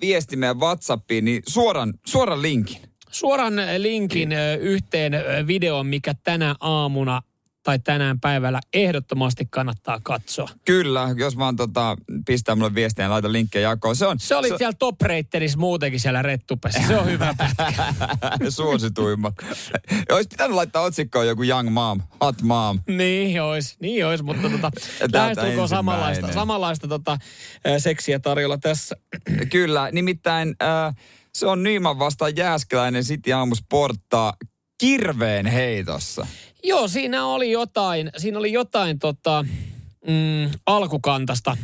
viesti 0.00 0.36
meidän 0.36 0.60
Whatsappiin, 0.60 1.24
niin 1.24 1.42
suoran, 1.48 1.94
suoran 2.06 2.42
linkin. 2.42 2.78
Suoran 3.10 3.54
linkin 3.78 4.30
yhteen 4.60 5.12
videoon, 5.46 5.86
mikä 5.86 6.14
tänä 6.24 6.54
aamuna 6.60 7.22
tai 7.68 7.78
tänään 7.78 8.20
päivällä 8.20 8.60
ehdottomasti 8.72 9.46
kannattaa 9.50 10.00
katsoa. 10.02 10.48
Kyllä, 10.64 11.14
jos 11.16 11.38
vaan 11.38 11.56
tota, 11.56 11.96
pistää 12.26 12.54
mulle 12.54 12.74
viestiä 12.74 13.04
ja 13.04 13.10
laita 13.10 13.32
linkkejä 13.32 13.68
jakoon. 13.68 13.96
Se 13.96 14.06
on 14.06 14.18
Se 14.18 14.36
oli 14.36 14.48
siellä 14.48 14.72
top 14.78 14.96
muutenkin 15.56 16.00
siellä 16.00 16.22
rettupessa. 16.22 16.80
Se 16.86 16.96
on 16.96 17.06
hyvä 17.06 17.34
pätkä. 17.38 17.72
suosituimmat. 18.48 19.34
Olisi 20.12 20.28
pitänyt 20.28 20.54
laittaa 20.54 20.82
otsikkoon 20.82 21.26
joku 21.26 21.42
Young 21.42 21.70
Mom, 21.70 22.00
Hot 22.20 22.42
Mom. 22.42 22.78
Niin 22.88 23.42
ois, 23.42 23.76
niin 23.80 24.06
ois, 24.06 24.22
mutta 24.22 24.50
tota, 24.50 24.70
lähestulkoon 25.12 25.68
samanlaista, 25.68 26.32
samanlaista 26.32 26.88
tota, 26.88 27.18
seksiä 27.78 28.18
tarjolla 28.18 28.58
tässä. 28.58 28.96
Kyllä, 29.52 29.88
nimittäin 29.92 30.54
äh, 30.62 30.94
se 31.34 31.46
on 31.46 31.62
Nyman 31.62 31.98
vastaan 31.98 32.36
Jääskeläinen 32.36 33.02
City 33.02 33.32
Aamu 33.32 33.54
Sporttaa 33.54 34.32
kirveen 34.78 35.46
heitossa. 35.46 36.26
Joo, 36.64 36.88
siinä 36.88 37.26
oli 37.26 37.50
jotain, 37.50 38.10
siinä 38.16 38.38
oli 38.38 38.52
jotain 38.52 38.98
tota, 38.98 39.44
mm, 40.06 40.50
alkukantasta, 40.66 41.56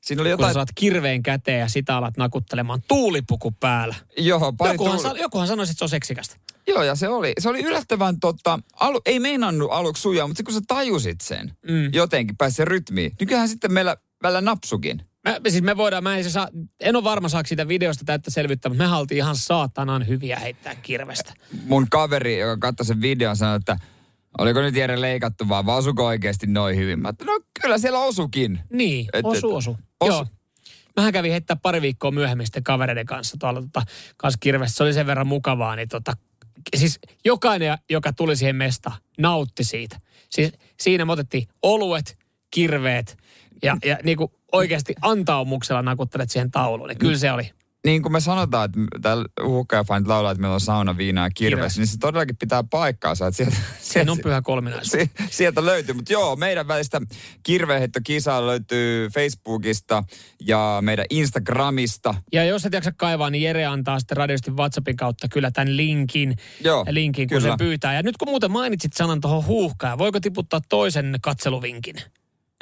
Siinä 0.00 0.20
oli 0.22 0.28
kun 0.28 0.30
jotain, 0.30 0.50
sä 0.50 0.54
saat 0.54 0.68
kirveen 0.74 1.22
käteen 1.22 1.60
ja 1.60 1.68
sitä 1.68 1.96
alat 1.96 2.16
nakuttelemaan 2.16 2.82
tuulipuku 2.88 3.50
päällä. 3.60 3.94
joo, 4.18 4.52
pari 4.52 4.72
Jokuhan, 4.74 4.98
tuuli- 4.98 5.14
sa, 5.16 5.22
jokuhan 5.22 5.48
sanoisi, 5.48 5.70
että 5.70 5.78
se 5.78 5.84
on 5.84 5.88
seksikästä. 5.88 6.36
Joo, 6.68 6.82
ja 6.82 6.94
se 6.94 7.08
oli, 7.08 7.32
se 7.38 7.48
oli 7.48 7.60
yllättävän, 7.64 8.20
tota, 8.20 8.58
alu, 8.80 9.00
ei 9.06 9.20
meinannut 9.20 9.68
aluksi 9.72 10.00
sujaa, 10.02 10.26
mutta 10.28 10.42
kun 10.42 10.54
sä 10.54 10.60
tajusit 10.66 11.20
sen, 11.20 11.52
Mm. 11.68 11.90
jotenkin 11.92 12.36
pääsi 12.36 12.56
sen 12.56 12.66
rytmiin. 12.68 13.12
Nykyään 13.20 13.48
sitten 13.48 13.72
meillä 13.72 13.96
välillä 14.22 14.40
napsukin. 14.40 15.02
Mä, 15.28 15.36
siis 15.48 15.62
me 15.62 15.76
voidaan, 15.76 16.02
mä 16.02 16.16
en, 16.16 16.24
se 16.24 16.30
saa, 16.30 16.48
en 16.80 16.96
ole 16.96 17.04
varma 17.04 17.28
saako 17.28 17.46
siitä 17.46 17.68
videosta 17.68 18.04
täyttä 18.04 18.30
selvittää, 18.30 18.70
mutta 18.70 18.84
me 18.84 18.88
haltiin 18.88 19.18
ihan 19.18 19.36
saatanan 19.36 20.06
hyviä 20.08 20.38
heittää 20.38 20.74
kirvestä. 20.74 21.34
Mun 21.64 21.86
kaveri, 21.90 22.38
joka 22.38 22.56
katsoi 22.60 22.86
sen 22.86 23.00
videon, 23.00 23.36
sanoi, 23.36 23.56
että 23.56 23.76
oliko 24.38 24.60
nyt 24.60 24.76
Jere 24.76 25.00
leikattu 25.00 25.48
vaan, 25.48 25.66
vai 25.66 25.76
osuko 25.76 26.06
oikeasti 26.06 26.46
noin 26.46 26.76
hyvin? 26.76 27.00
Mä, 27.00 27.12
no 27.24 27.40
kyllä 27.62 27.78
siellä 27.78 27.98
osukin. 27.98 28.60
Niin, 28.70 29.06
Et- 29.12 29.24
osu, 29.24 29.50
et- 29.50 29.56
osu. 29.56 29.76
osu. 30.00 30.12
Joo. 30.12 30.26
Mähän 30.96 31.12
kävin 31.12 31.30
heittää 31.30 31.56
pari 31.56 31.82
viikkoa 31.82 32.10
myöhemmin 32.10 32.46
sitten 32.46 32.64
kavereiden 32.64 33.06
kanssa 33.06 33.36
tuolla 33.40 33.60
tota, 33.60 33.82
kanssa 34.16 34.38
kirvestä. 34.40 34.76
Se 34.76 34.82
oli 34.82 34.92
sen 34.92 35.06
verran 35.06 35.26
mukavaa, 35.26 35.76
niin 35.76 35.88
tota, 35.88 36.12
siis 36.76 36.98
jokainen, 37.24 37.78
joka 37.90 38.12
tuli 38.12 38.36
siihen 38.36 38.56
mestaan, 38.56 38.96
nautti 39.18 39.64
siitä. 39.64 40.00
Siis 40.30 40.52
siinä 40.80 41.04
me 41.04 41.12
otettiin 41.12 41.48
oluet, 41.62 42.18
kirveet 42.50 43.16
ja, 43.62 43.76
ja 43.84 43.98
niin 44.02 44.16
kuin 44.16 44.32
oikeasti 44.52 44.94
antaumuksella 45.02 45.82
nakuttelet 45.82 46.30
siihen 46.30 46.50
tauluun. 46.50 46.88
Niin 46.88 46.98
kyllä 46.98 47.18
se 47.18 47.32
oli. 47.32 47.50
Niin 47.86 48.02
kuin 48.02 48.12
me 48.12 48.20
sanotaan, 48.20 48.64
että 48.64 48.80
täällä 49.02 49.24
huuhkajafanit 49.44 50.08
laulaa, 50.08 50.30
että 50.32 50.40
meillä 50.40 50.54
on 50.54 50.60
sauna, 50.60 50.96
viina 50.96 51.22
ja 51.22 51.30
kirves, 51.34 51.56
Kirves. 51.56 51.78
niin 51.78 51.86
se 51.86 51.98
todellakin 51.98 52.36
pitää 52.36 52.64
paikkaansa. 52.70 53.26
Että 53.26 53.36
sieltä, 53.36 53.56
Sen 53.80 54.10
on 54.10 54.18
pyhä 54.22 54.42
kolminaisuus. 54.42 54.90
Si- 54.90 55.10
sieltä 55.30 55.64
löytyy. 55.66 55.94
Mutta 55.94 56.12
joo, 56.12 56.36
meidän 56.36 56.68
välistä 56.68 57.00
kirveenheittokisaa 57.42 58.46
löytyy 58.46 59.08
Facebookista 59.08 60.04
ja 60.46 60.78
meidän 60.80 61.04
Instagramista. 61.10 62.14
Ja 62.32 62.44
jos 62.44 62.66
et 62.66 62.72
jaksa 62.72 62.92
kaivaa, 62.96 63.30
niin 63.30 63.42
Jere 63.42 63.64
antaa 63.66 63.98
sitten 64.00 64.16
radiosti 64.16 64.50
WhatsAppin 64.50 64.96
kautta 64.96 65.28
kyllä 65.28 65.50
tämän 65.50 65.76
linkin, 65.76 66.36
Joo, 66.64 66.84
linkin 66.90 67.28
kun 67.28 67.38
kyllä. 67.38 67.48
sen 67.50 67.58
pyytää. 67.58 67.94
Ja 67.94 68.02
nyt 68.02 68.16
kun 68.16 68.28
muuten 68.28 68.50
mainitsit 68.50 68.92
sanan 68.92 69.20
tuohon 69.20 69.44
huuhkaan, 69.44 69.98
voiko 69.98 70.20
tiputtaa 70.20 70.60
toisen 70.68 71.14
katseluvinkin? 71.22 71.94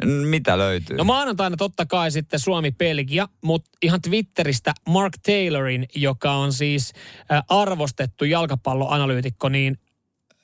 Mitä 0.04 0.59
löytyy? 0.59 0.96
No 0.96 1.04
maanantaina 1.04 1.57
totta 1.57 1.87
kai 1.87 2.11
sitten 2.11 2.40
Suomi-Belgia, 2.40 3.28
mutta 3.44 3.70
ihan 3.83 4.02
Twitteristä 4.02 4.74
Mark 4.88 5.12
Taylorin, 5.26 5.87
joka 5.94 6.33
on 6.33 6.52
siis 6.52 6.92
arvostettu 7.48 8.24
jalkapalloanalyytikko, 8.24 9.48
niin 9.48 9.78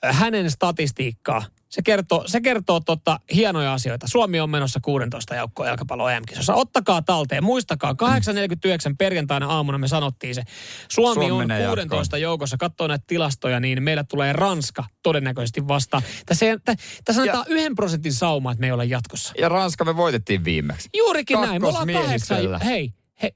hänen 0.02 0.50
statistiikkaa, 0.50 1.44
se 1.70 1.82
kertoo, 1.82 2.22
se 2.26 2.40
kertoo 2.40 2.80
tota, 2.80 3.20
hienoja 3.34 3.72
asioita. 3.72 4.08
Suomi 4.08 4.40
on 4.40 4.50
menossa 4.50 4.80
16 4.82 5.34
joukkoa 5.34 5.66
jalkapallo 5.66 6.08
em 6.08 6.22
Ottakaa 6.54 7.02
talteen, 7.02 7.44
muistakaa, 7.44 7.92
8.49 7.92 7.98
perjantaina 8.98 9.46
aamuna 9.46 9.78
me 9.78 9.88
sanottiin 9.88 10.34
se. 10.34 10.42
Suomi, 10.88 11.14
Suomi 11.14 11.30
on 11.30 11.46
menee 11.46 11.66
16 11.66 12.18
joukossa. 12.18 12.56
Katsoo 12.56 12.86
näitä 12.86 13.04
tilastoja, 13.06 13.60
niin 13.60 13.82
meillä 13.82 14.04
tulee 14.04 14.32
Ranska 14.32 14.84
todennäköisesti 15.02 15.68
vastaan. 15.68 16.02
Tässä, 16.26 16.46
tässä 17.04 17.22
annetaan 17.22 17.46
yhden 17.48 17.74
prosentin 17.74 18.12
sauma, 18.12 18.52
että 18.52 18.60
me 18.60 18.66
ei 18.66 18.72
ole 18.72 18.84
jatkossa. 18.84 19.32
Ja 19.38 19.48
Ranska 19.48 19.84
me 19.84 19.96
voitettiin 19.96 20.44
viimeksi. 20.44 20.88
Juurikin 20.96 21.40
näin. 21.40 21.62
Me 21.62 21.68
ollaan 21.68 21.88
kahdeksan, 21.92 22.60
hei, 22.64 22.92
he, 23.22 23.32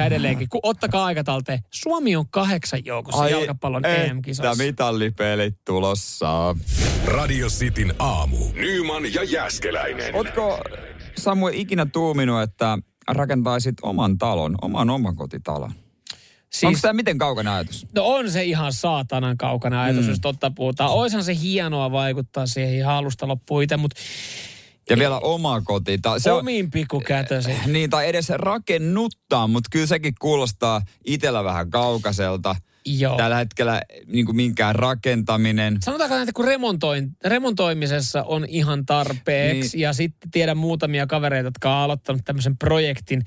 8.49 0.00 0.06
edelleenkin, 0.06 0.48
kun 0.48 0.60
ottakaa 0.62 1.04
aikatalteen. 1.04 1.58
Suomi 1.70 2.16
on 2.16 2.28
kahdeksan 2.30 2.84
joukossa 2.84 3.28
jalkapallon 3.28 3.86
että 3.86 4.02
EM-kisoissa. 4.02 4.64
mitallipelit 4.64 5.54
tulossa. 5.64 6.56
Radio 7.06 7.48
Cityn 7.48 7.94
aamu. 7.98 8.36
Nyman 8.54 9.14
ja 9.14 9.24
Jääskeläinen. 9.24 10.14
Ootko 10.14 10.58
Samuel 11.18 11.54
ikinä 11.56 11.86
tuuminut, 11.86 12.42
että 12.42 12.78
rakentaisit 13.08 13.74
oman 13.82 14.18
talon, 14.18 14.58
oman 14.62 14.90
omakotitalon? 14.90 15.72
Siis, 16.52 16.68
Onko 16.68 16.78
tämä 16.82 16.92
miten 16.92 17.18
kaukana 17.18 17.54
ajatus? 17.54 17.86
No 17.94 18.04
on 18.04 18.30
se 18.30 18.44
ihan 18.44 18.72
saatanan 18.72 19.36
kaukana 19.36 19.82
ajatus, 19.82 20.04
mm. 20.04 20.10
jos 20.10 20.20
totta 20.20 20.50
puhutaan. 20.50 20.90
Oishan 20.90 21.24
se 21.24 21.34
hienoa 21.34 21.92
vaikuttaa 21.92 22.46
siihen 22.46 22.74
ihan 22.74 22.94
alusta 22.94 23.28
loppuun 23.28 23.62
itse, 23.62 23.76
mutta 23.76 24.00
ja 24.90 24.98
vielä 24.98 25.18
oma 25.18 25.60
koti. 25.60 26.00
Se 26.18 26.32
Omiin 26.32 26.70
pikkukätösi. 26.70 27.50
Niin, 27.66 27.90
tai 27.90 28.08
edes 28.08 28.28
rakennuttaa, 28.28 29.46
mutta 29.46 29.68
kyllä 29.72 29.86
sekin 29.86 30.14
kuulostaa 30.20 30.82
itsellä 31.04 31.44
vähän 31.44 31.70
kaukaiselta. 31.70 32.56
Joo. 32.84 33.16
Tällä 33.16 33.36
hetkellä 33.36 33.82
niin 34.06 34.26
kuin 34.26 34.36
minkään 34.36 34.74
rakentaminen. 34.74 35.76
Sanotaanko 35.82 36.16
että 36.16 36.32
kun 36.32 36.44
remontoin, 36.44 37.10
remontoimisessa 37.24 38.22
on 38.22 38.44
ihan 38.48 38.86
tarpeeksi, 38.86 39.76
niin. 39.76 39.82
ja 39.82 39.92
sitten 39.92 40.30
tiedän 40.30 40.56
muutamia 40.56 41.06
kavereita, 41.06 41.46
jotka 41.46 41.76
on 41.76 41.82
aloittanut 41.82 42.22
tämmöisen 42.24 42.58
projektin, 42.58 43.22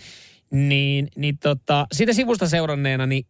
niin, 0.52 1.08
niin 1.16 1.38
tota, 1.38 1.88
siitä 1.92 2.14
sivusta 2.14 2.48
seuranneena, 2.48 3.06
niin 3.06 3.28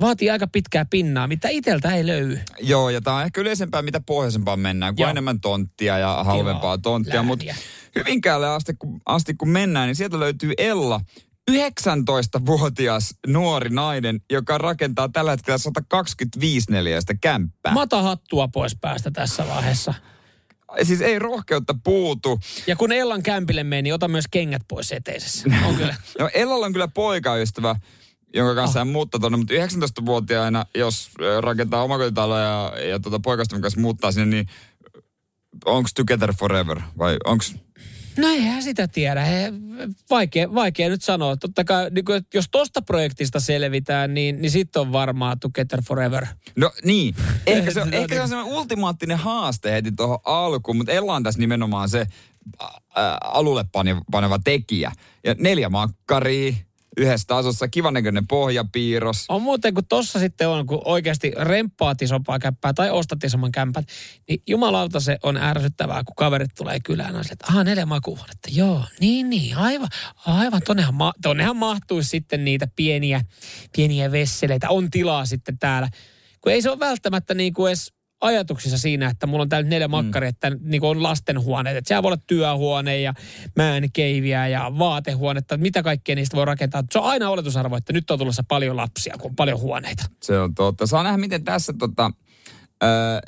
vaatii 0.00 0.30
aika 0.30 0.46
pitkää 0.46 0.84
pinnaa, 0.84 1.26
mitä 1.26 1.48
iteltä 1.48 1.94
ei 1.94 2.06
löydy. 2.06 2.40
Joo, 2.60 2.90
ja 2.90 3.00
tämä 3.00 3.16
on 3.16 3.22
ehkä 3.22 3.40
yleisempää, 3.40 3.82
mitä 3.82 4.00
pohjoisempaan 4.06 4.60
mennään, 4.60 4.94
kun 4.94 5.02
Joo. 5.02 5.10
enemmän 5.10 5.40
tonttia 5.40 5.98
ja 5.98 6.24
halvempaa 6.24 6.70
Joo, 6.70 6.78
tonttia. 6.78 7.22
Mutta 7.22 7.54
Hyvinkäälle 7.96 8.48
asti 8.48 8.74
kun, 8.78 9.00
asti 9.06 9.34
kun 9.34 9.48
mennään, 9.48 9.86
niin 9.86 9.96
sieltä 9.96 10.20
löytyy 10.20 10.52
Ella, 10.58 11.00
19-vuotias 11.50 13.14
nuori 13.26 13.70
nainen, 13.70 14.20
joka 14.32 14.58
rakentaa 14.58 15.08
tällä 15.08 15.30
hetkellä 15.30 15.58
125 15.58 16.72
neliöistä 16.72 17.14
kämppää. 17.20 17.72
Mata 17.72 18.02
hattua 18.02 18.48
pois 18.48 18.76
päästä 18.80 19.10
tässä 19.10 19.48
vaiheessa. 19.48 19.94
Siis 20.82 21.00
ei 21.00 21.18
rohkeutta 21.18 21.74
puutu. 21.84 22.40
Ja 22.66 22.76
kun 22.76 22.92
Ellan 22.92 23.22
kämpille 23.22 23.64
meni, 23.64 23.82
niin 23.82 23.94
ota 23.94 24.08
myös 24.08 24.24
kengät 24.30 24.62
pois 24.68 24.92
eteisessä. 24.92 25.48
On 25.66 25.74
kyllä. 25.74 25.96
no, 26.18 26.30
Ellalla 26.34 26.66
on 26.66 26.72
kyllä 26.72 26.88
poikaystävä, 26.88 27.76
jonka 28.34 28.54
kanssa 28.54 28.78
oh. 28.78 28.80
hän 28.80 28.92
muuttaa 28.92 29.20
tuonne, 29.20 29.38
mutta 29.38 29.54
19-vuotiaana, 29.54 30.66
jos 30.74 31.10
rakentaa 31.40 31.82
omakotitaloa 31.82 32.40
ja, 32.40 32.72
ja 32.88 33.00
tuota 33.00 33.20
poikasta 33.20 33.60
kanssa 33.60 33.80
muuttaa 33.80 34.12
sinne, 34.12 34.26
niin 34.26 34.48
onko 35.64 35.88
together 35.94 36.34
forever 36.38 36.80
vai 36.98 37.16
onko... 37.24 37.44
No 38.16 38.28
eihän 38.28 38.62
sitä 38.62 38.88
tiedä. 38.88 39.24
He, 39.24 39.52
vaikea, 40.10 40.54
vaikea 40.54 40.88
nyt 40.88 41.02
sanoa. 41.02 41.36
Totta 41.36 41.64
kai, 41.64 41.90
niin 41.90 42.04
kuin, 42.04 42.26
jos 42.34 42.48
tosta 42.50 42.82
projektista 42.82 43.40
selvitään, 43.40 44.14
niin, 44.14 44.42
niin 44.42 44.50
sitten 44.50 44.82
on 44.82 44.92
varmaan 44.92 45.40
Together 45.40 45.82
Forever. 45.82 46.26
No 46.56 46.70
niin. 46.84 47.14
Ehkä 47.46 47.70
se, 47.70 47.82
on, 47.82 47.94
ehkä 47.94 48.14
se 48.14 48.22
on 48.22 48.28
semmoinen 48.28 48.56
ultimaattinen 48.56 49.18
haaste 49.18 49.72
heti 49.72 49.92
tuohon 49.92 50.18
alkuun, 50.24 50.76
mutta 50.76 50.92
Ella 50.92 51.14
on 51.14 51.22
tässä 51.22 51.40
nimenomaan 51.40 51.88
se 51.88 52.06
ää, 52.60 53.18
alulle 53.24 53.64
paneva 54.10 54.38
tekijä. 54.44 54.92
Ja 55.24 55.34
neljä 55.38 55.68
makkaria, 55.68 56.52
yhdessä 56.96 57.26
tasossa, 57.26 57.68
kivan 57.68 57.94
näköinen 57.94 58.26
pohjapiirros. 58.26 59.24
On 59.28 59.42
muuten, 59.42 59.74
kun 59.74 59.86
tossa 59.86 60.18
sitten 60.18 60.48
on, 60.48 60.66
kun 60.66 60.82
oikeasti 60.84 61.32
remppaat 61.36 62.02
isompaa 62.02 62.38
käppää 62.38 62.72
tai 62.72 62.90
ostat 62.90 63.24
isomman 63.24 63.52
kämpän, 63.52 63.84
niin 64.28 64.42
jumalauta 64.46 65.00
se 65.00 65.18
on 65.22 65.36
ärsyttävää, 65.36 66.04
kun 66.04 66.14
kaverit 66.16 66.50
tulee 66.56 66.78
kylään. 66.84 67.16
Että 67.16 67.46
aha, 67.48 67.64
neljä 67.64 67.86
makuuhuonetta. 67.86 68.48
Joo, 68.52 68.84
niin, 69.00 69.30
niin, 69.30 69.56
aivan, 69.56 69.88
aivan. 70.26 70.62
Tonnehan, 70.66 70.94
ma- 70.94 71.14
tonnehan 71.22 71.56
mahtuisi 71.56 72.08
sitten 72.08 72.44
niitä 72.44 72.68
pieniä, 72.76 73.20
pieniä 73.76 74.12
vesseleitä. 74.12 74.70
On 74.70 74.90
tilaa 74.90 75.26
sitten 75.26 75.58
täällä. 75.58 75.88
Kun 76.40 76.52
ei 76.52 76.62
se 76.62 76.70
ole 76.70 76.78
välttämättä 76.78 77.34
niin 77.34 77.52
kuin 77.52 77.68
edes 77.68 77.93
ajatuksissa 78.24 78.78
siinä, 78.78 79.08
että 79.08 79.26
mulla 79.26 79.42
on 79.42 79.48
täällä 79.48 79.68
neljä 79.68 79.88
mm. 79.88 79.90
makkaria, 79.90 80.26
mm. 80.26 80.30
että 80.30 80.50
niin 80.60 80.84
on 80.84 81.02
lastenhuoneet. 81.02 81.76
Että 81.76 81.88
siellä 81.88 82.02
voi 82.02 82.08
olla 82.08 82.22
työhuone 82.26 83.00
ja 83.00 83.14
määnkeiviä 83.56 84.48
ja 84.48 84.72
vaatehuonetta. 84.78 85.56
Mitä 85.56 85.82
kaikkea 85.82 86.14
niistä 86.14 86.36
voi 86.36 86.44
rakentaa. 86.44 86.84
Se 86.92 86.98
on 86.98 87.04
aina 87.04 87.30
oletusarvo, 87.30 87.76
että 87.76 87.92
nyt 87.92 88.10
on 88.10 88.18
tulossa 88.18 88.42
paljon 88.48 88.76
lapsia, 88.76 89.14
kun 89.18 89.30
on 89.30 89.36
paljon 89.36 89.60
huoneita. 89.60 90.04
Se 90.22 90.38
on 90.38 90.54
totta. 90.54 90.86
Saa 90.86 91.02
nähdä, 91.02 91.18
miten 91.18 91.44
tässä 91.44 91.72
tota, 91.78 92.10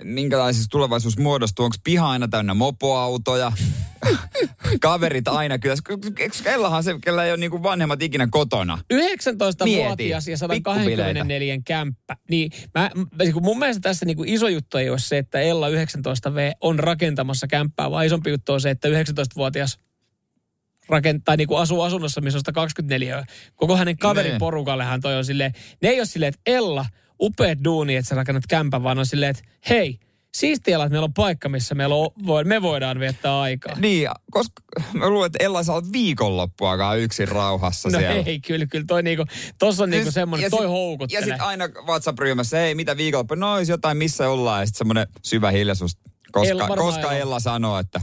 minkälaisessa 0.02 0.68
tulevaisuus 0.70 1.18
muodostuu. 1.18 1.64
Onko 1.64 1.76
piha 1.84 2.10
aina 2.10 2.28
täynnä 2.28 2.54
mopoautoja? 2.54 3.52
Kaverit 4.80 5.28
aina 5.28 5.58
kyllä. 5.58 5.76
Kellahan 6.44 6.84
se, 6.84 6.98
kellä 7.04 7.24
ei 7.24 7.30
ole 7.30 7.36
niinku 7.36 7.62
vanhemmat 7.62 8.02
ikinä 8.02 8.28
kotona. 8.30 8.78
19-vuotias 8.94 10.28
ja 10.28 10.38
124 10.38 11.58
kämppä. 11.64 12.16
Niin 12.30 12.50
mä, 12.74 12.90
niinku 13.18 13.40
mun 13.40 13.58
mielestä 13.58 13.80
tässä 13.80 14.06
niinku 14.06 14.24
iso 14.26 14.48
juttu 14.48 14.78
ei 14.78 14.90
ole 14.90 14.98
se, 14.98 15.18
että 15.18 15.40
Ella 15.40 15.68
19V 15.68 16.52
on 16.60 16.78
rakentamassa 16.78 17.46
kämppää, 17.46 17.90
vaan 17.90 18.06
isompi 18.06 18.30
juttu 18.30 18.52
on 18.52 18.60
se, 18.60 18.70
että 18.70 18.88
19-vuotias 18.88 19.78
rakentaa, 20.88 21.36
niin 21.36 21.48
kuin 21.48 21.60
asuu 21.60 21.82
asunnossa, 21.82 22.20
missä 22.20 22.36
on 22.36 22.40
124. 22.40 23.24
Koko 23.54 23.76
hänen 23.76 23.98
kaverin 23.98 24.38
porukallehan 24.38 25.00
toi 25.00 25.16
on 25.16 25.24
silleen, 25.24 25.52
ne 25.82 25.88
ei 25.88 26.00
ole 26.00 26.06
silleen, 26.06 26.28
että 26.28 26.40
Ella– 26.46 26.86
upea 27.20 27.64
duuni, 27.64 27.96
että 27.96 28.08
sä 28.08 28.14
rakennat 28.14 28.46
kämpän, 28.48 28.82
vaan 28.82 28.98
on 28.98 29.06
silleen, 29.06 29.30
että 29.30 29.42
hei, 29.68 29.98
siistiä, 30.34 30.76
että 30.76 30.88
meillä 30.88 31.04
on 31.04 31.14
paikka, 31.14 31.48
missä 31.48 31.74
meillä 31.74 31.94
on, 31.94 32.10
me 32.44 32.62
voidaan 32.62 33.00
viettää 33.00 33.40
aikaa. 33.40 33.78
Niin, 33.78 34.08
koska 34.30 34.62
mä 34.92 35.08
luulen, 35.08 35.26
että 35.26 35.44
Ella 35.44 35.62
saa 35.62 35.82
viikonloppuakaan 35.92 36.98
yksin 36.98 37.28
rauhassa 37.28 37.88
no 37.88 37.98
siellä. 37.98 38.22
ei, 38.26 38.40
kyllä, 38.40 38.66
kyllä. 38.66 38.84
Toi 38.88 39.02
niinku, 39.02 39.24
tossa 39.58 39.82
on 39.82 39.90
niinku 39.90 40.12
semmoinen, 40.12 40.50
toi 40.50 40.66
houkuttelee. 40.66 41.20
Ja 41.20 41.26
sitten 41.26 41.46
aina 41.46 41.68
WhatsApp-ryhmässä, 41.86 42.56
hei, 42.56 42.74
mitä 42.74 42.96
viikonloppu? 42.96 43.34
No, 43.34 43.54
olisi 43.54 43.72
jotain, 43.72 43.96
missä 43.96 44.28
ollaan. 44.28 44.62
Ja 44.62 44.66
sitten 44.66 44.78
semmoinen 44.78 45.06
syvä 45.22 45.50
hiljaisuus, 45.50 45.96
koska 46.32 46.50
Ella, 46.50 46.68
koska 46.68 47.12
Ella. 47.12 47.40
Sanoo, 47.40 47.78
että... 47.78 48.00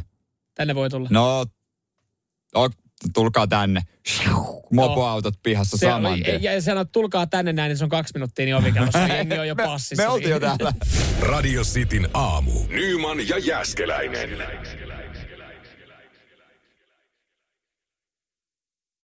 Tänne 0.56 0.76
voi 0.76 0.90
tulla. 0.90 1.08
No, 1.12 1.46
tulkaa 3.14 3.48
tänne. 3.48 3.82
Mopoautot 4.72 5.34
pihassa 5.44 5.78
se, 5.78 5.86
saman 5.86 6.24
tien. 6.24 6.44
Ja 6.44 6.62
sanot, 6.62 6.92
tulkaa 6.92 7.28
tänne 7.28 7.54
näin, 7.54 7.70
niin 7.70 7.78
se 7.78 7.84
on 7.84 7.90
kaksi 7.90 8.14
minuuttia, 8.14 8.46
niin 8.46 8.56
ovikellossa. 8.56 9.08
Jengi 9.16 9.40
on 9.40 9.48
jo 9.48 9.56
passissa. 9.56 10.04
Me, 10.04 10.08
me 10.08 10.14
oltiin 10.14 10.32
jo 10.32 10.40
täällä. 10.40 10.74
Radio 11.22 11.62
Cityn 11.62 12.10
aamu. 12.14 12.52
Nyman 12.70 13.28
ja 13.28 13.38
Jäskeläinen. 13.38 14.30